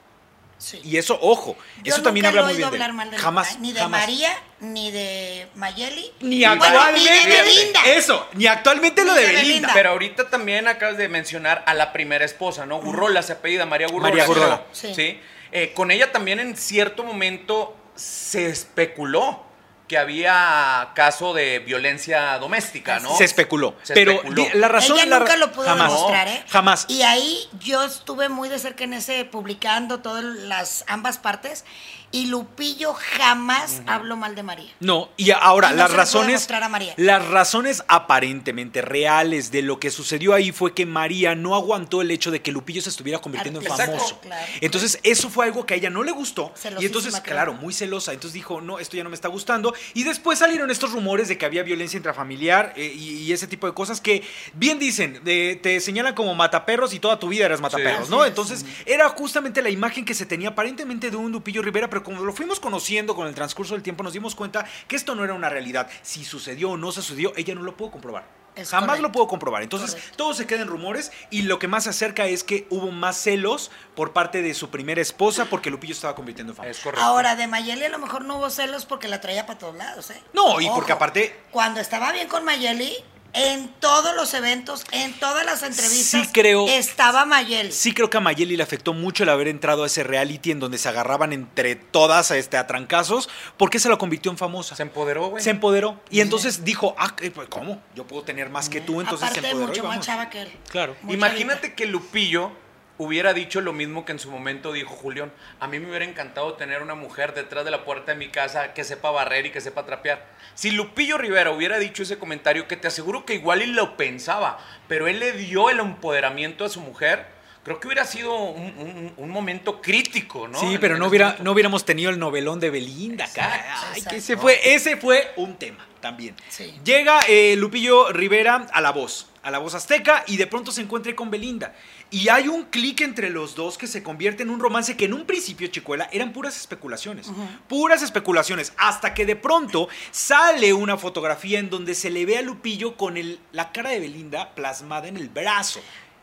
Sí. 0.58 0.80
Y 0.84 0.96
eso, 0.96 1.16
ojo, 1.22 1.56
Yo 1.84 1.94
eso 1.94 2.02
también 2.02 2.26
habla 2.26 2.42
muy 2.42 2.54
bien 2.56 2.70
de 2.70 2.92
mal 2.92 3.10
de 3.10 3.16
jamás, 3.16 3.60
ni 3.60 3.72
de 3.72 3.80
jamás. 3.80 4.00
María, 4.00 4.30
ni 4.60 4.90
de 4.90 5.46
Mayeli. 5.54 6.12
Ni 6.20 6.44
Bueno, 6.44 6.64
actualmente. 6.64 7.10
ni 7.24 7.30
de 7.30 7.42
Belinda. 7.42 7.84
Eso, 7.86 8.26
ni 8.34 8.46
actualmente 8.48 9.04
lo 9.04 9.12
Ni 9.14 9.20
de 9.20 9.26
de 9.26 9.32
Belinda. 9.32 9.48
Belinda. 9.48 9.70
Pero 9.74 9.90
ahorita 9.90 10.30
también 10.30 10.66
acabas 10.66 10.96
de 10.98 11.08
mencionar 11.08 11.62
a 11.66 11.74
la 11.74 11.92
primera 11.92 12.24
esposa, 12.24 12.66
¿no? 12.66 12.80
Gurrola 12.80 13.22
se 13.22 13.34
apellida, 13.34 13.66
María 13.66 13.86
Gurrola. 13.86 14.10
María 14.10 14.26
Gurrola. 14.26 14.62
Sí. 14.72 14.92
Sí. 14.94 15.20
Eh, 15.52 15.72
con 15.74 15.90
ella 15.90 16.10
también 16.12 16.40
en 16.40 16.56
cierto 16.56 17.04
momento 17.04 17.76
se 17.94 18.46
especuló 18.48 19.44
que 19.88 19.98
había 19.98 20.90
caso 20.94 21.32
de 21.34 21.58
violencia 21.60 22.38
doméstica, 22.38 23.00
¿no? 23.00 23.16
Se 23.16 23.24
especuló. 23.24 23.74
Se 23.82 23.94
pero 23.94 24.12
especuló. 24.12 24.44
la 24.54 24.68
razón 24.68 24.96
Ella 24.98 25.06
la 25.06 25.18
nunca 25.20 25.32
ra- 25.32 25.38
lo 25.38 25.52
pudo 25.52 25.64
jamás, 25.64 25.90
demostrar, 25.92 26.28
¿eh? 26.28 26.44
Jamás. 26.48 26.84
Y 26.88 27.02
ahí 27.02 27.48
yo 27.60 27.82
estuve 27.84 28.28
muy 28.28 28.48
de 28.48 28.58
cerca 28.58 28.84
en 28.84 28.92
ese, 28.92 29.24
publicando 29.24 30.00
todas 30.00 30.22
las 30.22 30.84
ambas 30.86 31.18
partes, 31.18 31.64
y 32.10 32.26
Lupillo 32.26 32.94
jamás 32.94 33.82
habló 33.86 34.16
mal 34.16 34.34
de 34.34 34.42
María. 34.42 34.70
No, 34.80 35.10
y 35.16 35.30
ahora 35.30 35.68
Y 35.68 35.72
no 35.72 35.76
las 35.78 35.92
razones 35.92 36.32
mostrar 36.34 36.62
a 36.62 36.68
María. 36.68 36.94
las 36.96 37.26
razones 37.28 37.82
aparentemente 37.88 38.80
reales 38.82 39.50
de 39.50 39.62
lo 39.62 39.78
que 39.78 39.90
sucedió 39.90 40.32
ahí 40.34 40.50
fue 40.52 40.72
que 40.74 40.86
María 40.86 41.34
no 41.34 41.54
aguantó 41.54 42.00
el 42.00 42.10
hecho 42.10 42.30
de 42.30 42.40
que 42.40 42.50
Lupillo 42.52 42.80
se 42.80 42.88
estuviera 42.88 43.18
convirtiendo 43.20 43.60
en 43.60 43.66
Exacto, 43.66 43.92
famoso. 43.96 44.20
claro. 44.20 44.46
Entonces, 44.60 44.98
eso 45.02 45.28
fue 45.28 45.44
algo 45.44 45.66
que 45.66 45.74
a 45.74 45.76
ella 45.76 45.90
no 45.90 46.02
le 46.02 46.12
gustó 46.12 46.52
y 46.80 46.86
entonces, 46.86 47.12
creo. 47.20 47.24
claro, 47.34 47.52
muy 47.54 47.72
celosa, 47.74 48.12
entonces 48.12 48.32
dijo, 48.34 48.60
"No, 48.60 48.78
esto 48.78 48.96
ya 48.96 49.04
no 49.04 49.10
me 49.10 49.14
está 49.14 49.28
gustando." 49.28 49.74
Y 49.94 50.04
después 50.04 50.38
salieron 50.38 50.70
estos 50.70 50.92
rumores 50.92 51.28
de 51.28 51.36
que 51.36 51.44
había 51.46 51.62
violencia 51.62 51.96
intrafamiliar 51.98 52.72
eh, 52.76 52.92
y, 52.94 53.18
y 53.24 53.32
ese 53.32 53.46
tipo 53.46 53.66
de 53.66 53.74
cosas 53.74 54.00
que 54.00 54.22
bien 54.54 54.78
dicen, 54.78 55.20
te 55.24 55.80
señalan 55.80 56.14
como 56.14 56.34
mataperros 56.34 56.94
y 56.94 57.00
toda 57.00 57.18
tu 57.18 57.28
vida 57.28 57.44
eras 57.46 57.60
mataperros, 57.60 58.06
Sí. 58.06 58.10
¿no? 58.10 58.24
Entonces, 58.24 58.64
era 58.86 59.08
justamente 59.10 59.60
la 59.62 59.70
imagen 59.70 60.04
que 60.04 60.14
se 60.14 60.24
tenía 60.26 60.50
aparentemente 60.50 61.10
de 61.10 61.16
un 61.16 61.30
Lupillo 61.32 61.60
Rivera, 61.62 61.88
pero 61.90 61.97
como 62.02 62.22
lo 62.24 62.32
fuimos 62.32 62.60
conociendo 62.60 63.14
con 63.14 63.26
el 63.26 63.34
transcurso 63.34 63.74
del 63.74 63.82
tiempo, 63.82 64.02
nos 64.02 64.12
dimos 64.12 64.34
cuenta 64.34 64.64
que 64.86 64.96
esto 64.96 65.14
no 65.14 65.24
era 65.24 65.34
una 65.34 65.48
realidad. 65.48 65.88
Si 66.02 66.24
sucedió 66.24 66.70
o 66.70 66.76
no 66.76 66.92
sucedió, 66.92 67.32
ella 67.36 67.54
no 67.54 67.62
lo 67.62 67.76
pudo 67.76 67.90
comprobar. 67.92 68.38
Es 68.56 68.70
Jamás 68.70 68.88
correcto. 68.88 69.02
lo 69.06 69.12
pudo 69.12 69.28
comprobar. 69.28 69.62
Entonces, 69.62 69.92
Correcto. 69.92 70.16
todo 70.16 70.34
se 70.34 70.46
queda 70.48 70.62
en 70.62 70.66
rumores 70.68 71.12
y 71.30 71.42
lo 71.42 71.60
que 71.60 71.68
más 71.68 71.84
se 71.84 71.90
acerca 71.90 72.26
es 72.26 72.42
que 72.42 72.66
hubo 72.70 72.90
más 72.90 73.16
celos 73.16 73.70
por 73.94 74.12
parte 74.12 74.42
de 74.42 74.52
su 74.52 74.68
primera 74.70 75.00
esposa 75.00 75.44
porque 75.44 75.70
Lupillo 75.70 75.92
estaba 75.92 76.16
convirtiendo 76.16 76.52
en 76.52 76.56
famoso. 76.56 76.70
Es 76.72 76.80
correcto. 76.80 77.04
Ahora, 77.06 77.36
de 77.36 77.46
Mayeli 77.46 77.84
a 77.84 77.88
lo 77.88 78.00
mejor 78.00 78.24
no 78.24 78.36
hubo 78.38 78.50
celos 78.50 78.84
porque 78.84 79.06
la 79.06 79.20
traía 79.20 79.46
para 79.46 79.60
todos 79.60 79.76
lados, 79.76 80.10
¿eh? 80.10 80.20
No, 80.32 80.60
y 80.60 80.68
porque 80.70 80.90
aparte- 80.90 81.38
Cuando 81.52 81.78
estaba 81.78 82.10
bien 82.10 82.26
con 82.26 82.44
Mayeli, 82.44 82.96
en 83.38 83.68
todos 83.80 84.14
los 84.16 84.34
eventos, 84.34 84.84
en 84.92 85.12
todas 85.18 85.44
las 85.46 85.62
entrevistas, 85.62 86.26
Sí 86.26 86.30
creo- 86.32 86.66
estaba 86.68 87.24
Mayeli. 87.24 87.72
Sí 87.72 87.92
creo 87.92 88.10
que 88.10 88.16
a 88.16 88.20
Mayeli 88.20 88.56
le 88.56 88.62
afectó 88.62 88.92
mucho 88.92 89.22
el 89.22 89.28
haber 89.28 89.48
entrado 89.48 89.84
a 89.84 89.86
ese 89.86 90.02
reality 90.02 90.50
en 90.50 90.60
donde 90.60 90.78
se 90.78 90.88
agarraban 90.88 91.32
entre 91.32 91.76
todas 91.76 92.30
este, 92.30 92.56
a 92.56 92.66
trancazos 92.66 93.28
porque 93.56 93.78
se 93.78 93.88
la 93.88 93.96
convirtió 93.96 94.30
en 94.30 94.38
famosa. 94.38 94.74
Se 94.76 94.82
empoderó, 94.82 95.28
güey. 95.30 95.42
Se 95.42 95.50
empoderó. 95.50 96.00
Y 96.10 96.20
entonces 96.20 96.64
dijo, 96.64 96.94
ah, 96.98 97.14
eh, 97.20 97.30
pues, 97.30 97.48
¿cómo? 97.48 97.80
Yo 97.94 98.06
puedo 98.06 98.22
tener 98.22 98.50
más 98.50 98.68
que 98.68 98.80
tú, 98.80 99.00
entonces 99.00 99.28
Aparte, 99.28 99.40
se 99.40 99.46
empoderó. 99.50 99.72
y 99.72 99.76
mucho 99.78 99.88
más 99.88 100.00
chava 100.04 100.28
que 100.30 100.42
él. 100.42 100.52
Claro. 100.70 100.96
Imagínate 101.08 101.74
que 101.74 101.86
Lupillo 101.86 102.50
hubiera 102.98 103.32
dicho 103.32 103.60
lo 103.60 103.72
mismo 103.72 104.04
que 104.04 104.12
en 104.12 104.18
su 104.18 104.30
momento 104.30 104.72
dijo 104.72 104.94
Julián. 104.94 105.32
A 105.60 105.68
mí 105.68 105.78
me 105.78 105.88
hubiera 105.88 106.04
encantado 106.04 106.54
tener 106.54 106.82
una 106.82 106.94
mujer 106.94 107.32
detrás 107.32 107.64
de 107.64 107.70
la 107.70 107.84
puerta 107.84 108.12
de 108.12 108.18
mi 108.18 108.28
casa 108.28 108.74
que 108.74 108.84
sepa 108.84 109.10
barrer 109.10 109.46
y 109.46 109.50
que 109.50 109.60
sepa 109.60 109.86
trapear. 109.86 110.26
Si 110.54 110.72
Lupillo 110.72 111.16
Rivera 111.16 111.52
hubiera 111.52 111.78
dicho 111.78 112.02
ese 112.02 112.18
comentario, 112.18 112.68
que 112.68 112.76
te 112.76 112.88
aseguro 112.88 113.24
que 113.24 113.34
igual 113.34 113.62
y 113.62 113.66
lo 113.66 113.96
pensaba, 113.96 114.58
pero 114.88 115.06
él 115.06 115.20
le 115.20 115.32
dio 115.32 115.70
el 115.70 115.78
empoderamiento 115.78 116.64
a 116.64 116.68
su 116.68 116.80
mujer, 116.80 117.37
creo 117.68 117.80
que 117.80 117.86
hubiera 117.88 118.04
sido 118.04 118.34
un, 118.34 118.62
un- 118.78 119.12
un 119.16 119.30
momento 119.30 119.80
crítico, 119.80 120.48
¿no? 120.48 120.58
Sí, 120.58 120.78
pero 120.80 120.94
en 120.94 121.00
no, 121.00 121.04
ese 121.06 121.10
hubiera, 121.10 121.24
momento. 121.26 121.44
no 121.44 121.52
hubiéramos 121.52 121.84
tenido 121.84 122.10
el 122.10 122.18
novelón 122.18 122.60
de 122.60 122.70
Belinda. 122.70 123.24
Exacto. 123.24 123.88
Ay, 123.94 124.02
que 124.02 124.16
ese 124.16 124.36
fue, 124.36 124.60
ese 124.74 124.96
fue 124.96 125.32
un 125.36 125.56
tema 125.56 125.86
también. 126.00 126.34
Sí. 126.48 126.74
Llega 126.84 127.20
eh, 127.28 127.54
Lupillo 127.56 128.12
Rivera 128.12 128.66
a 128.72 128.80
la 128.80 128.92
voz, 128.92 129.26
a 129.42 129.50
la 129.50 129.58
voz 129.58 129.74
azteca, 129.74 130.24
y 130.26 130.36
de 130.36 130.46
pronto 130.46 130.70
se 130.72 130.80
encuentra 130.80 131.14
con 131.16 131.30
Belinda. 131.30 131.74
Y 132.10 132.28
hay 132.30 132.48
un 132.48 132.64
clic 132.64 133.00
entre 133.02 133.28
los 133.30 133.54
dos 133.54 133.76
que 133.76 133.86
se 133.86 134.02
convierte 134.02 134.42
en 134.42 134.48
un 134.50 134.60
romance 134.60 134.96
que 134.96 135.04
en 135.06 135.12
un 135.12 135.26
principio, 135.26 135.66
Chicuela, 135.66 136.08
eran 136.12 136.32
puras 136.32 136.56
especulaciones. 136.56 137.30
Puras 137.68 138.00
especulaciones. 138.02 138.72
Hasta 138.78 139.12
que 139.12 139.26
de 139.26 139.36
pronto 139.36 139.88
sale 140.10 140.72
una 140.72 140.96
fotografía 140.96 141.58
en 141.58 141.68
donde 141.68 141.94
se 141.94 142.08
le 142.10 142.24
ve 142.24 142.38
a 142.38 142.42
Lupillo 142.42 142.96
con 142.96 143.16
el- 143.18 143.38
la 143.52 143.72
cara 143.72 143.90
de 143.90 144.00
Belinda 144.00 144.54
plasmada 144.54 145.08
en 145.08 145.16
el 145.18 145.28
brazo. 145.28 145.80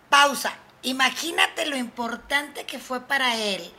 Pausa. 0.10 0.58
Imagínate 0.86 1.66
lo 1.66 1.76
importante 1.76 2.66
que 2.66 2.80
fue 2.80 3.02
para 3.02 3.36
él 3.36 3.74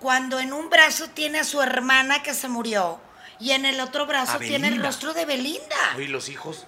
cuando 0.00 0.38
en 0.38 0.52
un 0.52 0.68
brazo 0.70 1.08
tiene 1.10 1.38
a 1.38 1.44
su 1.44 1.62
hermana 1.62 2.22
que 2.22 2.34
se 2.34 2.48
murió 2.48 3.00
y 3.40 3.52
en 3.52 3.64
el 3.64 3.80
otro 3.80 4.06
brazo 4.06 4.38
tiene 4.38 4.68
el 4.68 4.82
rostro 4.82 5.14
de 5.14 5.24
Belinda. 5.24 5.76
Oye, 5.96 6.08
los 6.08 6.28
hijos. 6.28 6.66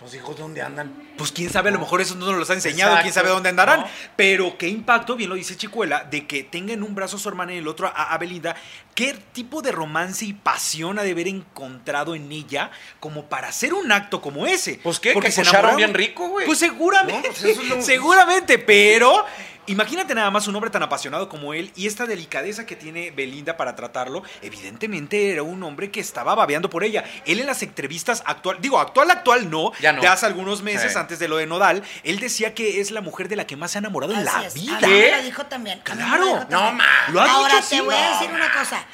Los 0.00 0.14
hijos, 0.14 0.36
¿dónde 0.38 0.62
andan? 0.62 0.92
Pues 1.16 1.32
quién 1.32 1.50
sabe, 1.50 1.70
a 1.70 1.72
lo 1.72 1.80
mejor 1.80 2.00
eso 2.00 2.14
no 2.14 2.26
nos 2.26 2.36
los 2.36 2.50
ha 2.50 2.54
enseñado, 2.54 2.96
quién 3.02 3.12
sabe 3.12 3.28
dónde 3.30 3.48
andarán. 3.48 3.80
No. 3.80 3.86
Pero 4.14 4.56
qué 4.58 4.68
impacto, 4.68 5.16
bien 5.16 5.30
lo 5.30 5.36
dice 5.36 5.56
Chicuela, 5.56 6.04
de 6.04 6.26
que 6.26 6.44
tenga 6.44 6.72
en 6.74 6.82
un 6.82 6.94
brazo 6.94 7.16
a 7.16 7.18
su 7.18 7.28
hermana 7.28 7.52
y 7.52 7.56
en 7.56 7.62
el 7.62 7.68
otro 7.68 7.88
a, 7.88 8.12
a 8.12 8.18
Belinda. 8.18 8.54
¿Qué 8.94 9.14
tipo 9.32 9.62
de 9.62 9.72
romance 9.72 10.24
y 10.24 10.32
pasión 10.32 10.98
ha 10.98 11.02
de 11.02 11.10
haber 11.12 11.28
encontrado 11.28 12.14
en 12.14 12.30
ella 12.32 12.70
como 13.00 13.24
para 13.26 13.48
hacer 13.48 13.74
un 13.74 13.90
acto 13.92 14.20
como 14.20 14.46
ese? 14.46 14.78
Pues, 14.82 15.00
¿qué? 15.00 15.12
Porque 15.12 15.28
¿Que 15.28 15.32
se 15.32 15.40
enamoraron. 15.42 15.76
bien 15.76 15.92
rico, 15.94 16.28
güey? 16.28 16.46
Pues 16.46 16.58
seguramente, 16.58 17.28
No, 17.28 17.34
pues 17.34 17.44
eso 17.44 17.62
es 17.62 17.68
lo- 17.68 17.82
seguramente, 17.82 18.58
pero 18.66 19.24
imagínate 19.66 20.14
nada 20.14 20.30
más 20.30 20.46
un 20.48 20.54
hombre 20.56 20.70
tan 20.70 20.82
apasionado 20.82 21.28
como 21.28 21.54
él 21.54 21.72
y 21.76 21.86
esta 21.86 22.06
delicadeza 22.06 22.66
que 22.66 22.76
tiene 22.76 23.10
Belinda 23.10 23.56
para 23.56 23.74
tratarlo. 23.76 24.22
Evidentemente 24.42 25.30
era 25.32 25.42
un 25.42 25.62
hombre 25.62 25.90
que 25.90 26.00
estaba 26.00 26.34
babeando 26.34 26.70
por 26.70 26.84
ella. 26.84 27.04
Él 27.24 27.40
en 27.40 27.46
las 27.46 27.62
entrevistas 27.62 28.22
actual, 28.26 28.58
digo, 28.60 28.78
actual, 28.78 29.10
actual 29.10 29.50
no, 29.50 29.72
Ya 29.80 29.92
no. 29.92 30.00
de 30.00 30.08
hace 30.08 30.26
algunos 30.26 30.62
meses 30.62 30.92
Sí. 30.92 30.98
antes 30.98 31.18
de 31.18 31.28
lo 31.28 31.36
de 31.36 31.46
Nodal, 31.46 31.82
él 32.04 32.18
decía 32.20 32.54
que 32.54 32.80
es 32.80 32.90
la 32.90 33.00
mujer 33.00 33.28
de 33.28 33.36
la 33.36 33.46
que 33.46 33.56
más 33.56 33.70
se 33.72 33.78
ha 33.78 33.80
enamorado 33.80 34.12
en 34.14 34.24
la 34.24 34.46
es. 34.46 34.54
vida. 34.54 34.76
A 34.78 34.80
mí 34.80 34.88
me 34.88 35.10
lo 35.16 35.22
dijo 35.22 35.46
también. 35.46 35.80
Claro. 35.84 36.24
dijo 36.24 36.36
No, 36.50 36.58
también. 36.58 36.88
ha 36.88 37.06
Ahora 37.06 37.54
dicho 37.56 37.68
te 37.68 37.76
así, 37.76 37.80
voy 37.80 37.94
a 37.94 38.10
no, 38.10 38.18
decir 38.20 38.34
una 38.34 38.52
cosa. 38.52 38.84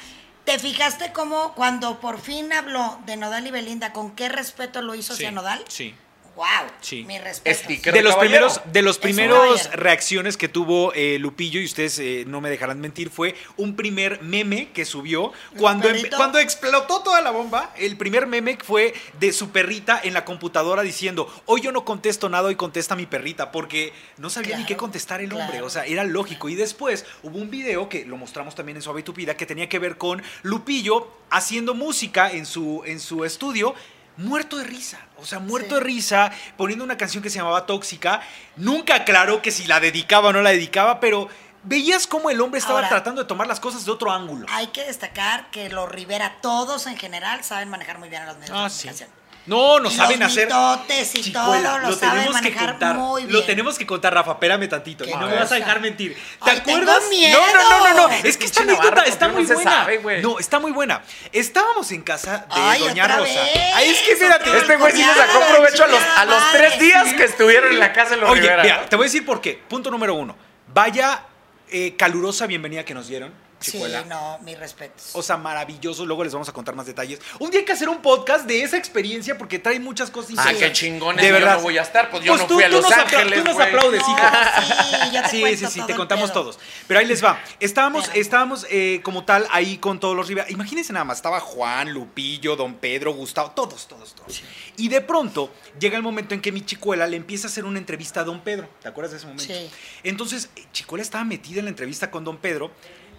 ¿Te 0.45 0.59
fijaste 0.59 1.13
cómo 1.13 1.53
cuando 1.53 1.99
por 2.01 2.19
fin 2.19 2.51
habló 2.51 2.99
de 3.05 3.15
Nodal 3.15 3.47
y 3.47 3.51
Belinda, 3.51 3.93
con 3.93 4.11
qué 4.11 4.27
respeto 4.27 4.81
lo 4.81 4.93
hizo 4.93 5.13
hacia 5.13 5.31
Nodal? 5.31 5.63
Sí. 5.69 5.95
¡Wow! 6.35 6.45
Sí. 6.81 7.03
Mi 7.05 7.19
respeto. 7.19 7.91
De 7.91 8.01
los 8.01 8.15
caballero. 8.15 8.19
primeros, 8.47 8.61
de 8.65 8.81
los 8.81 8.97
primeros 8.97 9.71
reacciones 9.73 10.35
que 10.35 10.47
tuvo 10.47 10.91
eh, 10.93 11.17
Lupillo, 11.19 11.59
y 11.61 11.65
ustedes 11.65 11.99
eh, 11.99 12.23
no 12.27 12.41
me 12.41 12.49
dejarán 12.49 12.79
mentir, 12.81 13.11
fue 13.11 13.35
un 13.55 13.75
primer 13.75 14.21
meme 14.23 14.69
que 14.73 14.83
subió 14.83 15.31
cuando, 15.57 15.89
em- 15.89 16.09
cuando 16.17 16.39
explotó 16.39 17.03
toda 17.03 17.21
la 17.21 17.29
bomba. 17.29 17.71
El 17.77 17.97
primer 17.97 18.25
meme 18.25 18.57
fue 18.63 18.95
de 19.19 19.31
su 19.31 19.51
perrita 19.51 20.01
en 20.03 20.13
la 20.13 20.25
computadora 20.25 20.81
diciendo, 20.81 21.31
hoy 21.45 21.61
yo 21.61 21.71
no 21.71 21.85
contesto 21.85 22.29
nada, 22.29 22.47
hoy 22.47 22.55
contesta 22.55 22.95
mi 22.95 23.05
perrita, 23.05 23.51
porque 23.51 23.93
no 24.17 24.29
sabía 24.31 24.57
ni 24.57 24.65
qué 24.65 24.75
contestar 24.75 25.21
el 25.21 25.31
hombre. 25.31 25.47
claro. 25.51 25.65
O 25.67 25.69
sea, 25.69 25.85
era 25.85 26.03
lógico. 26.03 26.49
Y 26.49 26.55
después 26.55 27.05
hubo 27.21 27.37
un 27.37 27.51
video 27.51 27.89
que 27.89 28.05
lo 28.05 28.17
mostramos 28.17 28.55
también 28.55 28.77
en 28.77 28.81
Suave 28.81 29.01
y 29.01 29.03
Tupida, 29.03 29.37
que 29.37 29.45
tenía 29.45 29.69
que 29.69 29.77
ver 29.77 29.97
con 29.97 30.23
Lupillo 30.41 31.07
haciendo 31.29 31.73
música 31.75 32.31
en 32.31 32.45
su, 32.45 32.81
en 32.85 32.99
su 32.99 33.23
estudio. 33.23 33.75
Muerto 34.17 34.57
de 34.57 34.63
risa, 34.65 34.99
o 35.17 35.25
sea, 35.25 35.39
muerto 35.39 35.69
Sí. 35.69 35.73
de 35.75 35.79
risa, 35.81 36.31
poniendo 36.57 36.85
una 36.85 36.97
canción 36.97 37.23
que 37.23 37.29
se 37.29 37.37
llamaba 37.39 37.65
Tóxica. 37.65 38.21
Nunca 38.55 38.95
aclaró 38.95 39.41
que 39.41 39.51
si 39.51 39.65
la 39.65 39.79
dedicaba 39.79 40.29
o 40.29 40.33
no 40.33 40.41
la 40.41 40.51
dedicaba, 40.51 40.99
pero 40.99 41.29
veías 41.63 42.05
cómo 42.05 42.29
el 42.29 42.39
hombre 42.41 42.59
estaba 42.59 42.79
Ahora- 42.79 42.89
tratando 42.89 43.21
de 43.23 43.27
tomar 43.27 43.47
las 43.47 43.59
cosas 43.59 43.85
de 43.85 43.91
otro 43.91 44.11
ángulo. 44.11 44.45
Hay 44.49 44.67
que 44.67 44.83
destacar 44.85 45.49
que 45.49 45.69
los 45.69 45.89
Rivera, 45.89 46.37
todos 46.41 46.85
en 46.87 46.97
general, 46.97 47.43
saben 47.43 47.69
manejar 47.69 47.97
muy 47.97 48.09
bien 48.09 48.21
a 48.21 48.25
los 48.27 48.37
medios 48.37 48.55
Ah, 48.55 48.63
de 48.65 48.69
sí. 48.69 49.05
No, 49.45 49.79
no 49.79 49.89
Y 49.89 49.93
saben 49.93 50.19
los 50.21 50.31
hacer. 50.31 50.47
y 50.47 51.21
Chicuela, 51.21 51.69
todo 51.71 51.79
lo 51.89 51.95
saben 51.95 52.31
manejar 52.31 52.95
muy 52.95 53.23
bien. 53.23 53.33
Lo 53.33 53.43
tenemos 53.43 53.77
que 53.77 53.85
contar, 53.85 54.13
Rafa. 54.13 54.31
Espérame 54.33 54.69
tantito. 54.69 55.03
¿Qué 55.03 55.11
y 55.11 55.15
no 55.15 55.27
me 55.27 55.35
vas 55.35 55.51
a 55.51 55.55
dejar 55.55 55.81
mentir. 55.81 56.13
¿Te 56.43 56.51
Ay, 56.51 56.61
tengo 56.63 56.81
acuerdas? 56.83 57.09
miedo. 57.09 57.39
No, 57.41 57.53
no, 57.53 57.69
no, 57.69 57.93
no, 57.93 58.07
no. 58.07 58.13
Es 58.23 58.37
que 58.37 58.45
esta 58.45 58.61
anécdota 58.61 59.03
está 59.03 59.27
¿por 59.29 59.35
qué 59.35 59.43
muy 59.43 59.53
buena. 59.55 59.71
sabe, 59.71 60.21
no, 60.21 60.39
está 60.39 60.59
muy 60.59 60.71
buena. 60.71 61.01
Estábamos 61.33 61.91
en 61.91 62.01
casa 62.03 62.45
de 62.53 62.61
Ay, 62.61 62.79
Doña 62.81 63.03
otra 63.03 63.17
Rosa. 63.17 63.41
vez, 63.43 63.57
Ay, 63.75 63.89
es 63.89 63.99
que 64.01 64.11
espérate. 64.13 64.49
otra 64.49 64.61
Este 64.61 64.75
güey 64.77 64.91
sí 64.93 65.03
le 65.03 65.13
sacó 65.13 65.39
provecho 65.49 65.83
a 65.83 65.87
los, 65.87 66.03
a 66.17 66.25
los 66.25 66.51
tres 66.53 66.79
días 66.79 67.13
que 67.13 67.23
estuvieron 67.25 67.73
en 67.73 67.79
la 67.79 67.91
casa 67.91 68.11
de 68.11 68.17
los 68.21 68.29
Oye, 68.29 68.41
Rivera. 68.41 68.63
mira, 68.63 68.85
te 68.89 68.95
voy 68.95 69.03
a 69.03 69.07
decir 69.07 69.25
por 69.25 69.41
qué. 69.41 69.61
Punto 69.67 69.91
número 69.91 70.13
uno. 70.15 70.37
Vaya 70.73 71.23
eh, 71.69 71.95
calurosa 71.97 72.47
bienvenida 72.47 72.85
que 72.85 72.93
nos 72.93 73.07
dieron. 73.07 73.33
Sí, 73.63 73.71
Chicuela. 73.71 74.03
no, 74.03 74.37
mis 74.39 74.57
respetos. 74.59 75.11
O 75.13 75.23
sea, 75.23 75.37
maravilloso. 75.37 76.05
Luego 76.05 76.23
les 76.23 76.33
vamos 76.33 76.49
a 76.49 76.51
contar 76.51 76.75
más 76.75 76.85
detalles. 76.85 77.19
Un 77.39 77.49
día 77.49 77.59
hay 77.61 77.65
que 77.65 77.71
hacer 77.71 77.89
un 77.89 78.01
podcast 78.01 78.45
de 78.45 78.61
esa 78.63 78.77
experiencia 78.77 79.37
porque 79.37 79.57
trae 79.59 79.79
muchas 79.79 80.09
cosas 80.11 80.35
Ah, 80.37 80.51
qué 80.57 80.71
chingones. 80.71 81.21
De 81.21 81.27
yo 81.29 81.33
verdad. 81.33 81.55
no 81.57 81.61
voy 81.61 81.77
a 81.77 81.81
estar. 81.81 82.09
Pues 82.09 82.23
yo 82.23 82.33
Pues 82.33 82.41
no 82.41 82.47
tú- 82.47 82.53
fui 82.55 82.63
a 82.63 82.69
Los 82.69 82.91
Ángeles, 82.91 83.39
tú 83.39 83.45
nos 83.45 83.53
güey. 83.55 83.67
aplaudes, 83.67 84.01
No, 84.01 84.13
hija. 84.13 84.61
sí, 85.01 85.15
yo 85.15 85.21
te 85.21 85.29
Sí, 85.29 85.57
sí, 85.57 85.65
sí, 85.67 85.81
te 85.87 85.95
contamos 85.95 86.31
pedo. 86.31 86.41
todos. 86.41 86.59
Pero 86.87 86.99
ahí 86.99 87.05
les 87.05 87.23
va. 87.23 87.41
Estábamos, 87.59 88.09
estábamos 88.13 88.67
eh, 88.69 88.99
como 89.03 89.23
tal 89.25 89.47
ahí 89.51 89.77
con 89.77 89.99
todos 89.99 90.15
los 90.15 90.27
Rivera. 90.27 90.49
Imagínense 90.49 90.91
nada 90.93 91.05
más, 91.05 91.17
estaba 91.17 91.39
Juan, 91.39 91.91
Lupillo, 91.91 92.55
Don 92.55 92.75
Pedro, 92.75 93.13
Gustavo, 93.13 93.51
todos, 93.51 93.87
todos, 93.87 94.13
todos. 94.15 94.43
Y 94.77 94.89
de 94.89 95.01
pronto 95.01 95.51
llega 95.79 95.95
el 95.97 96.03
momento 96.03 96.33
en 96.33 96.41
que 96.41 96.51
mi 96.51 96.61
chicuela 96.65 97.07
le 97.07 97.17
empieza 97.17 97.47
a 97.47 97.49
hacer 97.49 97.65
una 97.65 97.79
entrevista 97.79 98.21
a 98.21 98.23
Don 98.23 98.41
Pedro. 98.41 98.67
¿Te 98.81 98.87
acuerdas 98.89 99.11
de 99.11 99.17
ese 99.17 99.27
momento? 99.27 99.53
Sí. 99.53 99.69
Entonces, 100.03 100.49
eh, 100.55 100.63
Chicuela 100.71 101.01
estaba 101.01 101.23
metida 101.23 101.59
en 101.59 101.65
la 101.65 101.69
entrevista 101.69 102.09
con 102.11 102.23
Don 102.23 102.37
Pedro. 102.37 102.71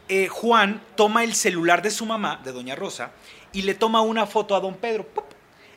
Eh, 0.08 0.28
Juan 0.28 0.82
toma 0.96 1.24
el 1.24 1.34
celular 1.34 1.82
de 1.82 1.90
su 1.90 2.04
mamá, 2.06 2.40
de 2.44 2.52
Doña 2.52 2.74
Rosa, 2.74 3.12
y 3.52 3.62
le 3.62 3.74
toma 3.74 4.02
una 4.02 4.26
foto 4.26 4.54
a 4.54 4.60
Don 4.60 4.74
Pedro. 4.76 5.04
¡Pup! 5.06 5.24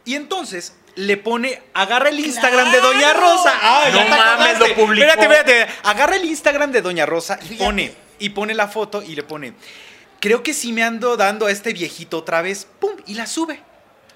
Y 0.06 0.16
entonces 0.16 0.76
le 0.96 1.18
pone, 1.18 1.62
agarra 1.74 2.10
el 2.10 2.20
Instagram 2.20 2.72
de 2.72 2.80
Doña. 2.80 3.14
Rosa. 3.14 3.54
¡Ay, 3.62 3.92
No 3.92 4.00
ya 4.00 4.06
te 4.06 4.10
mames, 4.10 4.60
lo 4.60 4.76
publicó. 4.76 5.08
Espérate, 5.08 5.22
espérate. 5.22 5.74
Agarra 5.84 6.16
el 6.16 6.26
Instagram 6.26 6.72
de 6.72 6.82
Doña 6.82 7.06
Rosa 7.06 7.40
y 7.50 7.56
pone, 7.56 7.94
y 8.20 8.30
pone 8.30 8.54
la 8.54 8.68
foto 8.68 9.02
y 9.02 9.16
le 9.16 9.24
pone, 9.24 9.54
creo 10.20 10.44
que 10.44 10.54
sí 10.54 10.74
me 10.74 10.84
ando 10.84 11.18
dando 11.18 11.46
a 11.46 11.52
este 11.52 11.74
viejito 11.74 12.18
otra 12.18 12.42
vez. 12.42 12.68
¡Pum! 12.80 12.94
Y 13.06 13.14
la 13.14 13.28
sube. 13.28 13.62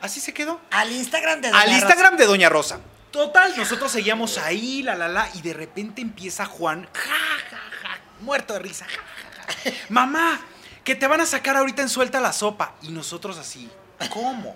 Así 0.02 0.20
se 0.20 0.34
quedó. 0.34 0.60
Al 0.72 0.92
Instagram 0.92 1.42
de 1.42 1.50
Doña 1.50 1.62
Al 1.62 1.68
Rosa. 1.68 1.80
Instagram 1.80 2.18
de 2.18 2.26
Doña 2.26 2.50
Rosa. 2.50 2.80
Total, 3.12 3.54
nosotros 3.58 3.92
seguíamos 3.92 4.38
ahí, 4.38 4.84
la, 4.84 4.96
la, 4.96 5.10
la, 5.10 5.30
y 5.34 5.42
de 5.42 5.54
repente 5.54 6.02
empieza 6.02 6.46
Juan, 6.46 6.88
ja, 6.94 7.16
ja, 7.50 7.58
ja, 7.82 8.00
muerto 8.22 8.54
de 8.54 8.60
risa, 8.60 8.86
ja, 8.86 9.02
ja, 9.02 9.30
Mamá, 9.90 10.42
que 10.84 10.96
te 10.96 11.08
van 11.08 11.22
a 11.22 11.26
sacar 11.26 11.58
ahorita 11.58 11.82
en 11.82 11.90
suelta 11.90 12.20
la 12.20 12.34
sopa. 12.34 12.76
Y 12.82 12.90
nosotros 12.90 13.38
así, 13.38 13.70
¿cómo? 14.10 14.56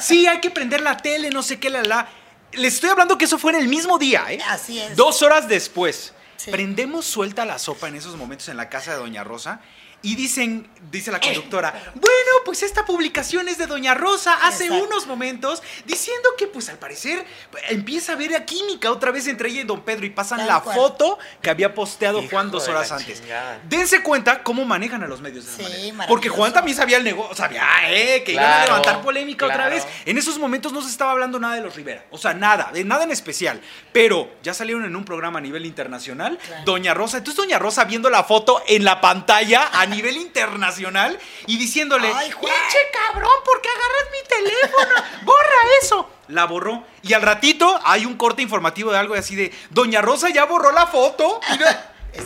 Sí, 0.00 0.26
hay 0.26 0.40
que 0.40 0.50
prender 0.50 0.80
la 0.80 0.96
tele, 0.96 1.30
no 1.30 1.42
sé 1.42 1.58
qué, 1.58 1.70
la, 1.70 1.82
la. 1.82 2.08
Les 2.52 2.74
estoy 2.74 2.90
hablando 2.90 3.18
que 3.18 3.26
eso 3.26 3.38
fue 3.38 3.52
en 3.52 3.58
el 3.58 3.68
mismo 3.68 3.98
día, 3.98 4.24
¿eh? 4.30 4.38
Así 4.48 4.78
es. 4.78 4.96
Dos 4.96 5.22
horas 5.22 5.48
después. 5.48 6.14
Sí. 6.36 6.50
Prendemos 6.50 7.04
suelta 7.04 7.44
la 7.44 7.58
sopa 7.58 7.88
en 7.88 7.96
esos 7.96 8.16
momentos 8.16 8.48
en 8.48 8.56
la 8.56 8.68
casa 8.68 8.92
de 8.92 8.98
Doña 8.98 9.24
Rosa. 9.24 9.60
Y 10.00 10.14
dicen, 10.14 10.68
dice 10.92 11.10
la 11.10 11.18
conductora, 11.18 11.72
bueno, 11.96 12.30
pues 12.44 12.62
esta 12.62 12.84
publicación 12.84 13.48
es 13.48 13.58
de 13.58 13.66
Doña 13.66 13.94
Rosa 13.94 14.34
hace 14.46 14.66
Exacto. 14.66 14.84
unos 14.86 15.06
momentos, 15.08 15.60
diciendo 15.86 16.28
que 16.38 16.46
pues 16.46 16.68
al 16.68 16.78
parecer 16.78 17.24
empieza 17.68 18.12
a 18.12 18.14
haber 18.14 18.36
a 18.36 18.44
química 18.44 18.92
otra 18.92 19.10
vez 19.10 19.26
entre 19.26 19.48
ella 19.48 19.62
y 19.62 19.64
Don 19.64 19.80
Pedro 19.80 20.06
y 20.06 20.10
pasan 20.10 20.38
Tal 20.38 20.46
la 20.46 20.60
cual. 20.60 20.76
foto 20.76 21.18
que 21.42 21.50
había 21.50 21.74
posteado 21.74 22.20
Hijo 22.20 22.28
Juan 22.30 22.50
dos 22.52 22.68
horas 22.68 22.90
la 22.90 22.96
antes. 22.96 23.20
chingada. 23.20 23.60
Dense 23.68 24.00
cuenta 24.04 24.44
cómo 24.44 24.64
manejan 24.64 25.02
a 25.02 25.08
los 25.08 25.20
medios 25.20 25.44
de 25.46 25.50
esa 25.64 25.68
Sí, 25.76 25.90
manera. 25.90 26.06
Porque 26.08 26.28
Juan 26.28 26.52
también 26.52 26.76
sabía 26.76 26.96
el 26.98 27.02
negocio, 27.04 27.34
sabía, 27.34 27.66
eh, 27.88 28.22
que 28.24 28.32
iban 28.34 28.44
a 28.44 28.48
Claro, 28.48 28.66
levantar 28.76 29.02
polémica 29.02 29.46
otra 29.46 29.56
claro. 29.56 29.74
vez. 29.74 29.84
En 30.06 30.16
esos 30.16 30.38
momentos 30.38 30.72
no 30.72 30.80
se 30.80 30.90
estaba 30.90 31.10
hablando 31.10 31.40
nada 31.40 31.56
de 31.56 31.60
los 31.62 31.74
Rivera. 31.74 32.04
O 32.12 32.18
sea, 32.18 32.34
nada, 32.34 32.70
de 32.72 32.84
nada 32.84 33.02
en 33.02 33.10
especial. 33.10 33.60
Pero 33.92 34.30
ya 34.44 34.54
salieron 34.54 34.84
en 34.84 34.94
un 34.94 35.04
programa 35.04 35.40
a 35.40 35.42
nivel 35.42 35.66
internacional. 35.66 36.38
Claro. 36.38 36.62
Doña 36.64 36.94
Rosa, 36.94 37.18
entonces 37.18 37.36
Doña 37.42 37.58
Rosa 37.58 37.82
viendo 37.84 38.08
la 38.10 38.22
foto 38.22 38.62
en 38.68 38.84
la 38.84 39.00
pantalla 39.00 39.68
a 39.72 39.87
nivel 39.88 40.16
internacional 40.16 41.18
y 41.46 41.56
diciéndole, 41.58 42.10
Ay, 42.14 42.30
pinche 42.30 42.78
cabrón, 42.92 43.30
¿por 43.44 43.60
qué 43.60 43.68
agarras 43.68 44.04
mi 44.12 44.28
teléfono? 44.28 45.04
Borra 45.24 45.62
eso. 45.82 46.10
La 46.28 46.44
borró. 46.44 46.84
Y 47.02 47.14
al 47.14 47.22
ratito 47.22 47.80
hay 47.84 48.04
un 48.06 48.16
corte 48.16 48.42
informativo 48.42 48.92
de 48.92 48.98
algo 48.98 49.14
así 49.14 49.34
de, 49.34 49.52
Doña 49.70 50.00
Rosa 50.02 50.28
ya 50.30 50.44
borró 50.44 50.72
la 50.72 50.86
foto. 50.86 51.40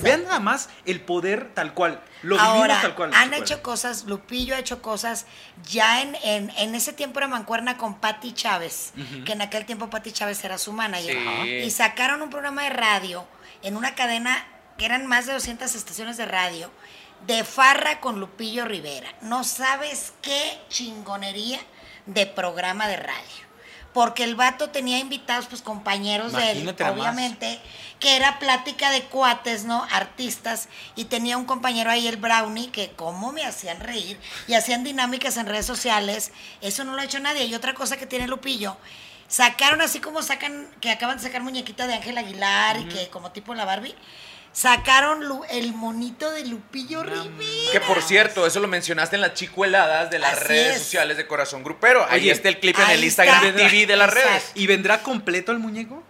Vean 0.00 0.24
nada 0.24 0.40
más 0.40 0.68
el 0.86 1.00
poder 1.00 1.50
tal 1.54 1.74
cual. 1.74 2.00
Lo 2.22 2.36
vivimos 2.36 2.56
Ahora, 2.56 2.80
tal 2.80 2.94
cual. 2.94 3.10
han 3.14 3.24
Chicuela. 3.24 3.44
hecho 3.44 3.62
cosas, 3.62 4.04
Lupillo 4.04 4.54
ha 4.54 4.58
hecho 4.60 4.80
cosas, 4.80 5.26
ya 5.68 6.00
en, 6.02 6.14
en, 6.22 6.50
en 6.56 6.74
ese 6.76 6.92
tiempo 6.92 7.18
era 7.18 7.26
mancuerna 7.26 7.76
con 7.76 7.98
Patti 7.98 8.32
Chávez, 8.32 8.92
que 9.26 9.32
en 9.32 9.42
aquel 9.42 9.66
tiempo 9.66 9.90
Patti 9.90 10.12
Chávez 10.12 10.42
era 10.44 10.56
su 10.56 10.72
manager, 10.72 11.16
Sí. 11.42 11.48
y 11.64 11.70
sacaron 11.72 12.22
un 12.22 12.30
programa 12.30 12.62
de 12.62 12.70
radio 12.70 13.26
en 13.62 13.76
una 13.76 13.94
cadena 13.96 14.46
que 14.78 14.86
eran 14.86 15.06
más 15.06 15.26
de 15.26 15.32
200 15.32 15.74
estaciones 15.74 16.16
de 16.16 16.26
radio, 16.26 16.70
de 17.26 17.44
farra 17.44 18.00
con 18.00 18.20
Lupillo 18.20 18.64
Rivera. 18.64 19.12
No 19.20 19.44
sabes 19.44 20.12
qué 20.22 20.58
chingonería 20.68 21.60
de 22.06 22.26
programa 22.26 22.88
de 22.88 22.96
radio. 22.96 23.42
Porque 23.92 24.24
el 24.24 24.36
vato 24.36 24.70
tenía 24.70 24.98
invitados, 24.98 25.46
pues 25.46 25.60
compañeros 25.60 26.32
de 26.32 26.52
él, 26.52 26.64
más. 26.64 26.90
obviamente, 26.90 27.60
que 28.00 28.16
era 28.16 28.38
plática 28.38 28.90
de 28.90 29.02
cuates, 29.02 29.64
¿no? 29.64 29.86
Artistas, 29.92 30.70
y 30.96 31.04
tenía 31.04 31.36
un 31.36 31.44
compañero 31.44 31.90
ahí, 31.90 32.08
el 32.08 32.16
Brownie, 32.16 32.70
que 32.70 32.92
cómo 32.92 33.32
me 33.32 33.44
hacían 33.44 33.80
reír, 33.80 34.18
y 34.48 34.54
hacían 34.54 34.82
dinámicas 34.82 35.36
en 35.36 35.44
redes 35.44 35.66
sociales, 35.66 36.32
eso 36.62 36.84
no 36.84 36.94
lo 36.94 37.02
ha 37.02 37.04
hecho 37.04 37.20
nadie. 37.20 37.44
Y 37.44 37.54
otra 37.54 37.74
cosa 37.74 37.98
que 37.98 38.06
tiene 38.06 38.28
Lupillo, 38.28 38.78
sacaron 39.28 39.82
así 39.82 40.00
como 40.00 40.22
sacan, 40.22 40.68
que 40.80 40.90
acaban 40.90 41.18
de 41.18 41.24
sacar 41.24 41.42
muñequita 41.42 41.86
de 41.86 41.92
Ángel 41.92 42.16
Aguilar, 42.16 42.80
y 42.80 42.84
que 42.86 43.10
como 43.10 43.30
tipo 43.30 43.54
la 43.54 43.66
Barbie, 43.66 43.94
sacaron 44.52 45.24
lu- 45.26 45.44
el 45.50 45.72
monito 45.74 46.30
de 46.30 46.44
Lupillo 46.46 47.02
Rivera. 47.02 47.72
Que 47.72 47.80
por 47.80 48.02
cierto, 48.02 48.46
eso 48.46 48.60
lo 48.60 48.68
mencionaste 48.68 49.16
en 49.16 49.22
las 49.22 49.34
chicueladas 49.34 50.10
de 50.10 50.18
las 50.18 50.34
Así 50.34 50.44
redes 50.48 50.76
es. 50.76 50.82
sociales 50.82 51.16
de 51.16 51.26
Corazón 51.26 51.64
Grupero. 51.64 52.06
Ahí 52.08 52.20
Oye, 52.22 52.32
está 52.32 52.48
el 52.48 52.58
clip 52.60 52.78
en 52.78 52.90
el 52.90 53.04
Instagram 53.04 53.44
está. 53.44 53.56
TV 53.68 53.86
de 53.86 53.96
las 53.96 54.08
Exacto. 54.10 54.28
redes. 54.30 54.50
¿Y 54.54 54.66
vendrá 54.66 55.02
completo 55.02 55.52
el 55.52 55.58
muñeco? 55.58 56.02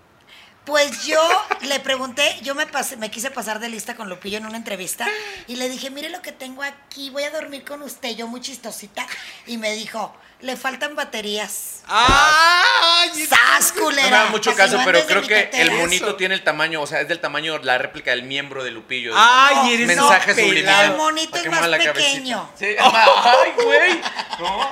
Pues 0.65 1.05
yo 1.07 1.21
le 1.63 1.81
pregunté, 1.81 2.39
yo 2.43 2.55
me 2.55 2.67
pasé, 2.67 2.97
me 2.97 3.11
quise 3.11 3.33
pasar 3.33 3.59
de 3.59 3.69
lista 3.69 3.97
con 3.97 4.09
Lupillo 4.09 4.39
en 4.39 4.47
una 4.47 4.57
entrevista 4.57 5.09
y 5.49 5.57
le 5.57 5.69
dije, 5.69 5.91
mire 5.91 6.09
lo 6.09 6.23
que 6.23 6.31
tengo 6.31 6.63
aquí, 6.63 7.11
voy 7.11 7.25
a 7.25 7.31
dormir 7.31 7.65
con 7.65 7.83
usted, 7.83 8.11
yo 8.11 8.29
muy 8.29 8.41
chistosita. 8.41 9.05
Y 9.47 9.59
me 9.59 9.73
dijo, 9.73 10.15
le 10.41 10.57
faltan 10.57 10.95
baterías. 10.95 11.83
¡Ay! 11.89 13.27
¡Sas, 13.27 13.75
No 13.75 13.83
culera! 13.83 14.05
me 14.05 14.11
da 14.11 14.27
mucho 14.27 14.55
caso, 14.55 14.79
pero 14.85 15.05
creo 15.05 15.23
que 15.23 15.51
el 15.53 15.73
monito 15.73 16.15
tiene 16.15 16.35
el 16.35 16.45
tamaño, 16.45 16.81
o 16.81 16.87
sea, 16.87 17.01
es 17.01 17.09
del 17.09 17.21
tamaño, 17.21 17.59
la 17.59 17.79
réplica 17.79 18.13
del 18.13 18.23
miembro 18.23 18.63
de 18.63 18.71
Lupillo. 18.71 19.15
Ay, 19.17 19.75
eres 19.75 19.89
mensaje 19.89 20.33
subliminal. 20.33 20.93
El 20.93 20.97
monito 20.97 21.39
es 21.39 21.47
más 21.51 21.69
pequeño. 21.69 22.51
Sí, 22.57 22.67
ay, 22.79 23.53
güey. 23.57 24.01
No. 24.39 24.71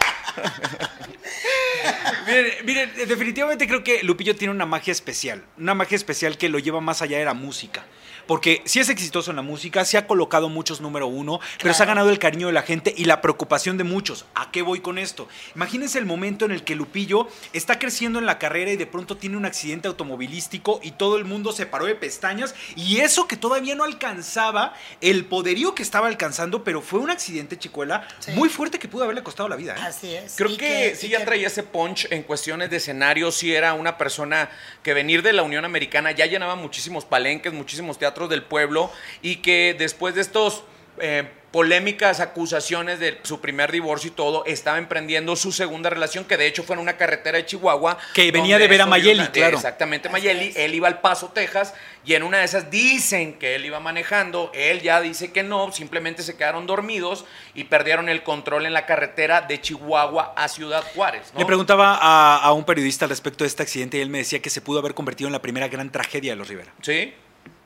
Miren, 2.27 2.53
miren, 2.65 2.91
definitivamente 3.09 3.67
creo 3.67 3.83
que 3.83 4.03
Lupillo 4.03 4.37
tiene 4.37 4.53
una 4.55 4.67
magia 4.67 4.93
especial. 4.93 5.45
Una 5.59 5.75
magia 5.75 5.97
especial 5.97 6.37
que 6.37 6.49
lo 6.49 6.59
lleva 6.59 6.81
más 6.81 7.03
allá 7.03 7.19
de 7.19 7.25
la 7.25 7.35
música. 7.35 7.85
Porque 8.31 8.63
sí 8.65 8.79
es 8.79 8.89
exitoso 8.89 9.31
en 9.31 9.37
la 9.37 9.43
música, 9.43 9.85
sí 9.85 9.97
ha 9.97 10.07
colocado 10.07 10.49
muchos 10.49 10.81
número 10.81 11.09
uno, 11.09 11.41
pero 11.61 11.75
se 11.75 11.83
ha 11.83 11.87
ganado 11.87 12.11
el 12.11 12.21
cariño 12.21 12.47
de 12.47 12.53
la 12.53 12.63
gente 12.63 12.95
y 12.97 13.07
la 13.07 13.21
preocupación 13.21 13.77
de 13.77 13.83
muchos. 13.83 14.25
¿A 14.37 14.53
qué 14.53 14.63
voy 14.63 14.79
con 14.79 14.99
esto? 14.99 15.27
Imagínense 15.57 15.99
el 15.99 16.07
momento 16.07 16.45
en 16.45 16.53
el 16.53 16.63
que 16.63 16.77
Lupillo 16.77 17.27
está 17.53 17.81
creciendo 17.81 18.21
en 18.21 18.27
la 18.27 18.39
carrera 18.39 18.71
y 18.71 18.77
de 18.77 18.87
pronto 18.87 19.17
tiene 19.17 19.37
un 19.37 19.47
accidente 19.47 19.89
automovilístico 19.89 20.79
y 20.81 20.93
todo 20.93 21.17
el 21.17 21.25
mundo 21.25 21.51
se 21.51 21.67
paró 21.67 21.87
de 21.87 21.97
pestañas 21.97 22.55
y 22.77 22.99
eso 22.99 23.27
que 23.27 23.37
todavía 23.37 23.75
no 23.75 23.83
alcanzaba 23.83 24.75
el 25.01 25.25
poderío 25.25 25.75
que 25.75 25.83
estaba 25.83 26.07
alcanzando, 26.07 26.63
pero 26.63 26.83
fue 26.83 27.01
un 27.01 27.11
accidente, 27.11 27.59
chicuela, 27.59 28.07
Sí. 28.21 28.31
muy 28.31 28.49
fuerte 28.49 28.79
que 28.79 28.87
pudo 28.87 29.03
haberle 29.03 29.25
costado 29.25 29.49
la 29.49 29.57
vida. 29.57 29.75
¿eh? 29.77 29.81
Así 29.83 30.15
es. 30.15 30.35
Creo 30.37 30.57
que, 30.57 30.95
sí 30.95 31.09
ya 31.09 31.19
que- 31.19 31.25
traía 31.25 31.49
ese 31.49 31.65
punch 31.65 32.07
en 32.13 32.23
cuestiones 32.23 32.71
de 32.71 32.77
escenario, 32.77 33.33
sí 33.33 33.53
era 33.53 33.75
una 33.75 33.99
persona 33.99 34.51
que 34.85 34.95
venir 34.95 35.23
de 35.25 35.33
la 35.33 35.43
Unión 35.43 35.65
Americana 35.65 36.13
ya 36.13 36.27
llenaba 36.27 36.55
muchísimos 36.55 37.05
palenques, 37.05 37.53
muchísimos 37.53 37.99
teatros 37.99 38.20
del 38.29 38.43
pueblo 38.43 38.91
y 39.23 39.37
que 39.37 39.75
después 39.79 40.15
de 40.15 40.21
estos 40.23 40.65
eh, 40.99 41.29
polémicas 41.51 42.21
acusaciones 42.21 43.01
de 43.01 43.19
su 43.25 43.41
primer 43.41 43.73
divorcio 43.73 44.09
y 44.09 44.13
todo, 44.13 44.45
estaba 44.45 44.79
emprendiendo 44.79 45.35
su 45.35 45.51
segunda 45.51 45.91
relación, 45.91 46.25
que 46.25 46.37
de 46.37 46.47
hecho 46.47 46.63
fue 46.63 46.77
en 46.77 46.81
una 46.81 46.97
carretera 46.97 47.39
de 47.39 47.47
Chihuahua. 47.47 47.99
Que 48.15 48.31
venía 48.31 48.57
de 48.57 48.69
ver 48.69 48.83
a 48.83 48.87
Mayeli, 48.87 49.19
una- 49.19 49.33
claro. 49.33 49.57
Exactamente, 49.57 50.09
Mayeli. 50.09 50.53
Él 50.55 50.73
iba 50.77 50.87
al 50.87 51.01
Paso, 51.01 51.33
Texas, 51.35 51.75
y 52.05 52.15
en 52.15 52.23
una 52.23 52.39
de 52.39 52.45
esas 52.45 52.71
dicen 52.71 53.35
que 53.37 53.57
él 53.57 53.65
iba 53.67 53.81
manejando. 53.81 54.53
Él 54.55 54.81
ya 54.81 55.01
dice 55.01 55.33
que 55.33 55.43
no, 55.43 55.73
simplemente 55.73 56.23
se 56.23 56.37
quedaron 56.37 56.67
dormidos 56.69 57.25
y 57.55 57.65
perdieron 57.65 58.09
el 58.09 58.23
control 58.23 58.67
en 58.67 58.73
la 58.73 58.87
carretera 58.87 59.41
de 59.41 59.61
Chihuahua 59.61 60.35
a 60.37 60.47
Ciudad 60.47 60.85
Juárez. 60.95 61.33
¿no? 61.35 61.41
Le 61.41 61.47
preguntaba 61.47 61.99
a, 62.01 62.37
a 62.45 62.53
un 62.53 62.63
periodista 62.65 63.07
al 63.07 63.11
respecto 63.11 63.43
de 63.43 63.49
este 63.49 63.65
accidente 63.65 63.99
y 63.99 64.03
él 64.03 64.09
me 64.11 64.19
decía 64.19 64.41
que 64.41 64.51
se 64.51 64.61
pudo 64.61 64.79
haber 64.79 64.95
convertido 64.95 65.27
en 65.27 65.33
la 65.33 65.43
primera 65.43 65.67
gran 65.67 65.91
tragedia 65.91 66.31
de 66.33 66.37
los 66.37 66.47
Rivera. 66.47 66.73
Sí, 66.81 67.13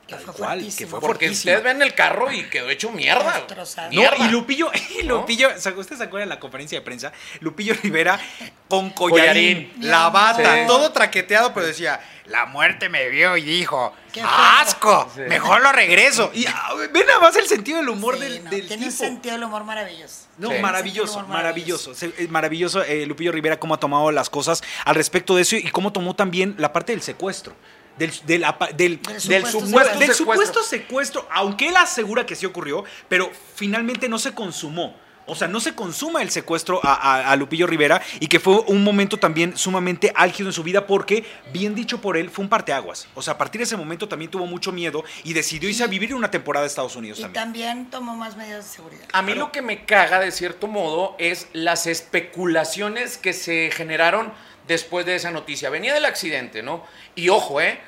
que 0.07 0.17
fue 0.17 0.35
cual, 0.35 0.67
que 0.77 0.87
fue 0.87 1.01
porque 1.01 1.31
ustedes 1.31 1.62
ven 1.62 1.81
el 1.81 1.95
carro 1.95 2.31
y 2.31 2.45
quedó 2.51 2.69
hecho 2.71 2.90
mierda. 2.90 3.33
Destrozado. 3.35 3.90
No, 3.93 4.03
y 4.25 4.29
Lupillo, 4.29 4.71
y. 5.01 5.03
Lupillo, 5.05 5.49
¿se- 5.59 5.71
¿ustedes 5.73 5.99
se 5.99 6.05
acuerdan 6.05 6.29
de 6.29 6.35
la 6.35 6.40
conferencia 6.40 6.79
de 6.79 6.85
prensa? 6.85 7.12
Lupillo 7.40 7.75
Rivera 7.83 8.21
con 8.69 8.90
collarín, 8.95 9.69
Collarín. 9.71 9.88
la 9.90 10.11
bata, 10.11 10.55
Sí. 10.55 10.61
todo 10.67 10.93
traqueteado, 10.93 11.55
pero 11.55 11.67
decía, 11.67 12.01
la 12.27 12.47
muerte 12.47 12.88
me 12.88 13.09
vio 13.09 13.37
y 13.37 13.43
dijo, 13.43 13.95
feo. 14.12 14.27
¡asco! 14.29 15.11
Sí. 15.14 15.23
Mejor 15.23 15.61
lo 15.62 15.73
regreso. 15.73 16.31
Y 16.35 16.47
ah, 16.47 16.73
ven 16.93 17.07
nada 17.07 17.21
más 17.21 17.37
el 17.37 17.47
sentido 17.47 17.79
del 17.79 17.88
humor 17.88 18.14
Sí, 18.17 18.21
del, 18.23 18.45
no, 18.45 18.51
del 18.51 18.67
tiene 18.69 18.87
un 18.87 18.93
sentido 18.93 19.35
del 19.35 19.45
humor 19.45 19.64
maravilloso. 19.64 20.27
No, 20.38 20.51
Sí. 20.51 20.59
maravilloso, 20.59 21.27
maravilloso. 21.27 21.93
Eh, 22.01 22.27
Maravilloso, 22.29 22.83
eh, 22.83 23.07
Lupillo 23.07 23.33
Rivera, 23.33 23.59
cómo 23.59 23.75
ha 23.75 23.81
tomado 23.81 24.11
las 24.11 24.29
cosas 24.31 24.62
al 24.85 24.95
respecto 24.97 25.35
de 25.37 25.43
eso 25.43 25.57
y 25.57 25.71
cómo 25.71 25.93
tomó 25.93 26.14
también 26.14 26.55
la 26.59 26.73
parte 26.73 26.93
del 26.93 27.03
secuestro. 27.03 27.55
Del, 27.98 28.11
del, 28.26 28.44
del, 28.76 29.00
supuesto 29.20 29.61
supuesto 29.61 29.98
del 29.98 30.09
secuestro. 30.12 30.14
supuesto 30.14 30.62
secuestro, 30.64 31.28
aunque 31.30 31.68
él 31.68 31.76
asegura 31.76 32.26
que 32.26 32.35
sí 32.35 32.44
ocurrió, 32.46 32.85
pero 33.09 33.30
finalmente 33.54 34.09
no 34.09 34.18
se 34.18 34.33
consumó. 34.35 34.96
O 35.26 35.35
sea, 35.35 35.48
no 35.48 35.59
se 35.59 35.74
consuma 35.74 36.20
el 36.20 36.28
secuestro 36.30 36.80
a, 36.85 36.92
a- 36.92 37.30
a 37.33 37.37
Lupillo 37.37 37.66
Rivera 37.66 38.02
y 38.20 38.26
que 38.26 38.38
fue 38.40 38.61
un 38.66 38.85
momento 38.85 39.16
también 39.16 39.57
sumamente 39.57 40.12
álgido 40.14 40.50
en 40.50 40.52
su 40.52 40.62
vida 40.62 40.87
porque, 40.87 41.24
bien 41.50 41.74
dicho 41.74 41.98
por 42.02 42.18
él, 42.18 42.28
fue 42.28 42.42
un 42.42 42.50
parteaguas. 42.50 43.07
O 43.14 43.22
sea, 43.22 43.33
a 43.33 43.38
partir 43.38 43.59
de 43.61 43.62
ese 43.64 43.74
momento 43.78 44.07
también 44.07 44.30
tuvo 44.30 44.44
mucho 44.44 44.70
miedo 44.70 45.02
y 45.22 45.33
decidió 45.33 45.70
irse 45.70 45.83
a 45.83 45.87
vivir 45.87 46.14
una 46.14 46.30
temporada 46.30 46.64
a 46.64 46.66
Estados 46.66 46.94
Unidos 46.94 47.20
Y 47.20 47.22
también. 47.22 47.42
también 47.44 47.90
tomó 47.90 48.14
más 48.16 48.37
medidas 48.37 48.66
de 48.66 48.70
seguridad. 48.70 49.04
A 49.14 49.22
mí 49.22 49.33
lo 49.35 49.50
que 49.50 49.62
me 49.62 49.87
caga 49.87 50.20
de 50.20 50.30
cierto 50.30 50.66
modo 50.66 51.16
es 51.18 51.48
las 51.54 51.87
especulaciones 51.87 53.16
que 53.16 53.33
se 53.33 53.70
generaron 53.72 54.30
después 54.66 55.07
de 55.07 55.16
esa 55.16 55.31
noticia. 55.31 55.70
Venía 55.70 55.94
del 55.94 56.05
accidente, 56.05 56.62
¿no? 56.62 56.87
Y 57.14 57.29
ojo, 57.29 57.61
¿eh? 57.61 57.79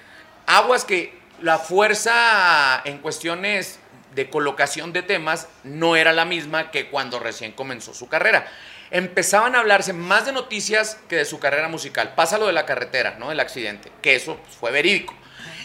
Aguas 0.47 0.85
que 0.85 1.19
la 1.41 1.59
fuerza 1.59 2.81
en 2.85 2.99
cuestiones 2.99 3.79
de 4.15 4.31
colocación 4.31 4.93
de 4.93 5.03
temas 5.03 5.49
no 5.63 5.97
era 5.97 6.13
la 6.13 6.25
misma 6.25 6.71
que 6.71 6.89
cuando 6.89 7.19
recién 7.19 7.53
comenzó 7.53 7.93
su 7.95 8.09
carrera. 8.09 8.47
Empezaban 8.91 9.55
a 9.55 9.61
hablarse 9.61 9.93
más 9.93 10.27
de 10.27 10.33
noticias 10.33 10.99
que 11.09 11.17
de 11.17 11.25
su 11.25 11.39
carrera 11.39 11.69
musical. 11.69 12.15
Pasa 12.15 12.39
lo 12.39 12.47
de 12.47 12.53
la 12.53 12.65
carretera, 12.65 13.17
¿no? 13.19 13.29
Del 13.29 13.41
accidente, 13.41 13.93
que 14.01 14.15
eso 14.15 14.41
fue 14.59 14.71
verídico. 14.71 15.15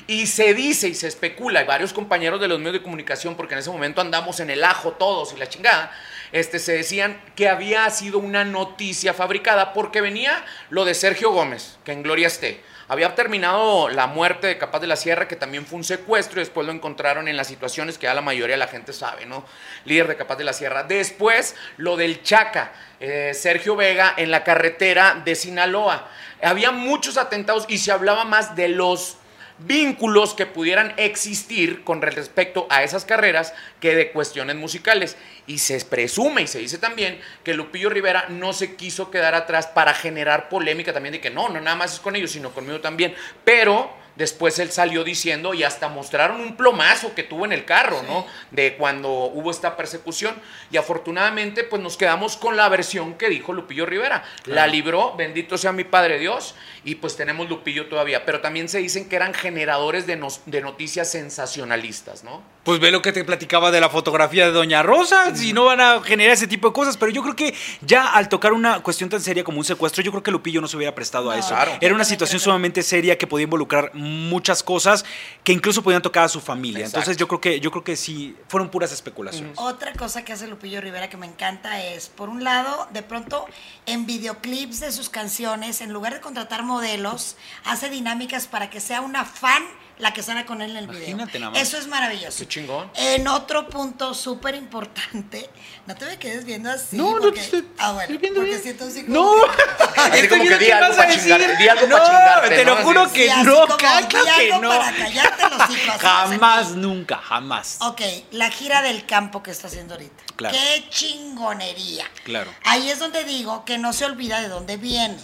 Y 0.07 0.27
se 0.27 0.53
dice 0.53 0.87
y 0.87 0.93
se 0.93 1.07
especula, 1.07 1.61
y 1.61 1.65
varios 1.65 1.93
compañeros 1.93 2.41
de 2.41 2.47
los 2.47 2.59
medios 2.59 2.73
de 2.73 2.83
comunicación, 2.83 3.35
porque 3.35 3.53
en 3.53 3.59
ese 3.59 3.69
momento 3.69 4.01
andamos 4.01 4.39
en 4.39 4.49
el 4.49 4.63
ajo 4.63 4.93
todos 4.93 5.33
y 5.33 5.37
la 5.37 5.47
chingada, 5.47 5.91
este, 6.31 6.59
se 6.59 6.73
decían 6.73 7.21
que 7.35 7.49
había 7.49 7.89
sido 7.89 8.17
una 8.19 8.45
noticia 8.45 9.13
fabricada 9.13 9.73
porque 9.73 10.01
venía 10.01 10.45
lo 10.69 10.85
de 10.85 10.93
Sergio 10.93 11.31
Gómez, 11.31 11.77
que 11.83 11.91
en 11.91 12.03
gloria 12.03 12.27
esté. 12.27 12.63
Había 12.87 13.15
terminado 13.15 13.87
la 13.87 14.07
muerte 14.07 14.47
de 14.47 14.57
Capaz 14.57 14.79
de 14.79 14.87
la 14.87 14.97
Sierra, 14.97 15.25
que 15.25 15.37
también 15.37 15.65
fue 15.65 15.77
un 15.77 15.85
secuestro, 15.85 16.41
y 16.41 16.43
después 16.43 16.67
lo 16.67 16.73
encontraron 16.73 17.29
en 17.29 17.37
las 17.37 17.47
situaciones 17.47 17.97
que 17.97 18.03
ya 18.03 18.13
la 18.13 18.21
mayoría 18.21 18.55
de 18.55 18.59
la 18.59 18.67
gente 18.67 18.91
sabe, 18.91 19.25
¿no? 19.25 19.45
Líder 19.85 20.09
de 20.09 20.17
Capaz 20.17 20.35
de 20.35 20.43
la 20.43 20.51
Sierra. 20.51 20.83
Después, 20.83 21.55
lo 21.77 21.95
del 21.95 22.21
Chaca, 22.21 22.73
eh, 22.99 23.31
Sergio 23.33 23.77
Vega, 23.77 24.13
en 24.17 24.29
la 24.29 24.43
carretera 24.43 25.21
de 25.23 25.35
Sinaloa. 25.35 26.09
Había 26.43 26.71
muchos 26.71 27.17
atentados 27.17 27.65
y 27.69 27.77
se 27.77 27.93
hablaba 27.93 28.25
más 28.25 28.57
de 28.57 28.67
los 28.67 29.17
vínculos 29.65 30.33
que 30.33 30.45
pudieran 30.45 30.93
existir 30.97 31.83
con 31.83 32.01
respecto 32.01 32.67
a 32.69 32.83
esas 32.83 33.05
carreras 33.05 33.53
que 33.79 33.95
de 33.95 34.11
cuestiones 34.11 34.55
musicales. 34.55 35.17
Y 35.47 35.59
se 35.59 35.83
presume 35.85 36.43
y 36.43 36.47
se 36.47 36.59
dice 36.59 36.77
también 36.77 37.19
que 37.43 37.53
Lupillo 37.53 37.89
Rivera 37.89 38.25
no 38.29 38.53
se 38.53 38.75
quiso 38.75 39.11
quedar 39.11 39.35
atrás 39.35 39.67
para 39.67 39.93
generar 39.93 40.49
polémica 40.49 40.93
también 40.93 41.13
de 41.13 41.21
que 41.21 41.29
no, 41.29 41.49
no 41.49 41.59
nada 41.61 41.75
más 41.75 41.93
es 41.93 41.99
con 41.99 42.15
ellos, 42.15 42.31
sino 42.31 42.51
conmigo 42.51 42.79
también. 42.79 43.15
Pero 43.43 44.00
después 44.15 44.59
él 44.59 44.71
salió 44.71 45.03
diciendo 45.03 45.53
y 45.53 45.63
hasta 45.63 45.89
mostraron 45.89 46.41
un 46.41 46.55
plomazo 46.55 47.13
que 47.15 47.23
tuvo 47.23 47.45
en 47.45 47.51
el 47.51 47.65
carro, 47.65 48.01
¿no? 48.03 48.25
De 48.51 48.75
cuando 48.75 49.09
hubo 49.09 49.51
esta 49.51 49.77
persecución. 49.77 50.35
Y 50.71 50.77
afortunadamente, 50.77 51.63
pues 51.63 51.81
nos 51.81 51.97
quedamos 51.97 52.37
con 52.37 52.57
la 52.57 52.69
versión 52.69 53.15
que 53.15 53.29
dijo 53.29 53.53
Lupillo 53.53 53.85
Rivera. 53.85 54.23
La 54.45 54.67
libró, 54.67 55.15
bendito 55.15 55.57
sea 55.57 55.71
mi 55.71 55.83
Padre 55.83 56.19
Dios, 56.19 56.55
y 56.83 56.95
pues 56.95 57.15
tenemos 57.15 57.49
Lupillo 57.49 57.87
todavía. 57.87 58.25
Pero 58.25 58.41
también 58.41 58.69
se 58.69 58.79
dicen 58.79 59.07
que 59.07 59.15
eran 59.15 59.33
generadores 59.33 60.07
de, 60.07 60.19
de 60.45 60.61
noticias 60.61 61.11
sensacionalistas, 61.11 62.23
¿no? 62.23 62.41
Pues 62.63 62.79
ve 62.79 62.91
lo 62.91 63.01
que 63.01 63.11
te 63.11 63.23
platicaba 63.23 63.71
de 63.71 63.81
la 63.81 63.89
fotografía 63.89 64.45
de 64.45 64.51
Doña 64.51 64.83
Rosa, 64.83 65.35
si 65.35 65.51
no 65.51 65.65
van 65.65 65.81
a 65.81 66.01
generar 66.01 66.33
ese 66.33 66.45
tipo 66.45 66.67
de 66.67 66.73
cosas, 66.73 66.95
pero 66.95 67.11
yo 67.11 67.23
creo 67.23 67.35
que 67.35 67.55
ya 67.81 68.07
al 68.13 68.29
tocar 68.29 68.53
una 68.53 68.81
cuestión 68.81 69.09
tan 69.09 69.19
seria 69.19 69.43
como 69.43 69.57
un 69.57 69.65
secuestro, 69.65 70.03
yo 70.03 70.11
creo 70.11 70.21
que 70.21 70.29
Lupillo 70.29 70.61
no 70.61 70.67
se 70.67 70.77
hubiera 70.77 70.93
prestado 70.93 71.31
a 71.31 71.37
eso. 71.37 71.49
claro. 71.49 71.71
Era 71.81 71.95
una 71.95 72.05
situación 72.05 72.39
sumamente 72.39 72.83
seria 72.83 73.17
que 73.17 73.25
podía 73.25 73.45
involucrar 73.45 73.91
muchas 73.95 74.61
cosas 74.61 75.03
que 75.43 75.53
incluso 75.53 75.81
podían 75.81 76.03
tocar 76.03 76.25
a 76.25 76.29
su 76.29 76.39
familia. 76.39 76.81
Exacto. 76.81 76.99
Entonces 76.99 77.17
yo 77.17 77.27
creo 77.27 77.41
que 77.41 77.59
yo 77.59 77.71
creo 77.71 77.83
que 77.83 77.95
sí 77.95 78.35
fueron 78.47 78.69
puras 78.69 78.91
especulaciones. 78.91 79.53
Otra 79.57 79.93
cosa 79.93 80.23
que 80.23 80.33
hace 80.33 80.47
Lupillo 80.47 80.81
Rivera 80.81 81.09
que 81.09 81.17
me 81.17 81.25
encanta 81.25 81.83
es, 81.83 82.09
por 82.09 82.29
un 82.29 82.43
lado, 82.43 82.87
de 82.91 83.01
pronto 83.01 83.47
en 83.87 84.05
videoclips 84.05 84.81
de 84.81 84.91
sus 84.91 85.09
canciones, 85.09 85.81
en 85.81 85.91
lugar 85.91 86.13
de 86.13 86.21
contratar 86.21 86.63
modelos, 86.63 87.37
hace 87.65 87.89
dinámicas 87.89 88.45
para 88.45 88.69
que 88.69 88.79
sea 88.79 89.01
una 89.01 89.25
fan 89.25 89.63
la 90.01 90.13
que 90.13 90.21
sale 90.23 90.45
con 90.45 90.61
él 90.61 90.71
en 90.71 90.77
el 90.77 90.87
video. 90.87 91.03
Imagínate 91.09 91.39
nada 91.39 91.51
más. 91.51 91.61
Eso 91.61 91.77
es 91.77 91.87
maravilloso. 91.87 92.39
Qué 92.39 92.47
chingón. 92.47 92.91
En 92.95 93.27
otro 93.27 93.69
punto 93.69 94.13
súper 94.13 94.55
importante, 94.55 95.49
no 95.85 95.95
te 95.95 96.05
me 96.05 96.17
quedes 96.19 96.43
viendo 96.43 96.69
así. 96.71 96.97
No, 96.97 97.11
no 97.11 97.15
te 97.15 97.21
porque- 97.27 97.39
estoy- 97.41 97.67
Ah, 97.77 97.91
bueno, 97.93 98.01
estoy 98.01 98.17
viendo 98.17 98.39
porque 98.39 98.49
bien. 98.51 98.63
siento 98.63 98.85
así 98.85 99.05
No, 99.07 99.31
que- 99.31 99.61
Así 100.01 100.19
Estoy 100.19 100.29
como 100.29 100.41
que 100.43 100.47
viendo 100.49 100.65
di 100.65 100.71
algo 100.71 100.87
vas 100.89 100.97
pa' 100.97 101.03
a 101.03 101.05
decir. 101.05 101.21
chingarte, 101.21 101.57
di 101.57 101.67
algo 101.69 101.85
chingarte, 101.85 102.49
te 102.55 102.65
¿no? 102.65 102.75
lo 102.75 102.83
juro 102.83 103.11
que 103.13 103.29
Sí, 103.29 103.43
no, 103.43 103.77
que 103.77 104.49
no. 104.59 104.69
para 104.69 104.91
callarte 104.95 105.43
los 105.49 105.69
hijos, 105.69 105.95
así 105.95 105.99
Jamás, 106.01 106.71
nunca, 106.71 107.17
jamás. 107.17 107.77
Ok, 107.81 108.01
la 108.31 108.49
gira 108.49 108.81
del 108.81 109.05
campo 109.05 109.43
que 109.43 109.51
está 109.51 109.67
haciendo 109.67 109.93
ahorita. 109.93 110.23
Claro. 110.35 110.57
Qué 110.57 110.89
chingonería. 110.89 112.05
Claro. 112.23 112.51
Ahí 112.65 112.89
es 112.89 112.97
donde 112.99 113.23
digo 113.23 113.65
que 113.65 113.77
no 113.77 113.93
se 113.93 114.05
olvida 114.05 114.41
de 114.41 114.47
dónde 114.49 114.77
viene. 114.77 115.17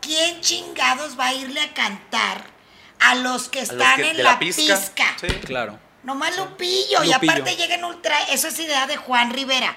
¿Quién 0.00 0.40
chingados 0.40 1.18
va 1.18 1.26
a 1.28 1.34
irle 1.34 1.60
a 1.60 1.74
cantar 1.74 2.44
a 3.04 3.14
los 3.16 3.48
que 3.48 3.60
están 3.60 3.96
que- 3.96 4.10
en 4.10 4.16
la, 4.18 4.22
la 4.32 4.38
pizca. 4.38 4.62
pizca? 4.76 5.16
Sí. 5.20 5.28
Claro. 5.44 5.78
Nomás 6.02 6.36
Lupillo. 6.36 7.04
Y 7.04 7.12
Lupillo. 7.12 7.32
aparte 7.32 7.56
llega 7.56 7.74
en 7.76 7.84
ultra. 7.84 8.16
Eso 8.30 8.48
es 8.48 8.58
idea 8.58 8.86
de 8.86 8.96
Juan 8.96 9.30
Rivera. 9.32 9.76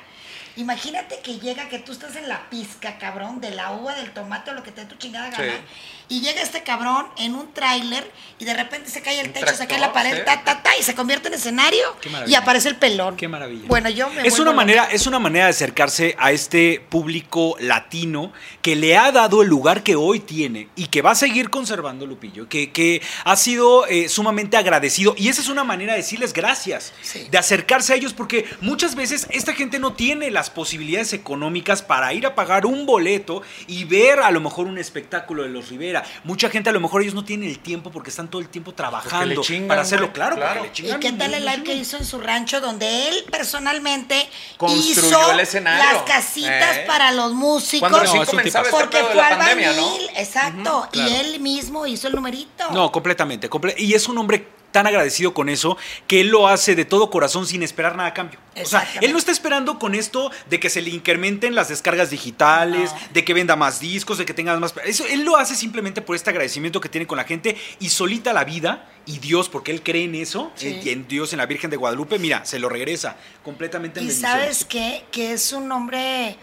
Imagínate 0.57 1.19
que 1.19 1.39
llega, 1.39 1.67
que 1.69 1.79
tú 1.79 1.91
estás 1.91 2.15
en 2.15 2.27
la 2.29 2.49
pizca, 2.49 2.97
cabrón, 2.97 3.41
de 3.41 3.51
la 3.51 3.71
uva, 3.73 3.93
del 3.95 4.11
tomate 4.11 4.51
o 4.51 4.53
lo 4.53 4.63
que 4.63 4.71
te 4.71 4.81
dé 4.81 4.87
tu 4.87 4.95
chingada 4.95 5.29
gana. 5.29 5.51
Sí. 5.51 5.59
Y 6.07 6.21
llega 6.21 6.41
este 6.41 6.61
cabrón 6.63 7.07
en 7.17 7.33
un 7.35 7.51
tráiler 7.53 8.09
y 8.37 8.45
de 8.45 8.53
repente 8.53 8.89
se 8.89 9.01
cae 9.01 9.19
el 9.19 9.33
techo, 9.33 9.55
se 9.55 9.65
cae 9.67 9.79
la 9.79 9.91
pared, 9.91 10.17
sí. 10.17 10.21
ta, 10.23 10.43
ta, 10.43 10.61
ta, 10.61 10.77
y 10.79 10.83
se 10.83 10.93
convierte 10.93 11.29
en 11.29 11.33
escenario 11.33 11.97
Qué 11.99 12.09
y 12.27 12.35
aparece 12.35 12.69
el 12.69 12.75
pelón. 12.75 13.15
Qué 13.17 13.27
maravilla. 13.27 13.67
Bueno, 13.67 13.89
yo 13.89 14.09
me 14.11 14.25
es 14.25 14.37
una 14.39 14.53
manera 14.53 14.85
es 14.91 15.07
una 15.07 15.19
manera 15.19 15.45
de 15.45 15.51
acercarse 15.51 16.15
a 16.19 16.31
este 16.31 16.79
público 16.89 17.55
latino 17.59 18.31
que 18.61 18.75
le 18.75 18.97
ha 18.97 19.11
dado 19.11 19.41
el 19.41 19.47
lugar 19.47 19.81
que 19.83 19.95
hoy 19.95 20.19
tiene 20.19 20.69
y 20.75 20.87
que 20.87 21.01
va 21.01 21.11
a 21.11 21.15
seguir 21.15 21.49
conservando 21.49 22.05
Lupillo 22.05 22.47
que, 22.47 22.71
que 22.71 23.01
ha 23.23 23.35
sido 23.35 23.87
eh, 23.87 24.07
sumamente 24.09 24.57
agradecido 24.57 25.15
y 25.17 25.29
esa 25.29 25.41
es 25.41 25.49
una 25.49 25.63
manera 25.63 25.93
de 25.93 25.99
decirles 25.99 26.33
gracias 26.33 26.93
Sí. 27.01 27.27
de 27.29 27.37
acercarse 27.37 27.93
a 27.93 27.95
ellos 27.95 28.13
porque 28.13 28.45
muchas 28.61 28.95
veces 28.95 29.27
esta 29.31 29.53
gente 29.53 29.79
no 29.79 29.93
tiene 29.93 30.29
las 30.45 30.51
posibilidades 30.51 31.11
económicas 31.13 31.81
para 31.81 32.13
ir 32.13 32.27
a 32.27 32.35
pagar 32.35 32.67
un 32.67 32.85
boleto 32.85 33.41
y 33.65 33.83
ver 33.85 34.19
a 34.19 34.29
lo 34.29 34.39
mejor 34.41 34.67
un 34.67 34.77
espectáculo 34.77 35.41
de 35.41 35.49
los 35.49 35.69
Rivera 35.69 36.03
mucha 36.23 36.49
gente 36.51 36.69
a 36.69 36.73
lo 36.73 36.79
mejor 36.79 37.01
ellos 37.01 37.15
no 37.15 37.25
tienen 37.25 37.49
el 37.49 37.57
tiempo 37.57 37.89
porque 37.91 38.11
están 38.11 38.27
todo 38.27 38.41
el 38.41 38.47
tiempo 38.49 38.71
trabajando 38.75 39.41
chingan, 39.41 39.67
para 39.67 39.81
hacerlo 39.81 40.13
claro, 40.13 40.35
claro. 40.35 40.61
le 40.61 40.67
¿Y 40.67 40.71
chingan 40.71 40.99
qué 40.99 41.11
tal 41.13 41.33
el 41.33 41.43
live 41.45 41.63
que 41.63 41.73
hizo 41.73 41.97
en 41.97 42.05
su 42.05 42.19
rancho 42.19 42.61
donde 42.61 43.07
él 43.07 43.25
personalmente 43.31 44.29
Construyó 44.57 44.91
hizo 45.19 45.31
el 45.31 45.39
escenario. 45.39 45.83
las 45.93 46.03
casitas 46.03 46.77
Eh. 46.77 46.83
para 46.85 47.11
los 47.11 47.33
músicos? 47.33 47.89
Cuando 47.89 48.03
No, 48.13 48.25
comenzaba 48.25 48.67
este 48.67 48.79
porque 48.79 48.97
fue 48.99 49.15
la 49.15 49.27
al 49.29 49.37
pandemia, 49.39 49.73
¿no? 49.73 49.89
exacto, 50.15 50.87
claro. 50.91 51.09
y 51.09 51.15
él 51.15 51.39
mismo 51.39 51.87
hizo 51.87 52.07
el 52.07 52.13
numerito. 52.15 52.69
No, 52.71 52.91
completamente. 52.91 53.49
comple- 53.49 53.73
y 53.79 53.93
es 53.95 54.07
un 54.07 54.17
hombre 54.19 54.47
tan 54.75 54.87
agradecido 54.87 55.33
con 55.33 55.47
eso 55.47 55.77
que 56.05 56.19
él 56.19 56.27
lo 56.27 56.49
hace 56.49 56.75
de 56.75 56.83
todo 56.83 57.09
corazón 57.09 57.47
sin 57.47 57.63
esperar 57.63 57.95
nada 57.95 58.09
a 58.09 58.13
cambio. 58.13 58.37
O 58.61 58.65
sea, 58.65 58.85
él 58.99 59.13
no 59.13 59.17
está 59.17 59.31
esperando 59.31 59.79
con 59.79 59.95
esto 59.95 60.31
de 60.49 60.59
que 60.59 60.69
se 60.69 60.81
le 60.81 60.89
incrementen 60.89 61.55
las 61.55 61.69
descargas 61.69 62.09
digitales, 62.09 62.91
No. 62.91 62.99
de 63.13 63.23
que 63.23 63.33
venda 63.33 63.55
más 63.55 63.79
discos, 63.79 64.17
de 64.17 64.25
que 64.25 64.33
tenga 64.33 64.59
más... 64.59 64.73
Eso, 64.83 65.05
él 65.05 65.23
lo 65.23 65.37
hace 65.37 65.55
simplemente 65.55 66.01
por 66.01 66.17
este 66.17 66.29
agradecimiento 66.29 66.81
que 66.81 66.89
tiene 66.89 67.07
con 67.07 67.17
la 67.17 67.23
gente 67.23 67.55
y 67.79 67.87
solita 67.87 68.33
la 68.33 68.43
vida 68.43 68.89
y 69.05 69.19
Dios, 69.19 69.47
porque 69.47 69.71
él 69.71 69.81
cree 69.81 70.03
en 70.03 70.15
eso, 70.15 70.51
Sí. 70.55 70.77
y 70.83 70.89
en 70.89 71.07
Dios, 71.07 71.31
en 71.31 71.37
la 71.37 71.45
Virgen 71.45 71.69
de 71.69 71.77
Guadalupe, 71.77 72.19
mira, 72.19 72.43
se 72.43 72.59
lo 72.59 72.67
regresa 72.67 73.15
completamente 73.45 74.01
en 74.01 74.07
Y 74.07 74.11
sabes 74.11 74.65
qué? 74.65 75.05
Que 75.09 75.31
es 75.31 75.53
un 75.53 75.71
hombre, 75.71 76.35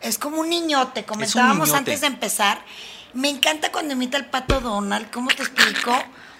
es 0.00 0.18
como 0.18 0.40
un 0.40 0.48
niñote, 0.50 1.04
comentábamos 1.04 1.68
niñote. 1.68 1.78
antes 1.78 2.00
de 2.00 2.06
empezar. 2.08 2.64
Me 3.14 3.28
encanta 3.28 3.70
cuando 3.70 3.92
imita 3.94 4.16
al 4.16 4.26
pato 4.30 4.60
Donald, 4.60 5.10
¿cómo 5.12 5.28
te 5.28 5.42
explico? 5.44 5.92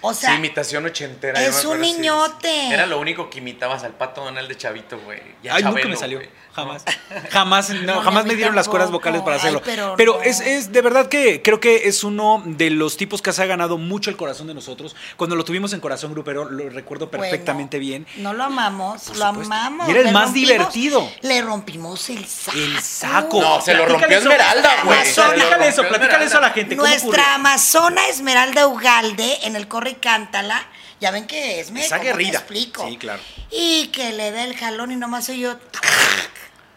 O 0.03 0.13
sea, 0.15 0.31
sí, 0.31 0.37
imitación 0.37 0.85
ochentera. 0.85 1.41
es 1.43 1.65
un 1.65 1.83
sí. 1.83 1.93
niñote. 1.95 2.69
Era 2.73 2.87
lo 2.87 2.99
único 2.99 3.31
que 3.31 3.39
imitabas 3.39 3.85
al 3.85 3.93
pato 3.93 4.25
Donald 4.25 4.49
de 4.49 4.57
Chavito, 4.57 4.99
güey. 4.99 5.21
Ay, 5.21 5.63
nunca 5.63 5.63
Chabelo, 5.63 5.89
me 5.91 5.97
salió. 5.97 6.21
Jamás. 6.55 6.85
Jamás, 7.31 7.71
no, 7.71 7.95
No, 7.95 8.01
jamás 8.03 8.27
me 8.27 8.35
dieron 8.35 8.55
las 8.55 8.69
cuerdas 8.69 8.91
vocales 8.91 9.23
para 9.23 9.37
Ay, 9.37 9.41
hacerlo. 9.41 9.63
pero 9.65 9.95
pero 9.97 10.15
no. 10.17 10.23
es, 10.23 10.41
es 10.41 10.71
de 10.71 10.83
verdad 10.83 11.09
que 11.09 11.41
creo 11.41 11.61
que 11.61 11.89
es 11.89 12.05
uno 12.05 12.43
de 12.45 12.69
los 12.69 12.99
tipos 12.99 13.23
que 13.23 13.33
se 13.33 13.43
ha 13.43 13.47
ganado 13.47 13.79
mucho 13.79 14.11
el 14.11 14.17
corazón 14.19 14.49
de 14.49 14.55
nosotros. 14.55 14.95
Cuando 15.17 15.35
lo 15.35 15.45
tuvimos 15.45 15.73
en 15.73 15.81
Corazón 15.81 16.13
Grupero, 16.13 16.51
lo 16.51 16.69
recuerdo 16.69 17.07
bueno, 17.07 17.23
perfectamente 17.23 17.79
bien. 17.79 18.07
No 18.17 18.35
lo 18.35 18.45
amamos, 18.45 19.09
lo 19.09 19.15
supuesto. 19.15 19.55
amamos. 19.55 19.89
Y 19.89 19.93
era 19.93 20.01
el 20.01 20.13
más 20.13 20.25
rompimos- 20.31 20.35
divertido. 20.35 21.11
Le 21.23 21.41
rompimos 21.41 22.11
el 22.11 22.27
saco. 22.27 22.59
El 22.59 22.81
saco. 22.83 23.41
No, 23.41 23.61
se 23.63 23.73
lo 23.75 23.87
rompió. 23.87 24.19
Esmeralda, 24.19 24.71
güey. 24.85 24.99
Platícale 25.15 25.69
eso, 25.69 25.89
platícale 25.89 26.25
eso 26.27 26.37
a 26.39 26.41
la 26.43 26.51
gente. 26.51 26.77
Nuestra 26.77 27.35
amazona 27.37 28.09
Esmeralda 28.09 28.67
Ugalde 28.67 29.39
en 29.45 29.57
el 29.57 29.69
Corre 29.69 29.92
y 29.93 29.95
Cántala. 29.97 30.67
Ya 31.01 31.11
ven 31.11 31.27
que 31.27 31.61
es 31.61 31.71
me 31.71 31.85
Es 31.85 31.91
¿cómo 31.91 32.03
te 32.03 32.23
explico? 32.29 32.87
Sí, 32.87 32.97
claro. 32.97 33.21
Y 33.51 33.89
que 33.89 34.13
le 34.13 34.31
da 34.31 34.45
el 34.45 34.57
jalón 34.57 34.93
y 34.93 34.97
nomás 34.97 35.27
soy 35.27 35.41
yo. 35.41 35.53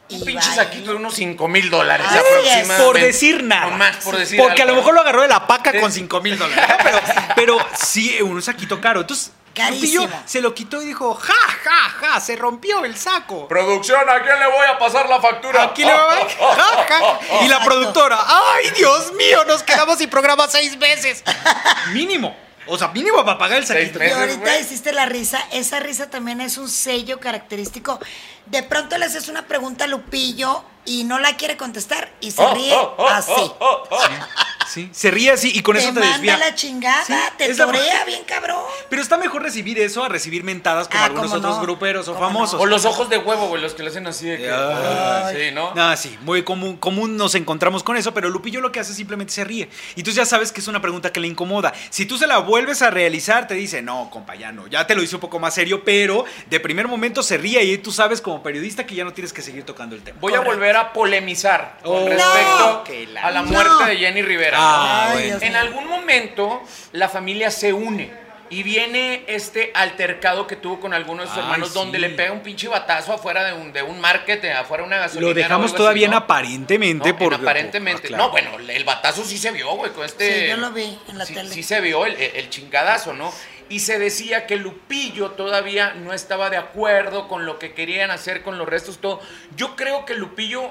Un 0.08 0.22
y 0.22 0.24
pinche 0.24 0.54
saquito 0.54 0.92
de 0.92 0.98
unos 0.98 1.16
5 1.16 1.48
mil 1.48 1.72
dólares 1.72 2.06
Así 2.08 2.20
aproximadamente. 2.20 2.84
Por 2.84 3.00
decir 3.00 3.44
nada. 3.44 3.72
No 3.72 3.78
más, 3.78 3.96
por 3.98 4.16
decir 4.16 4.40
Porque 4.40 4.62
a 4.62 4.66
lo 4.66 4.76
mejor 4.76 4.94
lo 4.94 5.02
agarró 5.02 5.24
de 5.24 5.28
la 5.28 5.48
paca 5.48 5.72
Sí. 5.72 5.80
con 5.80 5.92
5 5.92 6.22
mil 6.22 6.38
dólares. 6.38 6.64
¿no? 6.68 6.76
Pero, 6.84 7.00
pero 7.36 7.58
sí, 7.80 8.22
un 8.22 8.42
saquito 8.42 8.80
caro. 8.80 9.02
Entonces, 9.02 9.32
Carísimo. 9.56 10.10
Se 10.26 10.42
lo 10.42 10.54
quitó 10.54 10.82
y 10.82 10.88
dijo, 10.88 11.16
ja, 11.16 11.34
ja, 11.64 11.90
ja, 12.00 12.20
se 12.20 12.36
rompió 12.36 12.84
el 12.84 12.98
saco. 12.98 13.48
Producción, 13.48 14.02
¿a 14.10 14.22
quién 14.22 14.38
le 14.38 14.48
voy 14.48 14.66
a 14.70 14.78
pasar 14.78 15.08
la 15.08 15.22
factura? 15.22 15.64
Aquí 15.64 15.86
le 15.86 15.94
va 15.94 16.14
a 16.14 16.26
ja, 16.56 16.86
ja. 16.90 17.46
Y 17.46 17.48
la 17.48 17.64
productora, 17.64 18.20
ay, 18.28 18.72
Dios 18.76 19.14
mío, 19.14 19.46
nos 19.46 19.64
quedamos 19.64 19.98
sin 19.98 20.10
programa 20.10 20.48
seis 20.50 20.78
meses. 20.78 21.24
Mínimo. 21.94 22.36
O 22.68 22.78
sea, 22.78 22.90
mínimo 22.90 23.24
para 23.24 23.38
pagar 23.38 23.60
el 23.60 23.66
saquito. 23.66 24.04
Y 24.04 24.10
ahorita 24.10 24.60
hiciste 24.60 24.92
la 24.92 25.06
risa. 25.06 25.40
Esa 25.52 25.80
risa 25.80 26.10
también 26.10 26.42
es 26.42 26.58
un 26.58 26.70
sello 26.70 27.20
característico. 27.20 28.00
De 28.48 28.64
pronto 28.64 28.98
le 28.98 29.06
haces 29.06 29.28
una 29.28 29.48
pregunta 29.48 29.86
a 29.86 29.88
Lupillo 29.88 30.64
y 30.86 31.04
no 31.04 31.20
la 31.20 31.36
quiere 31.36 31.58
contestar 31.58 32.12
y 32.22 32.32
se 32.32 32.42
Oh, 32.42 32.54
ríe 32.54 32.74
oh, 32.76 32.96
oh, 32.98 33.08
así. 33.08 33.32
Sí, 34.68 34.90
se 34.92 35.12
ríe 35.12 35.32
así 35.32 35.52
y 35.54 35.62
con 35.62 35.76
te 35.76 35.82
eso 35.84 35.90
te 35.94 36.00
manda 36.00 36.14
desvía. 36.14 36.38
la 36.38 36.56
chingada, 36.56 37.04
Sí, 37.06 37.14
te 37.38 37.46
es 37.50 37.58
la- 37.58 37.66
torea 37.66 38.06
bien 38.06 38.24
cabrón. 38.26 38.62
Pero 38.90 39.02
está 39.02 39.18
mejor 39.18 39.44
recibir 39.44 39.80
eso 39.80 40.04
a 40.04 40.10
recibir 40.10 40.44
mentadas 40.44 40.88
como 40.88 41.00
Ah, 41.02 41.06
algunos 41.06 41.32
otros 41.34 41.56
no. 41.58 41.62
gruperos 41.62 42.08
o 42.08 42.14
no. 42.14 42.20
famosos. 42.20 42.60
O 42.60 42.66
los 42.66 42.86
ojos 42.86 43.10
de 43.10 43.18
huevo, 43.18 43.48
güey, 43.48 43.62
los 43.62 43.74
que 43.74 43.84
le 43.84 43.90
hacen 43.90 44.08
así 44.08 44.28
de 44.28 44.38
que. 44.38 44.52
Ay. 44.52 45.36
Sí, 45.36 45.52
¿no? 45.54 45.74
No, 45.74 45.96
sí, 45.98 46.18
muy 46.22 46.44
común, 46.44 46.78
común 46.78 47.18
nos 47.18 47.36
encontramos 47.36 47.84
con 47.84 47.98
eso, 47.98 48.14
pero 48.14 48.30
Lupillo 48.30 48.62
lo 48.62 48.72
que 48.72 48.80
hace 48.80 48.92
es 48.92 48.98
simplemente 48.98 49.34
se 49.34 49.44
ríe. 49.44 49.70
Y 49.96 50.04
tú 50.04 50.12
ya 50.12 50.26
sabes 50.26 50.52
que 50.52 50.62
es 50.62 50.68
una 50.68 50.82
pregunta 50.82 51.12
que 51.12 51.20
le 51.20 51.28
incomoda. 51.28 51.74
Si 51.90 52.06
tú 52.06 52.18
se 52.18 52.28
la 52.28 52.38
vuelves 52.40 52.82
a 52.82 52.90
realizar, 52.90 53.48
te 53.48 53.54
dice, 53.56 53.82
no, 53.82 54.10
compa, 54.12 54.36
ya 54.36 54.52
no, 54.52 54.68
ya 54.68 54.88
te 54.88 54.96
lo 54.96 55.02
hice 55.04 55.16
un 55.16 55.22
poco 55.22 55.40
más 55.40 55.54
serio, 55.54 55.84
pero 55.84 56.26
de 56.50 56.60
primer 56.60 56.88
momento 56.88 57.24
se 57.24 57.38
ríe 57.38 57.64
y 57.64 57.78
tú 57.78 57.92
sabes 57.92 58.22
como 58.22 58.42
periodista 58.44 58.86
que 58.86 58.96
ya 58.96 59.04
no 59.04 59.14
tienes 59.14 59.34
que 59.34 59.42
seguir 59.42 59.64
tocando 59.64 59.96
el 59.96 60.02
tema. 60.04 60.18
Voy 60.22 60.34
a 60.34 60.40
volver 60.42 60.76
a 60.78 60.94
polemizar 60.94 61.78
con 61.84 62.04
Oh. 62.04 62.08
respecto 62.10 62.60
No. 62.60 62.84
Que 62.84 63.08
la- 63.08 63.22
a 63.24 63.32
la 63.32 63.42
No. 63.42 63.52
muerte 63.52 63.86
de 63.86 63.98
Jenny 63.98 64.22
Rivera. 64.22 64.55
Ah, 64.58 65.10
bueno. 65.14 65.38
En 65.42 65.56
algún 65.56 65.88
momento 65.88 66.62
la 66.92 67.10
familia 67.10 67.52
se 67.52 67.74
une 67.74 68.26
y 68.48 68.62
viene 68.62 69.24
este 69.28 69.72
altercado 69.74 70.46
que 70.46 70.56
tuvo 70.56 70.80
con 70.80 70.94
algunos 70.94 71.26
de 71.26 71.30
sus 71.30 71.38
Ay, 71.38 71.44
hermanos 71.46 71.70
sí. 71.70 71.74
donde 71.74 71.98
le 71.98 72.10
pega 72.12 72.32
un 72.32 72.42
pinche 72.42 72.68
batazo 72.68 73.12
afuera 73.12 73.44
de 73.44 73.54
un, 73.54 73.74
de 73.74 73.82
un 73.82 74.00
market, 74.00 74.44
eh, 74.44 74.54
afuera 74.54 74.84
de 74.84 74.88
una 74.88 74.98
gasolinera. 75.00 75.30
Lo 75.30 75.34
dejamos 75.34 75.66
así, 75.72 75.78
todavía 75.78 76.16
aparentemente. 76.16 77.12
No, 77.12 77.18
por, 77.18 77.34
en 77.34 77.42
aparentemente. 77.42 78.04
ah, 78.04 78.08
claro. 78.08 78.24
No, 78.26 78.30
bueno, 78.32 78.52
el 78.70 78.84
batazo 78.84 79.24
sí 79.26 79.40
se 79.40 79.52
vio, 79.52 79.72
güey, 79.76 79.92
con 79.94 80.06
este... 80.06 80.42
Sí, 80.44 80.48
yo 80.50 80.58
lo 80.58 80.72
vi 80.72 80.98
en 81.08 81.18
la 81.18 81.26
sí, 81.26 81.34
tele. 81.34 81.50
sí 81.50 81.64
se 81.64 81.82
vio 81.82 82.06
el, 82.06 82.16
el 82.16 82.50
chingadazo, 82.52 83.14
¿no? 83.14 83.34
Y 83.68 83.80
se 83.80 83.98
decía 83.98 84.46
que 84.46 84.58
Lupillo 84.58 85.32
todavía 85.32 85.96
no 85.96 86.14
estaba 86.14 86.52
de 86.52 86.58
acuerdo 86.58 87.28
con 87.28 87.48
lo 87.48 87.58
que 87.58 87.74
querían 87.74 88.12
hacer 88.12 88.44
con 88.44 88.60
los 88.60 88.70
restos, 88.70 89.00
todo. 89.00 89.20
Yo 89.56 89.76
creo 89.76 90.06
que 90.06 90.14
Lupillo 90.14 90.70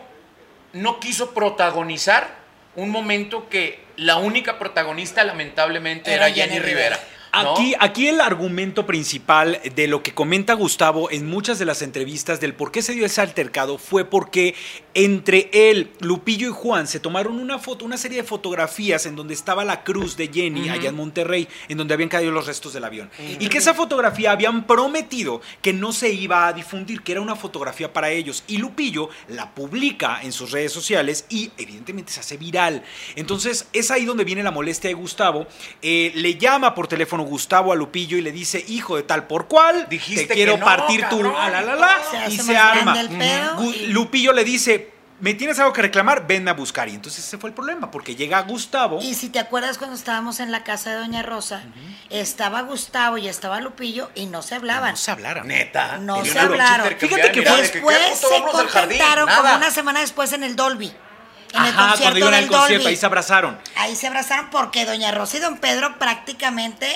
no 0.74 1.00
quiso 1.00 1.34
protagonizar 1.34 2.43
un 2.76 2.90
momento 2.90 3.48
que 3.48 3.80
la 3.96 4.16
única 4.16 4.58
protagonista 4.58 5.24
lamentablemente 5.24 6.12
era, 6.12 6.26
Era 6.26 6.34
Jenny, 6.34 6.54
Jenny 6.54 6.64
Rivera. 6.64 6.96
Rivera. 6.96 7.14
¿no? 7.42 7.52
Aquí, 7.52 7.74
aquí 7.80 8.08
el 8.08 8.20
argumento 8.20 8.86
principal 8.86 9.60
de 9.74 9.88
lo 9.88 10.02
que 10.02 10.14
comenta 10.14 10.54
Gustavo 10.54 11.10
en 11.10 11.26
muchas 11.26 11.58
de 11.58 11.64
las 11.64 11.82
entrevistas 11.82 12.40
del 12.40 12.54
por 12.54 12.70
qué 12.70 12.80
se 12.80 12.92
dio 12.92 13.04
ese 13.06 13.20
altercado 13.20 13.76
fue 13.76 14.04
porque 14.04 14.54
entre 14.94 15.50
él, 15.52 15.90
Lupillo 16.00 16.48
y 16.48 16.52
Juan 16.52 16.86
se 16.86 17.00
tomaron 17.00 17.38
una 17.40 17.58
foto, 17.58 17.84
una 17.84 17.96
serie 17.96 18.18
de 18.22 18.28
fotografías 18.28 19.06
en 19.06 19.16
donde 19.16 19.34
estaba 19.34 19.64
la 19.64 19.82
cruz 19.82 20.16
de 20.16 20.28
Jenny 20.32 20.68
allá 20.68 20.88
en 20.90 20.94
Monterrey, 20.94 21.48
en 21.68 21.78
donde 21.78 21.94
habían 21.94 22.08
caído 22.08 22.30
los 22.30 22.46
restos 22.46 22.72
del 22.72 22.84
avión. 22.84 23.10
Y 23.40 23.48
que 23.48 23.58
esa 23.58 23.74
fotografía 23.74 24.30
habían 24.32 24.66
prometido 24.66 25.40
que 25.62 25.72
no 25.72 25.92
se 25.92 26.12
iba 26.12 26.46
a 26.46 26.52
difundir, 26.52 27.02
que 27.02 27.12
era 27.12 27.20
una 27.20 27.34
fotografía 27.36 27.92
para 27.92 28.10
ellos. 28.10 28.44
Y 28.46 28.58
Lupillo 28.58 29.08
la 29.28 29.54
publica 29.54 30.20
en 30.22 30.32
sus 30.32 30.50
redes 30.52 30.72
sociales 30.72 31.26
y 31.28 31.50
evidentemente 31.58 32.12
se 32.12 32.20
hace 32.20 32.36
viral. 32.36 32.82
Entonces 33.16 33.66
es 33.72 33.90
ahí 33.90 34.04
donde 34.04 34.24
viene 34.24 34.42
la 34.42 34.50
molestia 34.50 34.88
de 34.88 34.94
Gustavo. 34.94 35.46
Eh, 35.82 36.12
le 36.14 36.36
llama 36.36 36.74
por 36.74 36.86
teléfono 36.86 37.24
Gustavo 37.24 37.72
a 37.72 37.76
Lupillo 37.76 38.16
y 38.16 38.20
le 38.20 38.30
dice, 38.32 38.64
hijo 38.68 38.96
de 38.96 39.02
tal 39.02 39.26
por 39.26 39.48
cual, 39.48 39.86
Dijiste 39.90 40.26
te 40.26 40.34
quiero 40.34 40.54
que 40.54 40.60
no, 40.60 40.64
partir 40.66 41.04
tu... 41.10 41.22
la, 41.22 41.50
la, 41.50 41.74
la", 41.74 41.98
Se 42.10 42.16
hace 42.18 42.32
y 42.34 42.38
se 42.38 42.56
arma. 42.56 42.92
grande 42.94 43.00
el 43.00 43.18
pedo 43.18 43.56
Gu- 43.58 43.74
y- 43.74 43.86
Lupillo 43.88 44.32
le 44.32 44.44
dice, 44.44 44.83
¿me 45.20 45.34
tienes 45.34 45.58
algo 45.58 45.72
que 45.72 45.82
reclamar? 45.82 46.26
Venme 46.26 46.50
a 46.50 46.54
buscar. 46.54 46.88
Y 46.88 46.94
entonces 46.94 47.24
ese 47.26 47.38
fue 47.38 47.50
el 47.50 47.54
problema, 47.54 47.90
porque 47.90 48.16
llega 48.16 48.40
Gustavo. 48.42 48.98
Y 49.00 49.14
si 49.14 49.28
te 49.28 49.38
acuerdas 49.38 49.78
cuando 49.78 49.96
estábamos 49.96 50.40
en 50.40 50.52
la 50.52 50.64
casa 50.64 50.90
de 50.90 50.96
Doña 50.96 51.22
Rosa, 51.22 51.62
estaba 52.10 52.62
Gustavo 52.62 53.18
y 53.18 53.28
estaba 53.28 53.60
Lupillo 53.60 54.10
y 54.14 54.26
no 54.26 54.42
se 54.42 54.54
hablaban. 54.54 54.92
No 54.92 54.96
se 54.96 55.10
hablaron. 55.10 55.48
Neta. 55.48 55.98
No 55.98 56.24
se 56.24 56.38
hablaron. 56.38 56.94
Fíjate 56.98 57.32
que 57.32 57.40
Después 57.40 57.70
¿qué 57.70 57.80
puto 57.80 58.58
se 58.58 58.72
contentaron 58.72 59.28
como 59.28 59.54
una 59.54 59.70
semana 59.70 60.00
después 60.00 60.32
en 60.32 60.44
el 60.44 60.56
Dolby. 60.56 60.86
En 60.86 61.62
el 61.62 61.68
Ajá, 61.68 61.74
cuando 61.74 61.92
concierto 61.92 62.18
iban 62.18 62.34
al 62.34 62.46
concierto, 62.48 62.72
Dolby. 62.74 62.86
ahí 62.86 62.96
se 62.96 63.06
abrazaron. 63.06 63.60
Ahí 63.76 63.96
se 63.96 64.06
abrazaron 64.08 64.50
porque 64.50 64.84
Doña 64.84 65.12
Rosa 65.12 65.36
y 65.36 65.40
Don 65.40 65.58
Pedro 65.58 65.98
prácticamente, 66.00 66.88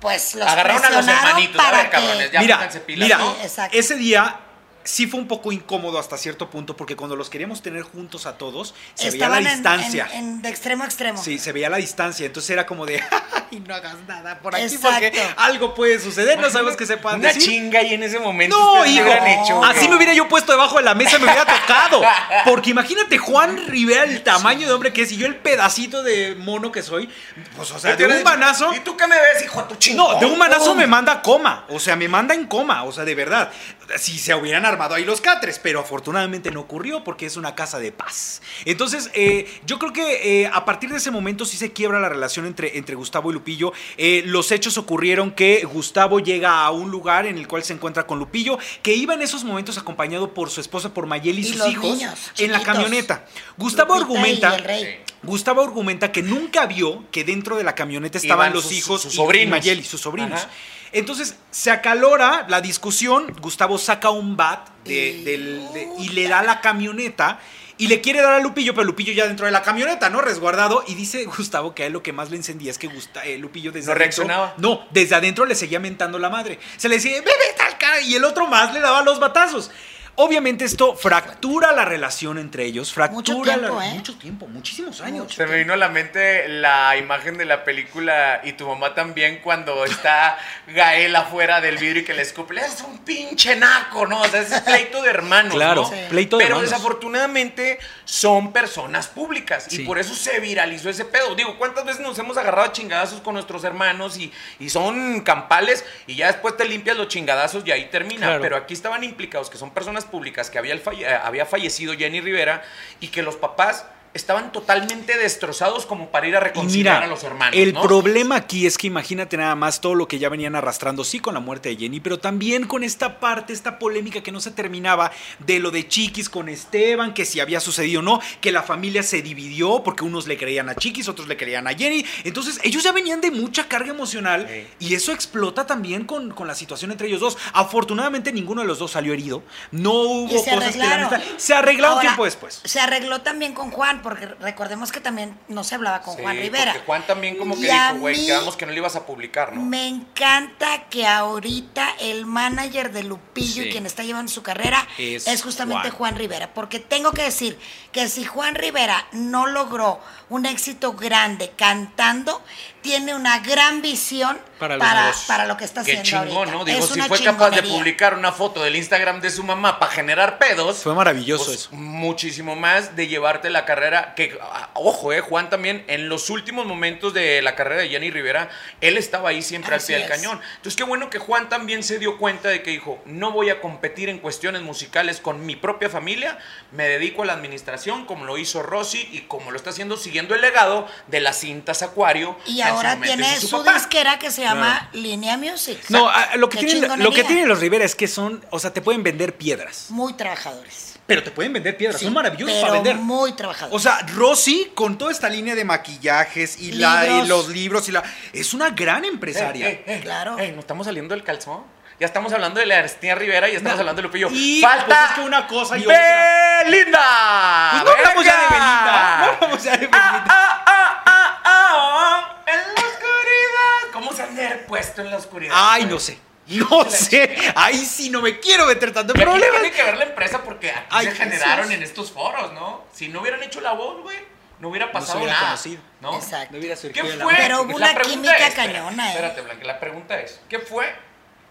pues 0.00 0.34
los 0.34 0.48
Agarraron 0.48 0.84
a 0.84 0.90
los 0.90 1.06
hermanitos. 1.06 1.60
A 1.60 1.64
para 1.64 1.76
ver, 1.82 1.90
cabrones, 1.90 2.26
que... 2.28 2.32
ya 2.32 2.40
mira, 2.40 2.70
mira, 2.96 3.68
ese 3.72 3.96
día 3.96 4.40
sí 4.84 5.06
fue 5.06 5.18
un 5.18 5.26
poco 5.26 5.50
incómodo 5.50 5.98
hasta 5.98 6.16
cierto 6.18 6.50
punto, 6.50 6.76
porque 6.76 6.94
cuando 6.94 7.16
los 7.16 7.30
queríamos 7.30 7.62
tener 7.62 7.82
juntos 7.82 8.26
a 8.26 8.36
todos, 8.38 8.74
se 8.94 9.10
veía 9.10 9.28
la 9.28 9.38
en- 9.38 9.44
distancia. 9.44 10.08
En, 10.12 10.18
en- 10.18 10.42
de 10.42 10.48
extremo 10.50 10.84
a 10.84 10.86
extremo. 10.86 11.22
Sí, 11.22 11.38
se 11.38 11.52
veía 11.52 11.70
la 11.70 11.78
distancia, 11.78 12.26
entonces 12.26 12.50
era 12.50 12.66
como 12.66 12.84
de, 12.86 13.02
y 13.50 13.60
no 13.60 13.74
hagas 13.74 13.96
nada 14.06 14.38
por 14.40 14.54
aquí 14.54 14.64
Exacto. 14.64 14.88
porque 14.90 15.22
algo 15.36 15.74
puede 15.74 15.98
suceder, 15.98 16.38
no 16.38 16.50
sabemos 16.50 16.76
qué 16.76 16.86
se 16.86 16.96
puedan 16.98 17.20
Una 17.20 17.28
decir. 17.28 17.42
chinga 17.44 17.82
y 17.82 17.94
en 17.94 18.02
ese 18.02 18.18
momento 18.20 18.56
No, 18.58 18.84
hijo, 18.84 19.02
hubieran 19.04 19.26
hecho, 19.26 19.64
así 19.64 19.88
me 19.88 19.96
hubiera 19.96 20.12
yo 20.12 20.28
puesto 20.28 20.52
debajo 20.52 20.76
de 20.76 20.84
la 20.84 20.94
mesa 20.94 21.16
y 21.16 21.20
me 21.20 21.24
hubiera 21.26 21.44
tocado. 21.46 22.02
Porque 22.44 22.70
imagínate 22.70 23.16
Juan 23.18 23.66
Rivera, 23.68 24.04
el 24.04 24.22
tamaño 24.22 24.66
de 24.66 24.72
hombre 24.74 24.92
que 24.92 25.02
es, 25.02 25.12
y 25.12 25.16
yo 25.16 25.26
el 25.26 25.36
pedacito 25.36 26.02
de 26.02 26.34
mono 26.34 26.70
que 26.70 26.82
soy. 26.82 27.08
Pues, 27.56 27.70
o 27.70 27.78
sea, 27.78 27.96
de 27.96 28.06
un 28.06 28.22
manazo. 28.22 28.74
¿Y 28.74 28.80
tú 28.80 28.96
qué 28.96 29.06
me 29.06 29.16
ves, 29.16 29.42
hijo 29.44 29.62
de 29.62 29.68
tu 29.68 29.74
chingón? 29.76 30.12
No, 30.14 30.20
de 30.20 30.26
un 30.26 30.36
manazo 30.38 30.74
me 30.74 30.86
manda 30.86 31.12
a 31.12 31.22
coma. 31.22 31.64
O 31.70 31.78
sea, 31.80 31.96
me 31.96 32.06
manda 32.08 32.34
en 32.34 32.46
coma. 32.46 32.84
O 32.84 32.92
sea, 32.92 33.04
de 33.04 33.14
verdad. 33.14 33.50
Si 33.96 34.18
se 34.18 34.34
hubieran 34.34 34.64
armado 34.66 34.94
ahí 34.94 35.04
los 35.04 35.20
catres. 35.20 35.58
Pero 35.58 35.80
afortunadamente 35.80 36.50
no 36.50 36.60
ocurrió 36.60 37.04
porque 37.04 37.26
es 37.26 37.36
una 37.36 37.54
casa 37.54 37.78
de 37.78 37.92
paz. 37.92 38.42
Entonces, 38.64 39.10
eh, 39.14 39.46
yo 39.66 39.78
creo 39.78 39.92
que 39.92 40.42
eh, 40.42 40.50
a 40.52 40.64
partir 40.64 40.90
de 40.90 40.96
ese 40.98 41.10
momento 41.10 41.44
sí 41.44 41.56
se 41.56 41.72
quiebra 41.72 42.00
la 42.00 42.08
relación 42.08 42.46
entre, 42.46 42.76
entre 42.78 42.94
Gustavo 42.94 43.30
y 43.30 43.34
Lupillo. 43.34 43.72
Eh, 43.96 44.22
los 44.26 44.50
hechos 44.52 44.78
ocurrieron 44.78 45.30
que 45.32 45.64
Gustavo 45.64 46.20
llega 46.20 46.64
a 46.64 46.70
un 46.70 46.90
lugar 46.90 47.26
en 47.26 47.38
el 47.38 47.48
cual 47.48 47.62
se 47.64 47.72
encuentra 47.72 48.06
con 48.06 48.18
Lupillo, 48.18 48.58
que 48.82 48.94
iba 48.94 49.14
en 49.14 49.22
esos 49.22 49.44
momentos 49.44 49.78
acompañado 49.78 50.34
por 50.34 50.50
su 50.50 50.60
esposa, 50.60 50.92
por 50.94 51.06
Mayeli 51.06 51.42
y, 51.42 51.44
Y 51.44 51.48
sus 51.48 51.56
los 51.58 51.68
hijos, 51.68 51.84
niños, 51.96 52.18
en 52.38 52.52
la 52.52 52.62
camioneta. 52.62 53.24
Gustavo 53.56 53.94
Lupita 53.98 54.14
argumenta. 54.14 54.50
y 54.50 54.54
el 54.58 54.64
rey. 54.64 54.98
Gustavo 55.22 55.62
argumenta 55.62 56.12
que 56.12 56.22
nunca 56.22 56.66
vio 56.66 57.04
que 57.10 57.24
dentro 57.24 57.56
de 57.56 57.64
la 57.64 57.74
camioneta 57.74 58.18
estaban 58.18 58.48
Iban 58.48 58.54
los 58.54 58.64
sus- 58.64 58.72
hijos 58.72 59.00
sus 59.02 59.14
y- 59.14 59.16
sobrinos. 59.16 59.46
y 59.46 59.50
Mayeli, 59.50 59.82
sus 59.82 60.00
sobrinos. 60.02 60.40
Ajá. 60.40 60.50
Entonces 60.94 61.36
se 61.50 61.70
acalora 61.70 62.46
la 62.48 62.60
discusión, 62.60 63.34
Gustavo 63.40 63.76
saca 63.78 64.10
un 64.10 64.36
bat 64.36 64.68
de- 64.84 65.10
Y- 65.10 65.24
del- 65.24 65.72
de- 65.72 65.88
y 65.98 66.08
le 66.10 66.28
da 66.28 66.42
la 66.42 66.60
camioneta 66.60 67.38
y 67.76 67.88
le 67.88 68.00
quiere 68.00 68.20
dar 68.22 68.34
a 68.34 68.38
Lupillo, 68.38 68.72
pero 68.74 68.84
Lupillo 68.84 69.12
ya 69.12 69.26
dentro 69.26 69.46
de 69.46 69.52
la 69.52 69.62
camioneta, 69.62 70.08
¿no? 70.08 70.20
Resguardado. 70.20 70.84
Y 70.86 70.94
dice 70.94 71.24
Gustavo 71.24 71.74
que 71.74 71.82
a 71.82 71.86
él 71.86 71.92
lo 71.92 72.02
que 72.02 72.12
más 72.12 72.30
le 72.30 72.36
encendía 72.36 72.70
es 72.70 72.78
que 72.78 72.86
Gusta- 72.86 73.24
eh, 73.24 73.36
Lupillo 73.38 73.72
desde 73.72 73.86
¿No 73.88 73.92
adentro- 73.92 74.24
reaccionaba? 74.24 74.54
No, 74.58 74.86
desde 74.92 75.16
adentro 75.16 75.44
le 75.44 75.56
seguía 75.56 75.80
mentando 75.80 76.18
la 76.20 76.30
madre. 76.30 76.60
Se 76.76 76.88
le 76.88 76.96
decía, 76.96 77.12
bebe 77.14 77.32
tal 77.58 77.76
cara, 77.76 78.00
y 78.00 78.14
el 78.14 78.24
otro 78.24 78.46
más 78.46 78.72
le 78.72 78.78
daba 78.80 79.02
los 79.02 79.18
batazos. 79.18 79.70
Obviamente 80.16 80.64
esto 80.64 80.94
fractura 80.94 81.72
la 81.72 81.84
relación 81.84 82.38
entre 82.38 82.64
ellos, 82.64 82.92
fractura 82.92 83.24
tiempo, 83.54 83.78
la- 83.80 83.88
¿eh? 83.88 83.94
mucho 83.94 84.14
tiempo, 84.16 84.46
muchísimos 84.46 85.00
años. 85.00 85.34
Se 85.34 85.44
me 85.44 85.58
vino 85.58 85.72
a 85.72 85.76
la 85.76 85.88
mente 85.88 86.46
la 86.48 86.96
imagen 86.96 87.36
de 87.36 87.44
la 87.44 87.64
película 87.64 88.40
y 88.44 88.52
tu 88.52 88.68
mamá 88.68 88.94
también 88.94 89.40
cuando 89.42 89.84
está 89.84 90.38
Gael 90.68 91.16
afuera 91.16 91.60
del 91.60 91.78
vidrio 91.78 92.02
y 92.02 92.04
que 92.04 92.14
le 92.14 92.22
escupe. 92.22 92.54
Es 92.60 92.80
un 92.86 92.98
pinche 92.98 93.56
naco, 93.56 94.06
¿no? 94.06 94.20
O 94.20 94.28
sea, 94.28 94.42
es 94.42 94.60
pleito 94.60 95.02
de 95.02 95.10
hermanos. 95.10 95.52
Claro, 95.54 95.82
¿no? 95.82 95.88
Sí. 95.88 95.96
pleito 96.08 96.36
de 96.38 96.44
Pero 96.44 96.56
hermanos. 96.58 96.70
desafortunadamente 96.70 97.78
son 98.04 98.52
personas 98.52 99.06
públicas 99.08 99.66
Sí. 99.68 99.82
y 99.82 99.84
por 99.86 99.98
eso 99.98 100.14
se 100.14 100.38
viralizó 100.40 100.90
ese 100.90 101.04
pedo. 101.04 101.34
Digo, 101.34 101.56
¿cuántas 101.58 101.84
veces 101.84 102.00
nos 102.02 102.18
hemos 102.18 102.36
agarrado 102.36 102.68
a 102.68 102.72
chingadazos 102.72 103.20
con 103.20 103.34
nuestros 103.34 103.64
hermanos 103.64 104.18
y, 104.18 104.32
y 104.58 104.68
son 104.70 105.22
campales 105.22 105.84
y 106.06 106.16
ya 106.16 106.26
después 106.26 106.56
te 106.56 106.64
limpias 106.66 106.96
los 106.96 107.08
chingadazos 107.08 107.66
y 107.66 107.72
ahí 107.72 107.86
termina? 107.90 108.26
Claro. 108.26 108.42
Pero 108.42 108.56
aquí 108.56 108.74
estaban 108.74 109.04
implicados 109.04 109.48
que 109.48 109.56
son 109.58 109.70
personas 109.72 110.04
públicas, 110.04 110.50
que 110.50 110.58
había, 110.58 110.74
el 110.74 110.82
falle- 110.82 111.06
eh, 111.06 111.18
había 111.22 111.46
fallecido 111.46 111.94
Jenny 111.94 112.20
Rivera 112.20 112.62
y 113.00 113.08
que 113.08 113.22
los 113.22 113.36
papás 113.36 113.86
estaban 114.14 114.52
totalmente 114.52 115.18
destrozados 115.18 115.86
como 115.86 116.08
para 116.10 116.26
ir 116.28 116.36
a 116.36 116.40
reconciliar 116.40 116.96
mira, 116.96 117.06
a 117.06 117.08
los 117.10 117.22
hermanos. 117.24 117.54
el 117.58 117.72
¿no? 117.74 117.82
problema 117.82 118.36
aquí 118.36 118.66
es 118.66 118.78
que 118.78 118.86
imagínate 118.86 119.36
nada 119.36 119.54
más 119.56 119.80
todo 119.80 119.94
lo 119.94 120.08
que 120.08 120.18
ya 120.18 120.28
venían 120.28 120.54
arrastrando, 120.54 121.04
sí, 121.04 121.18
con 121.20 121.34
la 121.34 121.40
muerte 121.40 121.68
de 121.70 121.76
Jenny, 121.76 122.00
pero 122.00 122.18
también 122.18 122.66
con 122.66 122.84
esta 122.84 123.20
parte, 123.20 123.52
esta 123.52 123.78
polémica 123.78 124.22
que 124.22 124.32
no 124.32 124.40
se 124.40 124.50
terminaba 124.52 125.10
de 125.40 125.58
lo 125.58 125.70
de 125.70 125.86
Chiquis 125.88 126.28
con 126.28 126.48
Esteban, 126.48 127.12
que 127.12 127.24
si 127.24 127.40
había 127.40 127.60
sucedido 127.60 128.00
o 128.00 128.02
no, 128.02 128.20
que 128.40 128.52
la 128.52 128.62
familia 128.62 129.02
se 129.02 129.20
dividió 129.20 129.82
porque 129.82 130.04
unos 130.04 130.26
le 130.26 130.38
creían 130.38 130.68
a 130.68 130.74
Chiquis, 130.76 131.08
otros 131.08 131.28
le 131.28 131.36
creían 131.36 131.66
a 131.66 131.74
Jenny. 131.74 132.04
Entonces, 132.24 132.60
ellos 132.62 132.82
ya 132.82 132.92
venían 132.92 133.20
de 133.20 133.30
mucha 133.30 133.66
carga 133.68 133.90
emocional 133.90 134.46
Sí. 134.48 134.66
y 134.78 134.94
eso 134.94 135.12
explota 135.12 135.66
también 135.66 136.04
con, 136.04 136.30
con 136.30 136.46
la 136.46 136.54
situación 136.54 136.92
entre 136.92 137.08
ellos 137.08 137.20
dos. 137.20 137.36
Afortunadamente, 137.52 138.32
ninguno 138.32 138.60
de 138.60 138.66
los 138.68 138.78
dos 138.78 138.92
salió 138.92 139.12
herido. 139.12 139.42
No 139.72 139.92
hubo 139.92 140.28
cosas 140.28 140.44
que 140.44 140.50
la 140.78 140.86
arreglaron. 140.86 141.10
neta- 141.10 141.22
Se 141.38 141.54
arreglaron 141.54 141.96
Ahora, 141.96 142.08
tiempo 142.08 142.24
después. 142.24 142.60
Se 142.64 142.78
arregló 142.78 143.20
también 143.22 143.52
con 143.54 143.70
Juan, 143.70 144.02
porque 144.04 144.26
recordemos 144.26 144.92
que 144.92 145.00
también 145.00 145.36
no 145.48 145.64
se 145.64 145.74
hablaba 145.74 146.02
con 146.02 146.14
Sí, 146.14 146.22
Juan 146.22 146.36
Rivera. 146.36 146.72
Porque 146.72 146.86
Juan 146.86 147.06
también 147.06 147.36
como 147.36 147.56
que 147.56 147.62
Y 147.62 147.64
dijo, 147.64 147.94
güey, 147.98 148.26
quedamos 148.26 148.56
que 148.56 148.66
no 148.66 148.70
le 148.72 148.78
ibas 148.78 148.94
a 148.94 149.04
publicar, 149.04 149.52
¿no? 149.52 149.62
Me 149.62 149.88
encanta 149.88 150.84
que 150.88 151.04
ahorita 151.08 151.88
el 152.00 152.26
manager 152.26 152.92
de 152.92 153.02
Lupillo 153.02 153.62
Sí. 153.64 153.68
y 153.68 153.72
quien 153.72 153.86
está 153.86 154.04
llevando 154.04 154.30
su 154.30 154.42
carrera 154.44 154.86
Es 154.98 155.26
es, 155.26 155.42
justamente 155.42 155.90
Juan. 155.90 156.12
Juan. 156.12 156.16
Rivera. 156.16 156.54
Porque 156.54 156.78
tengo 156.78 157.10
que 157.12 157.22
decir 157.22 157.58
que 157.90 158.08
si 158.08 158.24
Juan 158.24 158.54
Rivera 158.54 159.06
no 159.12 159.46
logró 159.46 159.98
un 160.28 160.46
éxito 160.46 160.92
grande 160.92 161.52
cantando, 161.56 162.42
tiene 162.84 163.14
una 163.14 163.38
gran 163.38 163.80
visión 163.80 164.38
Para 164.58 165.46
lo 165.46 165.56
que 165.56 165.64
está 165.64 165.82
Qué 165.82 165.96
haciendo 165.96 166.26
chingón, 166.28 166.48
ahorita. 166.50 166.52
¿no? 166.52 166.64
Digo, 166.66 166.78
Es 166.78 166.90
si 166.90 167.00
fue 167.00 167.24
capaz 167.24 167.50
de 167.50 167.62
publicar 167.62 168.12
una 168.14 168.30
foto 168.30 168.62
del 168.62 168.76
Instagram 168.76 169.22
de 169.22 169.30
su 169.30 169.42
mamá 169.42 169.78
para 169.78 169.90
generar 169.90 170.36
pedos. 170.38 170.82
Fue 170.82 170.94
maravilloso 170.94 171.46
pues, 171.46 171.60
eso. 171.60 171.70
Muchísimo 171.72 172.56
más 172.56 172.94
de 172.94 173.08
llevarte 173.08 173.48
la 173.48 173.64
carrera. 173.64 174.14
Que, 174.14 174.38
ah, 174.40 174.68
ojo, 174.74 175.14
eh, 175.14 175.20
Juan 175.20 175.48
también, 175.48 175.84
en 175.88 176.10
los 176.10 176.28
últimos 176.28 176.66
momentos 176.66 177.14
de 177.14 177.40
la 177.40 177.56
carrera 177.56 177.80
de 177.80 177.88
Jenny 177.88 178.10
Rivera, 178.10 178.50
él 178.82 178.98
estaba 178.98 179.30
ahí 179.30 179.40
siempre 179.40 179.74
Así 179.74 179.94
al 179.94 180.00
pie 180.00 180.06
del 180.06 180.16
cañón. 180.16 180.40
Entonces, 180.56 180.76
qué 180.76 180.84
bueno 180.84 181.08
que 181.08 181.18
Juan 181.18 181.48
también 181.48 181.82
se 181.82 181.98
dio 181.98 182.18
cuenta 182.18 182.50
de 182.50 182.62
que 182.62 182.70
dijo: 182.70 183.02
No 183.06 183.32
voy 183.32 183.48
a 183.48 183.62
competir 183.62 184.10
en 184.10 184.18
cuestiones 184.18 184.60
musicales 184.60 185.20
con 185.20 185.46
mi 185.46 185.56
propia 185.56 185.88
familia, 185.88 186.38
me 186.70 186.86
dedico 186.86 187.22
a 187.22 187.26
la 187.26 187.32
administración, 187.32 188.04
como 188.04 188.26
lo 188.26 188.36
hizo 188.36 188.62
Rosy 188.62 189.08
y 189.10 189.20
como 189.22 189.50
lo 189.52 189.56
está 189.56 189.70
haciendo, 189.70 189.96
siguiendo 189.96 190.34
el 190.34 190.42
legado 190.42 190.86
de 191.06 191.20
las 191.20 191.38
cintas 191.38 191.82
Acuario. 191.82 192.36
Y 192.46 192.60
su 192.73 192.73
ahora 192.76 192.96
tiene 193.00 193.40
su, 193.40 193.50
papá. 193.50 193.74
disquera 193.74 194.18
que 194.18 194.30
se 194.30 194.42
llama 194.42 194.88
Línea 194.92 195.36
Music. 195.36 195.78
No, 195.88 196.10
lo 196.36 196.48
que, 196.48 196.58
tienen, 196.58 196.82
lo 196.82 196.88
que 196.88 196.94
chingonería. 196.96 197.26
tienen 197.26 197.48
los 197.48 197.60
Rivera 197.60 197.84
es 197.84 197.94
que 197.94 198.08
son, 198.08 198.44
o 198.50 198.58
sea, 198.58 198.72
te 198.72 198.80
pueden 198.82 199.02
vender 199.02 199.36
piedras. 199.36 199.86
Muy 199.90 200.12
trabajadores. 200.14 200.92
Pero 201.06 201.22
te 201.22 201.30
pueden 201.30 201.52
vender 201.52 201.76
piedras, 201.76 201.98
Sí, 202.00 202.06
son 202.06 202.14
maravillosos 202.14 202.54
pero 202.54 202.62
para 202.66 202.72
vender. 202.74 202.96
muy 202.96 203.32
trabajadores. 203.32 203.76
O 203.76 203.78
sea, 203.78 203.98
Rosy, 204.14 204.72
con 204.74 204.96
toda 204.96 205.12
esta 205.12 205.28
línea 205.28 205.54
de 205.54 205.62
maquillajes 205.64 206.58
y, 206.58 206.72
la, 206.72 207.06
y 207.06 207.26
los 207.26 207.48
libros 207.48 207.86
y 207.88 207.92
la. 207.92 208.02
Es 208.32 208.54
una 208.54 208.70
gran 208.70 209.04
empresaria. 209.04 209.68
Eh, 209.68 209.84
eh, 209.86 209.96
eh, 209.96 210.00
Claro. 210.02 210.38
eh, 210.38 210.52
¿No 210.52 210.60
estamos 210.60 210.86
saliendo 210.86 211.14
del 211.14 211.22
calzón? 211.22 211.62
Ya 212.00 212.06
estamos 212.06 212.32
hablando 212.32 212.58
de 212.58 212.66
la 212.66 212.78
Arstina 212.78 213.14
Rivera 213.14 213.48
y 213.48 213.52
ya 213.52 213.58
estamos 213.58 213.76
No. 213.76 213.80
hablando 213.82 214.00
de 214.02 214.08
Lupillo. 214.08 214.28
Y, 214.32 214.60
¡Falta! 214.62 214.86
pues, 214.86 214.98
es 215.10 215.14
que 215.14 215.20
una 215.20 215.46
cosa 215.46 215.76
y 215.78 215.82
otra. 215.84 216.64
¡Belinda! 216.64 217.70
Pues 217.72 217.84
no 217.84 217.90
hablamos 217.90 218.24
ya 218.24 218.36
de. 218.40 218.46
Belinda. 218.48 219.18
No 219.18 219.32
hablamos 219.32 219.62
ya 219.62 219.70
de 219.72 219.76
Belinda. 219.78 220.24
Ah, 220.26 220.64
ah, 220.66 221.02
ah, 221.04 221.04
ah, 221.04 221.40
ah, 221.44 222.33
en 222.54 222.74
la 222.74 222.80
oscuridad. 222.80 223.92
¿Cómo 223.92 224.12
se 224.12 224.22
han 224.22 224.34
de 224.36 224.46
haber 224.46 224.66
puesto 224.66 225.02
en 225.02 225.10
la 225.10 225.16
oscuridad? 225.18 225.54
Ay, 225.56 225.84
no 225.86 225.98
sé. 225.98 226.18
No 226.46 226.84
sé. 226.90 227.36
Ahí 227.56 227.78
sí 227.84 228.10
no 228.10 228.20
me 228.20 228.38
quiero 228.40 228.66
meter 228.66 228.92
tanto 228.92 229.14
en 229.14 229.20
problemas. 229.20 229.60
tiene 229.62 229.74
que 229.76 229.82
ver 229.82 229.96
la 229.96 230.04
empresa 230.04 230.42
porque 230.42 230.70
aquí 230.70 230.86
Ay, 230.90 231.06
se 231.06 231.12
Jesús. 231.12 231.24
generaron 231.32 231.72
en 231.72 231.82
estos 231.82 232.12
foros, 232.12 232.52
¿no? 232.52 232.84
Si 232.92 233.08
no 233.08 233.20
hubieran 233.22 233.42
hecho 233.42 233.60
la 233.60 233.72
voz, 233.72 234.02
güey, 234.02 234.18
no 234.60 234.68
hubiera 234.68 234.86
se 234.88 234.92
pasado 234.92 235.18
hubiera 235.18 235.34
nada. 235.34 235.46
conocido. 235.48 235.82
¿no? 236.00 236.16
Exacto. 236.16 236.52
No 236.52 236.58
hubiera 236.58 236.74
¿Qué 236.74 236.80
surgido 236.80 237.16
la 237.16 237.24
fue? 237.24 237.34
Pero 237.36 237.62
hubo 237.62 237.76
una 237.76 237.94
pregunta 237.94 238.10
química 238.36 238.46
es, 238.46 238.54
cañona, 238.54 239.06
¿eh? 239.06 239.10
Espérate, 239.14 239.40
Blanca, 239.40 239.64
la 239.64 239.80
pregunta 239.80 240.20
es, 240.20 240.40
¿qué 240.48 240.58
fue 240.58 240.94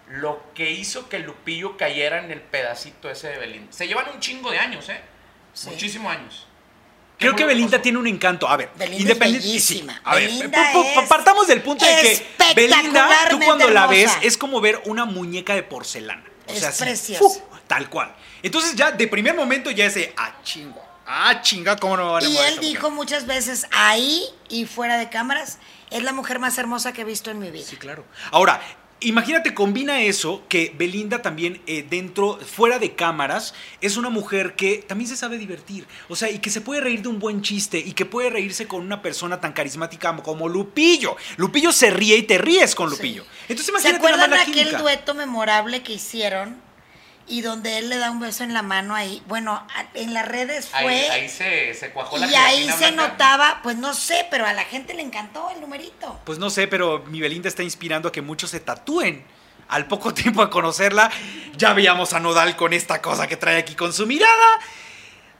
lo 0.09 0.43
que 0.53 0.69
hizo 0.69 1.09
que 1.09 1.19
Lupillo 1.19 1.75
cayera 1.77 2.19
en 2.19 2.29
el 2.31 2.41
pedacito 2.41 3.09
ese 3.09 3.29
de 3.29 3.37
Belinda? 3.39 3.71
Se 3.73 3.87
llevan 3.87 4.09
un 4.13 4.19
chingo 4.19 4.51
de 4.51 4.59
años, 4.59 4.89
¿eh? 4.89 5.01
Sí. 5.53 5.69
Muchísimos 5.69 6.11
años. 6.15 6.47
¿Qué 7.18 7.28
Creo 7.28 7.36
que 7.36 7.45
Belinda 7.45 7.82
tiene 7.82 7.97
un 7.99 8.07
encanto. 8.07 8.47
A 8.49 8.57
ver, 8.57 8.72
es 8.80 8.99
independiente. 8.99 9.59
sí. 9.59 9.88
A 10.03 10.16
ver, 10.16 10.30
es 10.30 10.43
partamos 11.07 11.47
del 11.47 11.61
punto 11.61 11.86
de 11.86 11.91
que 12.01 12.53
Belinda, 12.55 13.07
tú 13.30 13.39
cuando 13.39 13.70
la 13.70 13.88
ves, 13.88 14.11
es 14.22 14.38
como 14.38 14.59
ver 14.59 14.82
una 14.86 15.05
muñeca 15.05 15.53
de 15.55 15.64
porcelana. 15.64 16.24
O 16.47 16.51
Es 16.51 16.59
sea, 16.59 16.70
así, 16.70 16.84
preciosa. 16.84 17.20
¡fu! 17.24 17.41
tal 17.68 17.89
cual. 17.89 18.14
Entonces 18.41 18.76
ya 18.76 18.91
de 18.91 19.07
primer 19.07 19.36
momento 19.36 19.72
ya 19.72 19.86
ese, 19.86 20.14
ah, 20.18 20.36
chingo. 20.43 20.84
Ah, 21.05 21.41
chinga, 21.41 21.78
¿cómo 21.78 21.95
no 21.97 22.05
me 22.05 22.11
van 22.14 22.24
a 22.26 22.28
Y 22.28 22.38
él 22.38 22.59
dijo 22.59 22.89
mujer? 22.89 22.95
muchas 22.95 23.26
veces 23.26 23.68
ahí 23.72 24.24
y 24.49 24.66
fuera 24.66 24.97
de 24.97 25.09
cámaras, 25.09 25.59
es 25.91 26.03
la 26.03 26.11
mujer 26.11 26.39
más 26.39 26.57
hermosa 26.57 26.91
que 26.93 27.01
he 27.01 27.05
visto 27.05 27.30
en 27.32 27.39
mi 27.39 27.51
vida. 27.51 27.66
Sí, 27.66 27.78
claro. 27.78 28.05
Ahora, 28.32 28.61
imagínate, 29.03 29.53
combina 29.53 30.01
eso 30.01 30.43
que 30.49 30.73
Belinda 30.77 31.21
también 31.21 31.61
eh, 31.67 31.85
dentro, 31.89 32.37
fuera 32.39 32.79
de 32.79 32.93
cámaras, 32.93 33.53
es 33.81 33.97
una 33.97 34.09
mujer 34.09 34.55
que 34.55 34.83
también 34.87 35.07
se 35.09 35.15
sabe 35.15 35.37
divertir. 35.37 35.85
O 36.09 36.15
sea, 36.15 36.29
y 36.29 36.39
que 36.39 36.49
se 36.49 36.61
puede 36.61 36.81
reír 36.81 37.01
de 37.01 37.09
un 37.09 37.19
buen 37.19 37.41
chiste 37.41 37.77
y 37.79 37.93
que 37.93 38.05
puede 38.05 38.29
reírse 38.29 38.67
con 38.67 38.81
una 38.81 39.01
persona 39.01 39.39
tan 39.39 39.53
carismática 39.53 40.15
como 40.17 40.49
Lupillo. 40.49 41.15
Lupillo 41.37 41.71
se 41.71 41.89
ríe 41.91 42.17
y 42.17 42.23
te 42.23 42.37
ríes 42.37 42.75
con 42.75 42.89
Lupillo. 42.89 43.25
Entonces 43.47 43.65
¿Se 43.65 43.71
imagínate 43.71 43.99
nada 43.99 44.25
acuerdan 44.25 44.29
la 44.31 44.41
aquel 44.41 44.53
química. 44.53 44.77
dueto 44.79 45.13
memorable 45.13 45.83
que 45.83 45.93
hicieron? 45.93 46.61
Y 47.28 47.41
donde 47.41 47.78
él 47.78 47.89
le 47.89 47.97
da 47.97 48.11
un 48.11 48.19
beso 48.19 48.43
en 48.43 48.53
la 48.53 48.61
mano 48.61 48.95
ahí. 48.95 49.24
Bueno, 49.28 49.65
en 49.93 50.13
las 50.13 50.28
redes 50.28 50.67
fue. 50.67 51.09
ahí 51.09 51.30
se, 51.30 51.74
se 51.74 51.91
cuajó 51.91 52.17
la 52.17 52.28
y 52.28 52.36
ahí 52.36 52.69
se 52.69 52.91
blanca. 52.91 53.07
notaba, 53.07 53.59
pues 53.63 53.78
no 53.78 53.93
sé, 53.93 54.28
pero 54.30 54.45
a 54.45 54.53
la 54.53 54.65
gente 54.65 54.93
le 54.93 55.01
encantó 55.01 55.49
el 55.49 55.61
numerito. 55.61 56.19
Pues 56.26 56.38
no 56.38 56.49
sé, 56.49 56.67
pero 56.67 57.03
mi 57.07 57.21
Belinda 57.21 57.47
está 57.47 57.63
inspirando 57.63 58.09
a 58.09 58.11
que 58.11 58.21
muchos 58.21 58.49
se 58.49 58.59
tatúen. 58.59 59.24
Al 59.69 59.88
poco 59.88 60.13
tiempo 60.15 60.43
de 60.43 60.51
conocerla, 60.51 61.09
ya 61.55 61.74
veíamos 61.74 62.13
a 62.13 62.19
Nodal 62.19 62.55
con 62.55 62.74
esta 62.74 63.01
cosa 63.01 63.28
que 63.28 63.38
trae 63.38 63.57
aquí 63.57 63.76
con 63.76 63.93
su 63.93 64.05
mirada. 64.05 64.59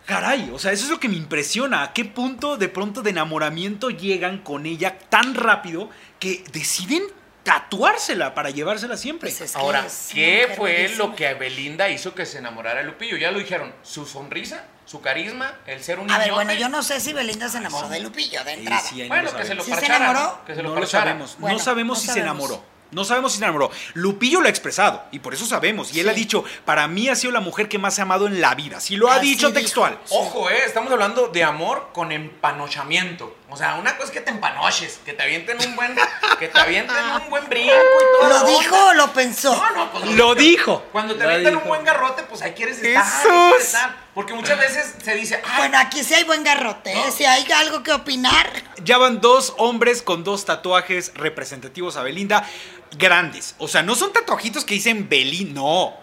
Caray, 0.06 0.52
o 0.54 0.60
sea, 0.60 0.72
eso 0.72 0.86
es 0.86 0.90
lo 0.90 1.00
que 1.00 1.08
me 1.08 1.16
impresiona. 1.16 1.84
¿A 1.84 1.94
qué 1.94 2.04
punto 2.04 2.58
de 2.58 2.68
pronto 2.68 3.02
de 3.02 3.12
enamoramiento 3.12 3.90
llegan 3.90 4.40
con 4.40 4.66
ella 4.66 4.98
tan 4.98 5.34
rápido 5.34 5.90
que 6.20 6.44
deciden 6.52 7.04
tatuársela 7.44 8.34
para 8.34 8.50
llevársela 8.50 8.98
siempre? 8.98 9.30
Pues 9.30 9.42
es 9.42 9.52
que 9.54 9.58
Ahora, 9.60 9.86
¿qué 10.14 10.54
fue 10.56 10.90
lo 10.98 11.16
que 11.16 11.34
Belinda 11.34 11.90
hizo 11.90 12.14
que 12.16 12.26
se 12.26 12.38
enamorara 12.40 12.80
de 12.80 12.86
Lupillo? 12.86 13.18
Ya 13.18 13.32
lo 13.32 13.40
dijeron, 13.40 13.74
su 13.84 14.06
sonrisa, 14.06 14.66
su 14.86 15.02
carisma, 15.02 15.56
el 15.66 15.84
ser 15.84 16.00
un 16.00 16.10
A 16.12 16.18
ver, 16.18 16.32
bueno, 16.34 16.54
yo 16.54 16.70
no 16.70 16.84
sé 16.84 17.00
si 17.00 17.14
Belinda 17.14 17.50
se 17.50 17.58
enamoró 17.58 17.90
de 17.90 18.00
Lupillo 18.00 18.44
de 18.44 18.54
entrada. 18.54 18.82
sí, 18.82 19.02
no 19.04 19.08
Bueno, 19.10 19.32
lo 19.32 19.38
que 19.38 19.46
se 19.46 19.56
lo 19.56 19.64
¿Sí 19.64 19.74
se 19.74 19.86
enamoró? 19.86 20.20
¿no? 20.20 20.46
Que 20.46 20.56
se 20.56 20.64
lo 20.64 20.74
no 20.74 20.80
lo 20.82 20.88
sabemos. 20.88 21.36
Bueno, 21.40 21.58
no 21.58 21.64
sabemos 21.64 21.98
no 22.00 22.02
si 22.02 22.12
se 22.12 22.20
enamoró. 22.20 22.74
No 22.92 23.04
sabemos 23.04 23.32
si 23.32 23.40
se 23.40 23.44
enamoró. 23.44 23.72
Lupillo 23.96 24.40
lo 24.40 24.46
ha 24.46 24.50
expresado 24.52 25.04
y 25.12 25.18
por 25.18 25.34
eso 25.34 25.48
sabemos. 25.48 25.96
Y 25.96 26.00
él 26.00 26.06
Sí. 26.06 26.10
ha 26.12 26.14
dicho, 26.14 26.44
para 26.64 26.88
mí 26.88 27.10
ha 27.10 27.16
sido 27.16 27.34
la 27.34 27.40
mujer 27.40 27.68
que 27.68 27.80
más 27.80 27.98
he 27.98 28.04
amado 28.04 28.28
en 28.28 28.40
la 28.40 28.54
vida. 28.54 28.80
Sí 28.80 28.98
lo 28.98 29.10
ha 29.10 29.16
Así 29.16 29.26
dicho 29.30 29.48
dijo. 29.48 29.60
textual. 29.60 29.98
Ojo, 30.10 30.48
eh, 30.52 30.60
estamos 30.66 30.92
hablando 30.92 31.28
de 31.30 31.44
amor 31.44 31.90
con 31.92 32.12
empanochamiento. 32.12 33.36
O 33.54 33.56
sea, 33.56 33.76
una 33.76 33.96
cosa 33.96 34.06
es 34.06 34.10
que 34.10 34.22
te 34.22 34.32
empanoches, 34.32 35.00
que 35.06 35.14
te 35.14 35.22
avienten 35.22 35.60
un 35.60 35.76
buen, 35.76 35.96
que 36.40 36.48
te 36.48 36.60
avienten 36.60 36.98
un 37.24 37.30
buen 37.30 37.48
brinco 37.48 37.72
y 37.72 38.20
todo. 38.20 38.30
¿Lo 38.30 38.48
dijo 38.48 38.86
o 38.88 38.94
lo 38.96 39.14
pensó? 39.14 39.56
No, 39.56 39.76
no, 39.76 39.92
pues 39.92 40.06
Lo 40.16 40.34
dijo. 40.34 40.84
Cuando 40.92 41.14
te 41.14 41.24
Lo 41.24 41.30
avientan 41.30 41.58
un 41.58 41.68
buen 41.68 41.84
garrote, 41.84 42.24
pues 42.24 42.42
ahí 42.42 42.54
quieres 42.54 42.80
estar. 42.80 43.06
quieres 43.22 43.66
estar. 43.66 43.96
Porque 44.16 44.34
muchas 44.34 44.58
veces 44.58 44.96
se 45.04 45.14
dice, 45.14 45.40
ah, 45.46 45.58
Bueno, 45.60 45.78
aquí 45.78 46.04
sí 46.04 46.16
hay 46.16 46.24
buen 46.24 46.44
garrote, 46.44 46.94
¿eh? 46.94 47.12
Si 47.16 47.26
hay 47.26 47.46
algo 47.52 47.84
que 47.84 47.94
opinar. 47.94 48.64
Ya 48.84 48.98
van 48.98 49.22
dos 49.22 49.54
hombres 49.58 50.02
con 50.02 50.24
dos 50.24 50.46
tatuajes 50.46 51.14
representativos 51.14 51.96
a 51.96 52.02
Belinda 52.02 52.50
grandes. 52.98 53.54
O 53.60 53.68
sea, 53.68 53.84
no 53.84 53.94
son 53.94 54.12
tatuajitos 54.14 54.66
que 54.66 54.74
dicen 54.74 55.08
Belinda, 55.08 55.62
no. 55.62 55.94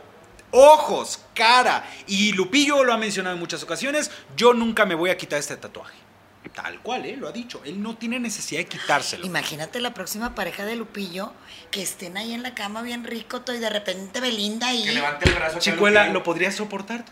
Ojos, 0.53 1.19
cara. 1.35 1.85
Y 2.07 2.33
Lupillo 2.33 2.85
lo 2.85 2.93
ha 2.93 2.97
mencionado 2.97 3.35
en 3.35 3.41
muchas 3.41 3.61
ocasiones. 3.65 4.13
Yo 4.37 4.55
nunca 4.55 4.87
me 4.87 4.95
voy 4.95 5.11
a 5.11 5.17
quitar 5.17 5.41
este 5.41 5.57
tatuaje. 5.57 6.10
Tal 6.55 6.81
cual, 6.81 7.05
¿eh? 7.07 7.17
Lo 7.17 7.29
ha 7.29 7.33
dicho. 7.33 7.61
Él 7.65 7.83
no 7.83 7.97
tiene 7.97 8.19
necesidad 8.19 8.61
de 8.61 8.67
quitárselo. 8.67 9.25
Imagínate 9.27 9.79
la 9.81 9.93
próxima 9.95 10.35
pareja 10.35 10.65
de 10.65 10.75
Lupillo 10.75 11.33
que 11.71 11.83
estén 11.83 12.17
ahí 12.17 12.33
en 12.33 12.43
la 12.43 12.55
cama 12.55 12.83
bien 12.83 13.05
rico 13.05 13.43
todo 13.43 13.55
y 13.55 13.61
de 13.61 13.69
repente 13.71 14.21
Belinda 14.21 14.73
y. 14.73 14.85
que 14.85 14.93
levante 14.93 15.29
el 15.29 15.35
brazo. 15.35 15.59
Chicuela. 15.59 16.07
¿lo 16.09 16.23
podrías 16.23 16.55
soportar? 16.57 17.05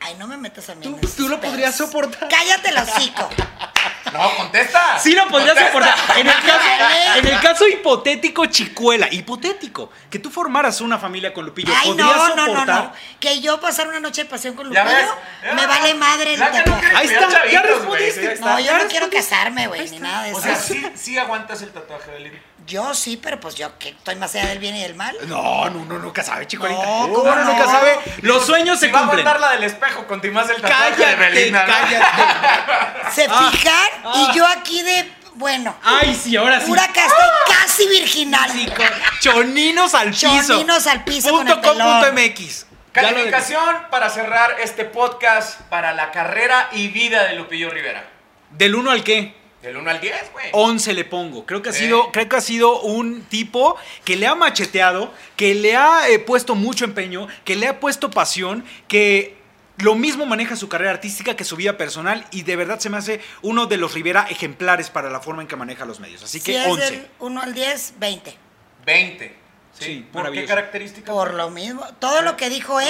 Ay, 0.00 0.14
no 0.18 0.26
me 0.26 0.36
metas 0.36 0.68
a 0.70 0.74
mí. 0.74 0.82
¿Tú- 0.82 0.90
en 0.96 0.98
esos 1.04 1.16
tú 1.16 1.28
lo 1.28 1.38
pedos. 1.40 1.50
podrías 1.52 1.76
soportar? 1.76 2.28
Cállate 2.28 2.70
el 2.70 2.76
hocico. 2.78 3.28
No, 4.12 4.36
contesta. 4.36 4.98
Sí 4.98 5.12
lo 5.14 5.26
podrías 5.28 5.58
soportar. 5.58 5.94
En 6.18 6.26
el, 6.26 6.34
caso, 6.34 6.58
Dale. 6.78 7.18
en 7.18 7.26
el 7.26 7.40
caso 7.40 7.66
hipotético, 7.68 8.46
Chicuela, 8.46 9.08
hipotético, 9.10 9.90
que 10.10 10.18
tú 10.18 10.30
formaras 10.30 10.80
una 10.80 10.98
familia 10.98 11.32
con 11.32 11.46
Lupillo, 11.46 11.72
Ay, 11.76 11.88
¿podrías 11.88 12.08
no, 12.08 12.28
no, 12.28 12.36
no, 12.36 12.46
soportar? 12.46 12.84
no. 12.84 12.92
Que 13.20 13.40
yo 13.40 13.60
pasar 13.60 13.88
una 13.88 14.00
noche 14.00 14.24
de 14.24 14.30
pasión 14.30 14.54
con 14.54 14.70
Ya 14.72 14.84
Lupillo. 14.84 15.14
Ya. 15.42 15.54
me 15.54 15.66
vale 15.66 15.94
madre 15.94 16.34
el 16.34 16.38
Ya 16.40 16.50
que 16.50 16.68
no 16.70 16.80
Ahí 16.94 17.06
está, 17.06 17.20
ya 17.20 17.30
chavitos, 17.30 17.62
respondiste. 17.64 17.86
güey, 18.20 18.26
ahí 18.28 18.34
está. 18.34 18.46
No, 18.52 18.58
yo 18.60 18.66
Ya 18.66 18.78
no 18.78 18.88
quiero 18.88 19.10
casarme, 19.10 19.66
güey, 19.68 19.90
ni 19.90 19.98
nada 19.98 20.24
de 20.24 20.32
O 20.34 20.38
eso. 20.38 20.42
sea, 20.42 20.56
sí, 20.56 20.86
sí 20.94 21.18
aguantas 21.18 21.62
el 21.62 21.70
tatuaje 21.72 22.10
de 22.10 22.16
Belinda. 22.18 22.38
Yo 22.66 22.94
sí, 22.94 23.16
pero 23.20 23.40
pues 23.40 23.54
yo 23.56 23.76
que 23.78 23.88
estoy 23.90 24.14
más 24.16 24.34
allá 24.34 24.46
del 24.48 24.58
bien 24.58 24.76
y 24.76 24.82
del 24.82 24.94
mal. 24.94 25.16
No, 25.26 25.68
no, 25.70 25.84
no, 25.84 25.98
nunca 25.98 26.22
sabe, 26.22 26.46
Chicuelita. 26.46 26.82
No, 26.82 27.06
No, 27.08 27.12
¿cómo 27.14 27.32
uno 27.32 27.44
nunca 27.44 27.64
no? 27.64 27.70
sabe. 27.70 27.98
Los 28.22 28.46
sueños 28.46 28.78
se 28.78 28.86
Si 28.86 28.92
va 28.92 29.00
a 29.00 29.02
cumplen. 29.02 29.26
aguantar 29.26 29.40
la 29.50 29.54
del 29.56 29.64
espejo, 29.64 30.06
continúas 30.06 30.48
el 30.48 30.62
tatuaje 30.62 30.90
de 30.90 30.96
Cállate, 30.96 31.16
Belinda. 31.16 31.66
¿no? 31.66 31.72
cállate. 31.72 33.10
Se 33.14 33.26
Ah, 33.28 33.50
fijan 33.50 33.88
ah. 34.04 34.12
y 34.32 34.36
yo 34.36 34.46
aquí 34.46 34.82
de, 34.82 35.12
bueno, 35.34 35.76
Ay, 35.82 36.14
sí, 36.14 36.36
ahora 36.36 36.60
sí. 36.60 36.66
pura 36.66 36.86
casta 36.94 37.30
casi 37.48 37.86
virginal. 37.88 38.48
Sí, 38.50 38.66
con- 38.66 38.86
Choninos 39.20 39.94
al 39.94 40.10
piso. 40.10 40.28
Choninos 40.46 40.86
al 40.86 41.04
piso 41.04 41.30
con 41.30 41.46
Punto 41.46 41.60
com 41.62 41.76
punto 41.78 42.12
MX. 42.12 42.66
De- 42.66 42.66
Calificación 42.92 43.76
para 43.90 44.08
cerrar 44.10 44.56
este 44.60 44.84
podcast 44.84 45.60
para 45.62 45.92
la 45.94 46.10
carrera 46.12 46.68
y 46.72 46.88
vida 46.88 47.24
de 47.24 47.34
Lupillo 47.34 47.70
Rivera. 47.70 48.04
¿Del 48.50 48.74
1 48.74 48.90
al 48.90 49.02
qué? 49.02 49.34
Del 49.62 49.76
1 49.76 49.90
al 49.90 50.00
10, 50.00 50.32
güey. 50.32 50.46
11 50.52 50.92
le 50.92 51.04
pongo. 51.04 51.46
Creo 51.46 51.62
que 51.62 51.68
ha 51.68 51.72
¿Eh? 51.72 51.76
sido, 51.76 52.10
creo 52.10 52.28
que 52.28 52.36
ha 52.36 52.40
sido 52.40 52.80
un 52.80 53.22
tipo 53.22 53.76
que 54.04 54.16
le 54.16 54.26
ha 54.26 54.34
macheteado, 54.34 55.12
que 55.36 55.54
le 55.54 55.76
ha 55.76 56.08
eh, 56.08 56.18
puesto 56.18 56.54
mucho 56.56 56.84
empeño, 56.84 57.28
que 57.44 57.54
le 57.54 57.68
ha 57.68 57.78
puesto 57.78 58.10
pasión, 58.10 58.64
que 58.88 59.36
lo 59.78 59.94
mismo 59.94 60.26
maneja 60.26 60.56
su 60.56 60.68
carrera 60.68 60.90
artística 60.90 61.34
que 61.36 61.44
su 61.44 61.56
vida 61.56 61.76
personal 61.76 62.26
y 62.30 62.42
de 62.42 62.56
verdad 62.56 62.78
se 62.78 62.90
me 62.90 62.98
hace 62.98 63.20
uno 63.40 63.66
de 63.66 63.76
los 63.76 63.94
Rivera 63.94 64.26
ejemplares 64.28 64.90
para 64.90 65.10
la 65.10 65.20
forma 65.20 65.42
en 65.42 65.48
que 65.48 65.56
maneja 65.56 65.84
los 65.84 66.00
medios. 66.00 66.22
Así 66.22 66.40
Si 66.40 66.44
que 66.44 66.60
es 66.60 66.66
11. 66.66 66.90
del 66.90 67.08
1 67.20 67.40
al 67.42 67.54
10, 67.54 67.94
20. 67.98 68.36
20. 68.84 69.36
¿sí? 69.78 69.84
Sí, 69.84 70.08
¿Por 70.12 70.30
qué 70.32 70.44
características? 70.44 71.14
Por 71.14 71.34
lo 71.34 71.50
mismo, 71.50 71.84
todo 71.98 72.22
lo 72.22 72.36
que 72.36 72.50
dijo 72.50 72.80
él, 72.80 72.88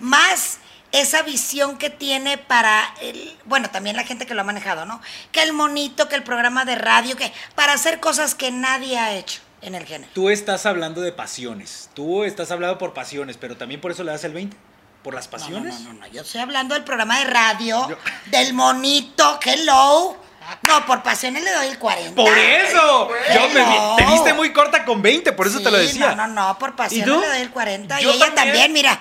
más 0.00 0.57
esa 0.92 1.22
visión 1.22 1.76
que 1.78 1.90
tiene 1.90 2.38
para 2.38 2.94
el, 3.00 3.36
bueno, 3.44 3.70
también 3.70 3.96
la 3.96 4.04
gente 4.04 4.26
que 4.26 4.34
lo 4.34 4.40
ha 4.40 4.44
manejado, 4.44 4.86
¿no? 4.86 5.00
Que 5.32 5.42
el 5.42 5.52
monito, 5.52 6.08
que 6.08 6.14
el 6.14 6.22
programa 6.22 6.64
de 6.64 6.76
radio, 6.76 7.16
que 7.16 7.32
para 7.54 7.74
hacer 7.74 8.00
cosas 8.00 8.34
que 8.34 8.50
nadie 8.50 8.98
ha 8.98 9.12
hecho 9.12 9.40
en 9.60 9.74
el 9.74 9.84
género. 9.84 10.10
Tú 10.14 10.30
estás 10.30 10.66
hablando 10.66 11.00
de 11.00 11.12
pasiones. 11.12 11.90
Tú 11.94 12.24
estás 12.24 12.50
hablando 12.50 12.78
por 12.78 12.94
pasiones, 12.94 13.36
pero 13.36 13.56
también 13.56 13.80
por 13.80 13.90
eso 13.90 14.02
le 14.04 14.12
das 14.12 14.24
el 14.24 14.32
20. 14.32 14.56
¿Por 15.02 15.14
las 15.14 15.28
pasiones? 15.28 15.74
No, 15.80 15.80
no, 15.80 15.92
no, 15.94 16.00
no, 16.00 16.06
yo 16.08 16.22
estoy 16.22 16.40
hablando 16.40 16.74
del 16.74 16.84
programa 16.84 17.18
de 17.20 17.24
radio, 17.26 17.88
Yo- 17.88 17.96
del 18.30 18.52
monito, 18.54 19.38
hello. 19.44 20.16
No, 20.62 20.86
por 20.86 21.02
pasiones 21.02 21.44
le 21.44 21.52
doy 21.52 21.66
el 21.68 21.78
40. 21.78 22.14
¡Por 22.14 22.36
eso! 22.36 23.08
Yo 23.34 23.48
me, 23.50 23.96
te 24.02 24.10
viste 24.10 24.32
muy 24.32 24.52
corta 24.52 24.84
con 24.84 25.02
20, 25.02 25.32
por 25.34 25.46
eso 25.46 25.60
te 25.60 25.70
lo 25.70 25.76
decía. 25.76 26.14
No, 26.14 26.26
no, 26.26 26.48
no, 26.48 26.58
por 26.58 26.70
¿Y 26.70 26.72
pasiones 26.72 27.06
tú? 27.14 27.20
le 27.20 27.28
doy 27.28 27.40
el 27.40 27.50
40. 27.50 28.00
Yo 28.00 28.10
y 28.10 28.16
ella 28.16 28.26
también. 28.26 28.46
también, 28.46 28.72
mira. 28.72 29.00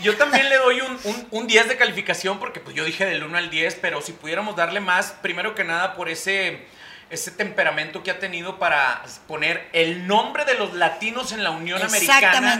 Yo 0.00 0.16
también 0.16 0.48
le 0.48 0.56
doy 0.56 0.80
un, 0.80 0.98
un- 1.04 1.28
un 1.30 1.46
10 1.46 1.68
de 1.68 1.76
calificación 1.76 2.38
porque 2.38 2.60
pues 2.60 2.74
yo 2.74 2.84
dije 2.84 3.04
del 3.04 3.22
1 3.22 3.36
al 3.36 3.50
10, 3.50 3.76
pero 3.82 4.00
si 4.00 4.12
pudiéramos 4.12 4.56
darle 4.56 4.80
más, 4.80 5.12
primero 5.22 5.54
que 5.54 5.64
nada 5.64 5.94
por 5.94 6.08
ese, 6.08 6.66
ese 7.10 7.30
temperamento 7.32 8.02
que 8.02 8.10
ha 8.10 8.18
tenido 8.18 8.58
para 8.58 9.02
poner 9.26 9.68
el 9.72 10.06
nombre 10.06 10.44
de 10.44 10.54
los 10.54 10.72
latinos 10.74 11.32
en 11.32 11.42
la 11.44 11.50
Unión 11.50 11.80
Americana 11.88 12.52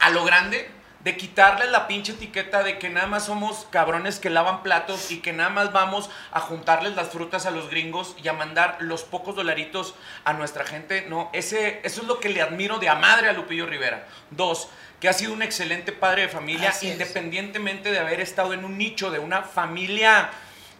a 0.00 0.10
lo 0.10 0.24
grande, 0.24 0.70
de 1.00 1.16
quitarles 1.16 1.70
la 1.70 1.86
pinche 1.86 2.10
etiqueta 2.12 2.64
de 2.64 2.78
que 2.80 2.88
nada 2.90 3.06
más 3.06 3.26
somos 3.26 3.68
cabrones 3.70 4.18
que 4.18 4.30
lavan 4.30 4.64
platos 4.64 5.12
y 5.12 5.20
que 5.20 5.32
nada 5.32 5.48
más 5.48 5.72
vamos 5.72 6.10
a 6.32 6.40
juntarles 6.40 6.96
las 6.96 7.10
frutas 7.10 7.46
a 7.46 7.52
los 7.52 7.70
gringos 7.70 8.16
y 8.22 8.26
a 8.26 8.32
mandar 8.32 8.78
los 8.80 9.04
pocos 9.04 9.36
dolaritos 9.36 9.94
a 10.24 10.32
nuestra 10.32 10.64
gente. 10.64 11.06
No, 11.08 11.30
ese, 11.32 11.80
eso 11.84 12.00
es 12.02 12.06
lo 12.08 12.18
que 12.18 12.30
le 12.30 12.42
admiro 12.42 12.78
de 12.78 12.88
a 12.88 12.96
madre 12.96 13.28
a 13.28 13.32
Lupillo 13.32 13.64
Rivera. 13.66 14.08
Dos, 14.32 14.68
que 15.00 15.08
ha 15.08 15.12
sido 15.12 15.32
un 15.32 15.42
excelente 15.42 15.92
padre 15.92 16.22
de 16.22 16.28
familia, 16.28 16.70
Así 16.70 16.86
es. 16.86 16.92
independientemente 16.92 17.90
de 17.90 17.98
haber 17.98 18.20
estado 18.20 18.52
en 18.52 18.64
un 18.64 18.78
nicho 18.78 19.10
de 19.10 19.18
una 19.18 19.42
familia, 19.42 20.30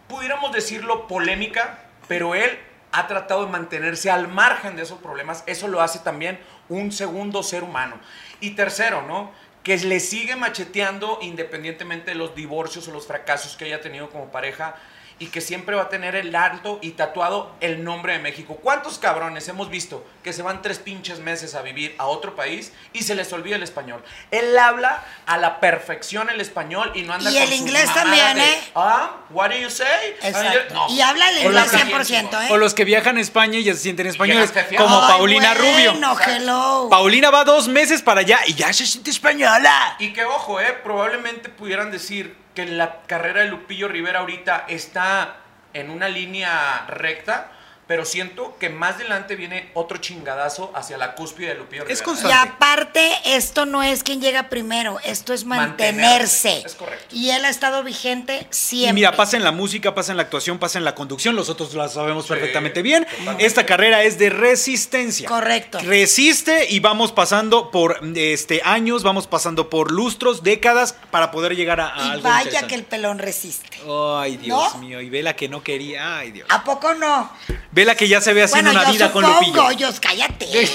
pudiéramos 0.07 0.51
decirlo, 0.51 1.07
polémica, 1.07 1.79
pero 2.07 2.35
él 2.35 2.59
ha 2.91 3.07
tratado 3.07 3.45
de 3.45 3.51
mantenerse 3.51 4.09
al 4.09 4.27
margen 4.27 4.75
de 4.75 4.83
esos 4.83 4.99
problemas. 4.99 5.43
Eso 5.45 5.67
lo 5.67 5.81
hace 5.81 5.99
también 5.99 6.39
un 6.67 6.91
segundo 6.91 7.43
ser 7.43 7.63
humano. 7.63 7.99
Y 8.41 8.51
tercero, 8.51 9.03
¿no? 9.03 9.31
Que 9.63 9.77
le 9.77 9.99
sigue 9.99 10.35
macheteando 10.35 11.19
independientemente 11.21 12.11
de 12.11 12.15
los 12.15 12.35
divorcios 12.35 12.87
o 12.87 12.91
los 12.91 13.05
fracasos 13.05 13.55
que 13.55 13.65
haya 13.65 13.81
tenido 13.81 14.09
como 14.09 14.31
pareja 14.31 14.75
y 15.19 15.27
que 15.27 15.41
siempre 15.41 15.75
va 15.75 15.83
a 15.83 15.89
tener 15.89 16.15
el 16.15 16.35
alto 16.35 16.79
y 16.81 16.91
tatuado 16.91 17.51
el 17.59 17.83
nombre 17.83 18.13
de 18.13 18.19
México. 18.19 18.57
¿Cuántos 18.61 18.97
cabrones 18.97 19.47
hemos 19.49 19.69
visto 19.69 20.05
que 20.23 20.33
se 20.33 20.41
van 20.41 20.61
tres 20.61 20.79
pinches 20.79 21.19
meses 21.19 21.55
a 21.55 21.61
vivir 21.61 21.93
a 21.97 22.07
otro 22.07 22.35
país 22.35 22.71
y 22.93 23.03
se 23.03 23.15
les 23.15 23.31
olvida 23.33 23.57
el 23.57 23.63
español? 23.63 24.03
Él 24.31 24.57
habla 24.57 25.03
a 25.25 25.37
la 25.37 25.59
perfección 25.59 26.29
el 26.29 26.39
español 26.39 26.91
y 26.95 27.01
no 27.03 27.13
anda 27.13 27.29
Y 27.29 27.33
con 27.33 27.43
el 27.43 27.53
inglés 27.53 27.93
también, 27.93 28.37
de, 28.37 28.43
¿eh? 28.43 28.61
Ah, 28.75 29.17
what 29.29 29.49
do 29.49 29.57
you 29.57 29.69
say? 29.69 30.15
Exacto. 30.21 30.73
No. 30.73 30.89
Y 30.89 31.01
habla 31.01 31.29
el 31.29 31.45
inglés 31.45 31.73
habla 31.73 32.03
100%, 32.03 32.43
¿eh? 32.43 32.47
O 32.51 32.57
los 32.57 32.73
que 32.73 32.85
viajan 32.85 33.17
a 33.17 33.21
España 33.21 33.59
y 33.59 33.63
ya 33.63 33.73
se 33.73 33.79
sienten 33.81 34.07
españoles, 34.07 34.53
como 34.77 35.01
Ay, 35.01 35.07
Paulina 35.11 35.53
Rubio. 35.53 35.93
hello. 36.25 36.87
Paulina 36.89 37.29
va 37.29 37.43
dos 37.43 37.67
meses 37.67 38.01
para 38.01 38.21
allá 38.21 38.39
y 38.47 38.53
ya 38.53 38.71
se 38.71 38.85
siente 38.85 39.11
española. 39.11 39.95
Y 39.99 40.13
que 40.13 40.23
ojo, 40.23 40.59
eh, 40.61 40.77
probablemente 40.83 41.49
pudieran 41.49 41.91
decir 41.91 42.35
que 42.59 42.71
la 42.73 43.03
carrera 43.07 43.41
de 43.41 43.47
Lupillo 43.47 43.87
Rivera 43.87 44.19
ahorita 44.19 44.65
está 44.67 45.37
en 45.73 45.89
una 45.89 46.09
línea 46.09 46.85
recta, 46.87 47.51
pero 47.89 48.05
siento 48.05 48.55
que 48.59 48.69
más 48.69 48.97
adelante 48.97 49.35
viene 49.35 49.71
otro 49.73 49.97
chingadazo 49.97 50.71
hacia 50.75 50.95
la 50.95 51.15
cúspide 51.15 51.47
de 51.47 51.55
Lupillo 51.55 51.81
Es 51.81 51.87
Rivera. 51.87 52.05
constante. 52.05 52.35
Y 52.35 52.47
aparte, 52.47 53.11
esto 53.25 53.65
no 53.65 53.81
es 53.81 54.03
quien 54.03 54.21
llega 54.21 54.47
primero, 54.47 54.99
esto 55.03 55.33
es 55.33 55.43
mantenerse. 55.43 56.49
Mantenerse, 56.49 56.67
es 56.67 56.75
correcto. 56.75 57.15
Y 57.15 57.31
él 57.31 57.43
ha 57.45 57.49
estado 57.49 57.83
vigente 57.83 58.45
siempre. 58.51 58.91
Y 58.91 58.93
mira, 58.93 59.13
pasa 59.15 59.37
en 59.37 59.43
la 59.43 59.51
música, 59.51 59.95
pasa 59.95 60.11
en 60.11 60.17
la 60.17 60.23
actuación, 60.23 60.59
pasa 60.59 60.77
en 60.77 60.85
la 60.85 60.93
conducción, 60.93 61.35
nosotros 61.35 61.73
lo 61.73 61.89
sabemos 61.89 62.25
Sí, 62.25 62.29
perfectamente 62.29 62.83
bien. 62.83 63.05
totalmente. 63.05 63.45
Esta 63.47 63.65
carrera 63.65 64.03
es 64.03 64.19
de 64.19 64.29
resistencia. 64.29 65.27
Correcto. 65.27 65.79
Resiste 65.83 66.67
y 66.69 66.79
vamos 66.81 67.11
pasando 67.11 67.71
por 67.71 67.99
este 68.15 68.61
años, 68.65 69.01
vamos 69.01 69.25
pasando 69.25 69.71
por 69.71 69.89
lustros, 69.91 70.43
décadas 70.43 70.93
para 71.09 71.31
poder 71.31 71.55
llegar 71.55 71.81
a, 71.81 71.95
a 71.95 71.97
y 72.05 72.09
algo 72.11 72.23
vaya 72.29 72.37
interesante. 72.43 72.67
que 72.67 72.75
el 72.75 72.83
pelón 72.83 73.17
resiste. 73.17 73.67
Ay, 73.89 74.37
Dios 74.37 74.75
¿No? 74.75 74.79
mío, 74.79 75.01
y 75.01 75.09
vela 75.09 75.35
que 75.35 75.49
no 75.49 75.63
quería. 75.63 76.17
Ay, 76.19 76.29
Dios. 76.31 76.47
¿A 76.51 76.63
poco 76.63 76.93
no? 76.93 77.31
Vela 77.79 77.95
que 77.95 78.09
ya 78.09 78.19
se 78.19 78.33
ve 78.33 78.43
haciendo 78.43 78.71
Bueno, 78.71 78.81
una 78.81 78.91
vida 78.91 79.09
con 79.09 79.23
supongo, 79.23 79.69
Lupillo. 79.69 79.71
yo, 79.71 80.01
cállate. 80.01 80.45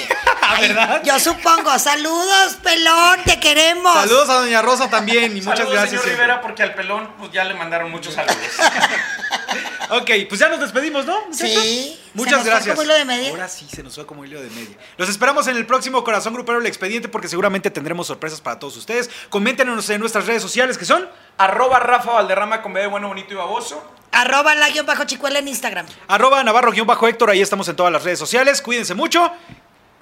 ¿Verdad? 0.61 1.03
Yo 1.05 1.21
supongo. 1.21 1.79
Saludos, 1.79 2.57
pelón, 2.63 3.21
te 3.27 3.39
queremos. 3.39 3.93
Saludos 3.93 4.31
a 4.31 4.35
Doña 4.37 4.63
Rosa 4.63 4.89
también 4.89 5.37
y 5.37 5.43
muchas 5.43 5.59
Saludos, 5.59 5.73
gracias. 5.75 5.91
señor 5.91 6.05
siempre. 6.05 6.25
Rivera, 6.25 6.41
porque 6.41 6.63
al 6.63 6.73
pelón 6.73 7.11
pues, 7.19 7.31
ya 7.31 7.45
le 7.45 7.53
mandaron 7.53 7.91
muchos 7.91 8.15
saludos. 8.15 8.39
Ok, 9.91 10.11
pues 10.29 10.41
ya 10.41 10.49
nos 10.49 10.61
despedimos, 10.61 11.05
¿no? 11.05 11.15
muchachos? 11.27 11.63
Sí, 11.63 12.01
se 12.05 12.11
Muchas 12.19 12.41
fue 12.43 12.51
gracias. 12.51 12.75
como 12.75 12.85
hilo 12.85 12.95
de 12.95 13.05
media. 13.05 13.31
Ahora 13.31 13.49
sí 13.49 13.67
se 13.71 13.83
nos 13.83 13.95
fue 13.95 14.07
como 14.07 14.25
hilo 14.25 14.41
de 14.41 14.51
media. 14.51 14.77
Los 14.97 15.09
esperamos 15.09 15.47
en 15.47 15.57
el 15.57 15.67
próximo 15.67 16.03
Corazón 16.05 16.35
Grupero 16.35 16.59
El 16.59 16.67
Expediente 16.67 17.09
porque 17.09 17.29
seguramente 17.29 17.71
tendremos 17.71 18.07
sorpresas 18.07 18.41
para 18.41 18.59
todos 18.59 18.77
ustedes. 18.77 19.11
Coméntenos 19.31 19.89
en 19.91 20.01
nuestras 20.01 20.27
redes 20.27 20.43
sociales 20.43 20.79
que 20.79 20.85
son 20.85 21.09
Arroba 21.39 21.81
Rafa 21.81 22.13
Valderrama 22.13 22.63
con 22.63 22.73
B 22.73 22.81
de 22.81 22.87
bueno, 22.87 23.09
bonito 23.09 23.33
y 23.33 23.37
baboso. 23.37 23.83
Arroba 24.13 24.55
la 24.55 24.71
guion 24.71 24.87
bajo 24.87 25.05
chicuela 25.05 25.41
en 25.41 25.49
Instagram. 25.49 25.87
arroba 26.07 26.43
navarro-héctor, 26.45 27.31
ahí 27.31 27.43
estamos 27.43 27.69
en 27.69 27.75
todas 27.75 27.93
las 27.93 28.05
redes 28.05 28.19
sociales. 28.19 28.63
Cuídense 28.63 28.95
mucho 28.95 29.33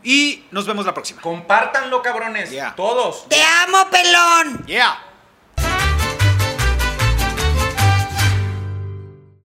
y 0.03 0.45
nos 0.51 0.67
vemos 0.67 0.85
la 0.85 0.93
próxima. 0.93 1.23
Compártanlo, 1.23 2.03
cabrones. 2.03 2.51
Yeah. 2.51 2.75
Todos. 2.77 3.29
Te 3.29 3.43
amo, 3.43 3.89
pelón. 3.91 4.67
Yeah. 4.67 5.12